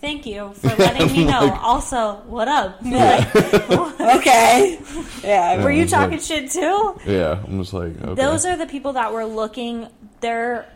Thank 0.01 0.25
you 0.27 0.53
for 0.55 0.69
letting 0.77 1.13
me 1.13 1.25
know. 1.27 1.41
Like- 1.45 1.63
also, 1.63 2.15
what 2.27 2.49
up? 2.49 2.81
Like, 2.85 3.35
Okay. 4.01 4.81
yeah. 5.23 5.63
were 5.63 5.71
you 5.71 5.83
it's 5.83 5.93
like- 5.93 6.03
talking 6.11 6.19
shit 6.21 6.51
too? 6.51 6.99
yeah. 7.07 7.43
I'm 7.47 7.61
just 7.61 7.73
like, 7.75 8.01
okay. 8.01 8.15
Those 8.15 8.45
are 8.47 8.57
the 8.57 8.67
people 8.67 8.95
that 8.95 9.13
were 9.13 9.25
looking. 9.27 9.89
They're 10.21 10.67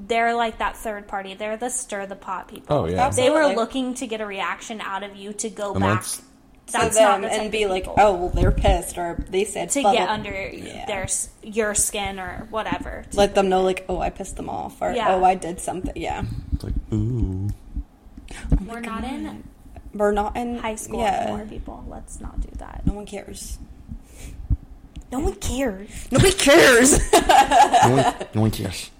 they're 0.00 0.34
like 0.34 0.58
that 0.58 0.76
third 0.76 1.08
party. 1.08 1.34
They're 1.34 1.56
the 1.56 1.70
stir 1.70 2.06
the 2.06 2.14
pot 2.16 2.48
people. 2.48 2.76
Oh 2.76 2.86
yeah. 2.86 3.06
Absolutely. 3.06 3.38
They 3.40 3.48
were 3.48 3.54
looking 3.56 3.94
to 3.94 4.06
get 4.06 4.20
a 4.20 4.26
reaction 4.26 4.80
out 4.80 5.02
of 5.02 5.16
you 5.16 5.32
to 5.34 5.48
go 5.50 5.72
And 5.72 5.80
back. 5.80 5.88
that's- 6.04 6.22
That's, 6.70 6.96
to 6.96 7.02
not 7.02 7.20
them 7.22 7.30
the 7.30 7.32
and 7.32 7.50
be 7.50 7.64
like, 7.64 7.86
"Oh, 7.88 8.12
well, 8.14 8.28
they're 8.28 8.52
pissed," 8.52 8.98
or 8.98 9.24
they 9.30 9.44
said 9.44 9.70
to 9.70 9.80
get 9.80 10.04
blah- 10.04 10.12
under 10.12 10.30
Yeah. 10.52 10.84
their 10.84 11.06
your 11.42 11.74
skin 11.74 12.20
or 12.20 12.46
whatever. 12.50 13.06
Let 13.14 13.34
them 13.34 13.48
know, 13.48 13.62
like, 13.62 13.86
"Oh, 13.88 14.00
I 14.00 14.10
pissed 14.10 14.36
them 14.36 14.50
off," 14.50 14.76
or 14.82 14.92
Yeah. 14.92 15.14
"Oh, 15.14 15.24
I 15.24 15.34
did 15.34 15.60
something." 15.60 15.94
Yeah. 15.96 16.24
It's 16.52 16.64
like, 16.64 16.74
ooh. 16.92 17.37
We're 18.68 18.80
not 18.80 19.04
in 19.04 19.44
We're 19.94 20.12
not 20.12 20.36
in 20.36 20.58
high 20.58 20.74
school 20.76 21.00
yeah. 21.00 21.22
anymore, 21.22 21.46
people. 21.46 21.84
Let's 21.88 22.20
not 22.20 22.40
do 22.40 22.50
that. 22.58 22.82
No 22.86 22.92
one 22.92 23.06
cares. 23.06 23.58
No 25.10 25.20
one 25.20 25.34
cares. 25.36 26.08
Nobody 26.12 26.32
cares. 26.32 27.00
No 27.12 27.94
one, 27.94 28.14
no 28.34 28.40
one 28.42 28.50
cares. 28.50 28.90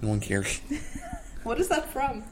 No 0.00 0.08
one 0.08 0.20
cares. 0.20 0.60
what 1.42 1.60
is 1.60 1.68
that 1.68 1.88
from? 1.92 2.22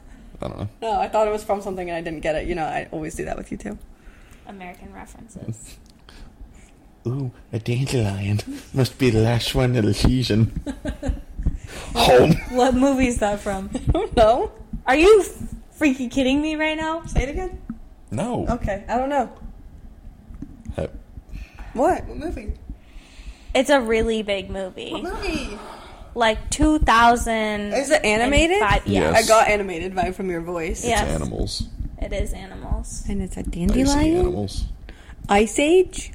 I 0.40 0.48
don't 0.48 0.58
know. 0.58 0.68
No, 0.80 1.00
I 1.00 1.08
thought 1.08 1.26
it 1.28 1.30
was 1.30 1.44
from 1.44 1.60
something 1.60 1.90
and 1.90 1.96
I 1.96 2.00
didn't 2.00 2.20
get 2.20 2.36
it. 2.36 2.46
You 2.48 2.54
know, 2.54 2.64
I 2.64 2.88
always 2.92 3.14
do 3.14 3.24
that 3.26 3.36
with 3.36 3.50
you 3.52 3.58
too. 3.58 3.78
American 4.46 4.94
references. 4.94 5.76
Ooh, 7.06 7.32
a 7.52 7.58
dandelion. 7.58 8.40
Must 8.72 8.98
be 8.98 9.10
the 9.10 9.20
last 9.20 9.54
one 9.54 9.76
of 9.76 9.84
the 9.84 9.94
season. 9.94 10.62
Home. 11.94 12.32
what 12.50 12.74
movie 12.74 13.08
is 13.08 13.18
that 13.18 13.40
from? 13.40 13.70
no. 14.16 14.52
Are 14.86 14.96
you 14.96 15.24
freaking 15.80 16.10
kidding 16.10 16.42
me 16.42 16.56
right 16.56 16.76
now? 16.76 17.04
Say 17.06 17.22
it 17.22 17.28
again. 17.30 17.60
No. 18.10 18.46
Okay, 18.48 18.84
I 18.88 18.98
don't 18.98 19.08
know. 19.08 19.32
Hey, 20.76 20.88
What? 21.72 22.04
What 22.06 22.16
movie? 22.18 22.52
It's 23.54 23.70
a 23.70 23.80
really 23.80 24.22
big 24.22 24.50
movie. 24.50 24.92
What 24.92 25.02
movie? 25.04 25.58
Like 26.14 26.50
2000. 26.50 27.72
Is 27.72 27.90
it 27.90 28.04
animated? 28.04 28.58
Yeah. 28.60 28.80
Yes. 28.84 29.24
I 29.24 29.28
got 29.28 29.48
animated 29.48 29.94
vibe 29.94 30.14
from 30.14 30.28
your 30.28 30.40
voice. 30.40 30.84
Yes. 30.84 31.08
animals. 31.08 31.64
It 32.00 32.12
is 32.12 32.32
animals. 32.32 33.04
And 33.08 33.22
it's 33.22 33.36
a 33.36 33.44
see 33.44 33.50
dandelion. 33.50 34.16
animals. 34.16 34.64
Ice 35.28 35.58
Age. 35.58 36.12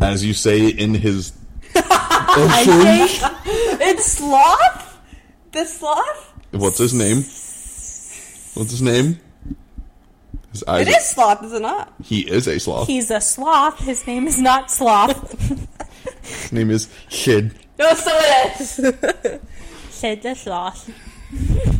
As 0.00 0.24
you 0.24 0.32
say 0.34 0.68
in 0.68 0.94
his. 0.94 1.32
Ice 1.74 2.68
Age. 2.68 3.30
it's 3.80 4.06
sloth. 4.06 4.98
The 5.52 5.64
sloth. 5.64 6.32
What's 6.52 6.78
his 6.78 6.94
name? 6.94 7.24
What's 8.54 8.70
his 8.72 8.82
name? 8.82 9.18
His 10.52 10.64
eyes 10.66 10.88
It 10.88 10.96
is 10.96 11.06
sloth, 11.06 11.44
is 11.44 11.52
it 11.52 11.62
not? 11.62 11.92
He 12.02 12.20
is 12.28 12.48
a 12.48 12.58
sloth. 12.58 12.86
He's 12.88 13.10
a 13.10 13.20
sloth. 13.20 13.78
His 13.80 14.04
name 14.06 14.26
is 14.26 14.38
not 14.38 14.70
Sloth. 14.70 15.38
His 16.22 16.52
name 16.52 16.70
is 16.70 16.88
Sid. 17.08 17.54
No, 17.78 17.94
so 17.94 18.10
it 18.12 18.60
is. 18.60 19.40
Sid 19.90 20.22
the 20.22 20.34
sloth. 20.34 20.90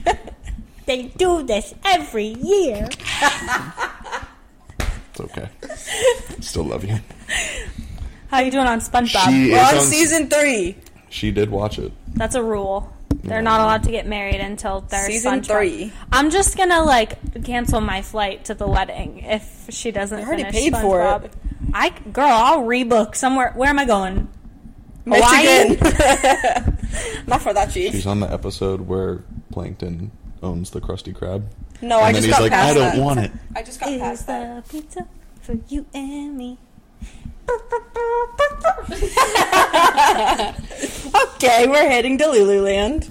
they 0.87 1.05
do 1.17 1.43
this 1.43 1.75
every 1.85 2.35
year. 2.41 2.89
It's 5.13 5.21
okay. 5.21 5.49
Still 6.41 6.65
love 6.67 6.85
you. 6.85 6.99
How 8.29 8.37
are 8.39 8.43
you 8.45 8.51
doing 8.53 8.67
on 8.69 8.79
SpongeBob? 8.81 9.29
She 9.29 9.51
We're 9.51 9.57
is 9.61 9.69
on 9.73 9.75
on- 9.79 9.85
season 9.85 10.29
three. 10.31 10.77
She 11.09 11.33
did 11.33 11.51
watch 11.51 11.81
it. 11.81 11.91
That's 12.15 12.37
a 12.37 12.43
rule. 12.43 12.93
They're 13.31 13.43
not 13.43 13.61
allowed 13.61 13.85
to 13.85 13.91
get 13.91 14.07
married 14.07 14.41
until 14.41 14.83
they're 14.83 15.07
Season 15.07 15.41
SpongeBob. 15.41 15.47
three. 15.47 15.93
I'm 16.13 16.31
just 16.31 16.57
gonna 16.57 16.83
like 16.85 17.43
cancel 17.45 17.81
my 17.81 18.03
flight 18.03 18.45
to 18.47 18.55
the 18.55 18.69
wedding 18.69 19.21
if 19.21 19.67
she 19.71 19.91
doesn't 19.91 20.19
I 20.19 20.25
already 20.25 20.43
finish 20.45 20.61
paid 20.61 20.77
for 20.77 21.01
it. 21.25 21.33
I 21.73 21.91
girl, 22.13 22.27
I'll 22.29 22.63
rebook 22.63 23.15
somewhere. 23.15 23.53
Where 23.55 23.71
am 23.71 23.79
I 23.79 23.85
going? 23.87 24.29
Michigan. 25.07 25.79
not 27.27 27.41
for 27.41 27.55
that 27.55 27.71
cheap. 27.73 27.93
She's 27.93 28.07
on 28.07 28.21
the 28.21 28.31
episode 28.31 28.83
where 28.83 29.25
Plankton 29.51 30.11
owns 30.43 30.71
the 30.71 30.81
Krusty 30.81 31.15
Krab. 31.17 31.45
No, 31.83 31.99
Oh, 31.99 32.03
I 32.03 32.09
and 32.09 32.17
just 32.17 32.29
then 32.29 32.29
he's 32.29 32.37
got 32.37 32.43
like, 32.43 32.53
past 32.53 32.71
I 32.71 32.75
don't 32.75 32.97
that. 32.97 33.03
want 33.03 33.21
it. 33.21 33.33
I 33.57 33.63
just 33.63 33.81
got 33.81 33.89
Is 33.91 34.01
past 34.01 34.27
that. 34.27 34.67
the 34.67 34.71
pizza 34.81 35.07
for 35.41 35.55
you 35.69 35.87
and 35.95 36.37
me? 36.37 36.59
Okay, 41.35 41.67
we're 41.67 41.89
heading 41.89 42.19
to 42.19 42.25
Lululand. 42.25 43.09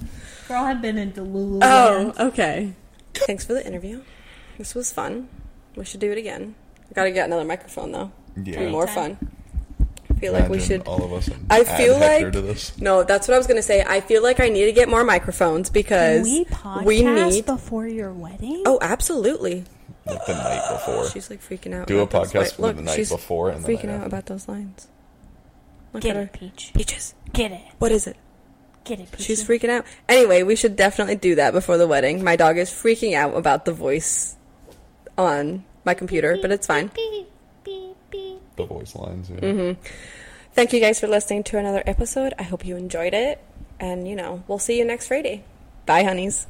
Girl, 0.49 0.63
I've 0.63 0.81
been 0.81 0.97
in 0.97 1.13
Lululemon. 1.13 1.59
Oh, 1.61 2.13
okay. 2.27 2.73
Thanks 3.13 3.45
for 3.45 3.53
the 3.53 3.65
interview. 3.65 4.01
This 4.57 4.75
was 4.75 4.91
fun. 4.91 5.29
We 5.75 5.85
should 5.85 5.99
do 6.01 6.11
it 6.11 6.17
again. 6.17 6.55
I 6.89 6.93
gotta 6.93 7.11
get 7.11 7.25
another 7.27 7.45
microphone 7.45 7.91
though. 7.93 8.11
Yeah. 8.35 8.53
To 8.53 8.65
be 8.65 8.71
more 8.71 8.83
Anytime. 8.87 9.15
fun. 9.17 9.31
I 10.09 10.13
feel 10.19 10.33
like 10.33 10.49
we 10.49 10.59
should. 10.59 10.81
all 10.87 11.01
of 11.03 11.13
us. 11.13 11.29
I 11.49 11.63
feel 11.63 11.95
Hector 11.95 12.25
like 12.25 12.33
to 12.33 12.41
this. 12.41 12.77
no. 12.77 13.03
That's 13.03 13.27
what 13.27 13.35
I 13.35 13.37
was 13.37 13.47
gonna 13.47 13.61
say. 13.61 13.83
I 13.87 14.01
feel 14.01 14.21
like 14.23 14.39
I 14.41 14.49
need 14.49 14.65
to 14.65 14.71
get 14.73 14.89
more 14.89 15.03
microphones 15.05 15.69
because 15.69 16.25
Can 16.27 16.33
we 16.33 16.45
podcast 16.45 16.85
we 16.85 17.03
need. 17.03 17.45
before 17.45 17.87
your 17.87 18.11
wedding? 18.11 18.63
Oh, 18.65 18.79
absolutely. 18.81 19.63
like 20.05 20.25
the 20.25 20.33
night 20.33 20.67
before. 20.71 21.07
She's 21.09 21.29
like 21.29 21.41
freaking 21.41 21.73
out. 21.75 21.87
Do 21.87 21.99
a 21.99 22.01
about 22.03 22.31
those 22.31 22.33
podcast 22.33 22.41
li- 22.41 22.49
for 22.55 22.61
Look, 22.63 22.75
the 22.75 22.81
night 22.81 22.95
she's 22.95 23.09
before 23.11 23.49
and 23.51 23.63
the 23.63 23.67
freaking 23.71 23.83
night 23.85 23.91
out 23.91 23.95
after. 23.97 24.07
about 24.07 24.25
those 24.25 24.47
lines. 24.47 24.87
Look 25.93 26.01
Get 26.03 26.09
at 26.11 26.15
her. 26.17 26.23
it, 26.23 26.33
Peach. 26.33 26.71
Peaches. 26.73 27.13
Get 27.33 27.51
it. 27.51 27.61
What 27.77 27.91
is 27.91 28.07
it? 28.07 28.17
Get 28.83 28.99
it, 28.99 29.11
Peach. 29.11 29.21
She's 29.21 29.43
freaking 29.43 29.69
out. 29.69 29.85
Anyway, 30.07 30.43
we 30.43 30.55
should 30.55 30.75
definitely 30.75 31.15
do 31.15 31.35
that 31.35 31.53
before 31.53 31.77
the 31.77 31.87
wedding. 31.87 32.23
My 32.23 32.35
dog 32.35 32.57
is 32.57 32.69
freaking 32.71 33.13
out 33.13 33.35
about 33.35 33.65
the 33.65 33.73
voice 33.73 34.35
on 35.17 35.63
my 35.85 35.93
computer, 35.93 36.37
but 36.41 36.51
it's 36.51 36.65
fine. 36.65 36.87
Beep, 36.95 37.27
beep, 37.63 37.95
beep. 38.09 38.41
The 38.55 38.65
voice 38.65 38.95
lines. 38.95 39.29
Yeah. 39.29 39.39
Mm-hmm. 39.39 39.81
Thank 40.53 40.73
you 40.73 40.79
guys 40.79 40.99
for 40.99 41.07
listening 41.07 41.43
to 41.45 41.57
another 41.57 41.83
episode. 41.85 42.33
I 42.39 42.43
hope 42.43 42.65
you 42.65 42.75
enjoyed 42.75 43.13
it. 43.13 43.43
And, 43.79 44.07
you 44.07 44.15
know, 44.15 44.43
we'll 44.47 44.59
see 44.59 44.77
you 44.77 44.85
next 44.85 45.07
Friday. 45.07 45.43
Bye, 45.85 46.03
honeys. 46.03 46.47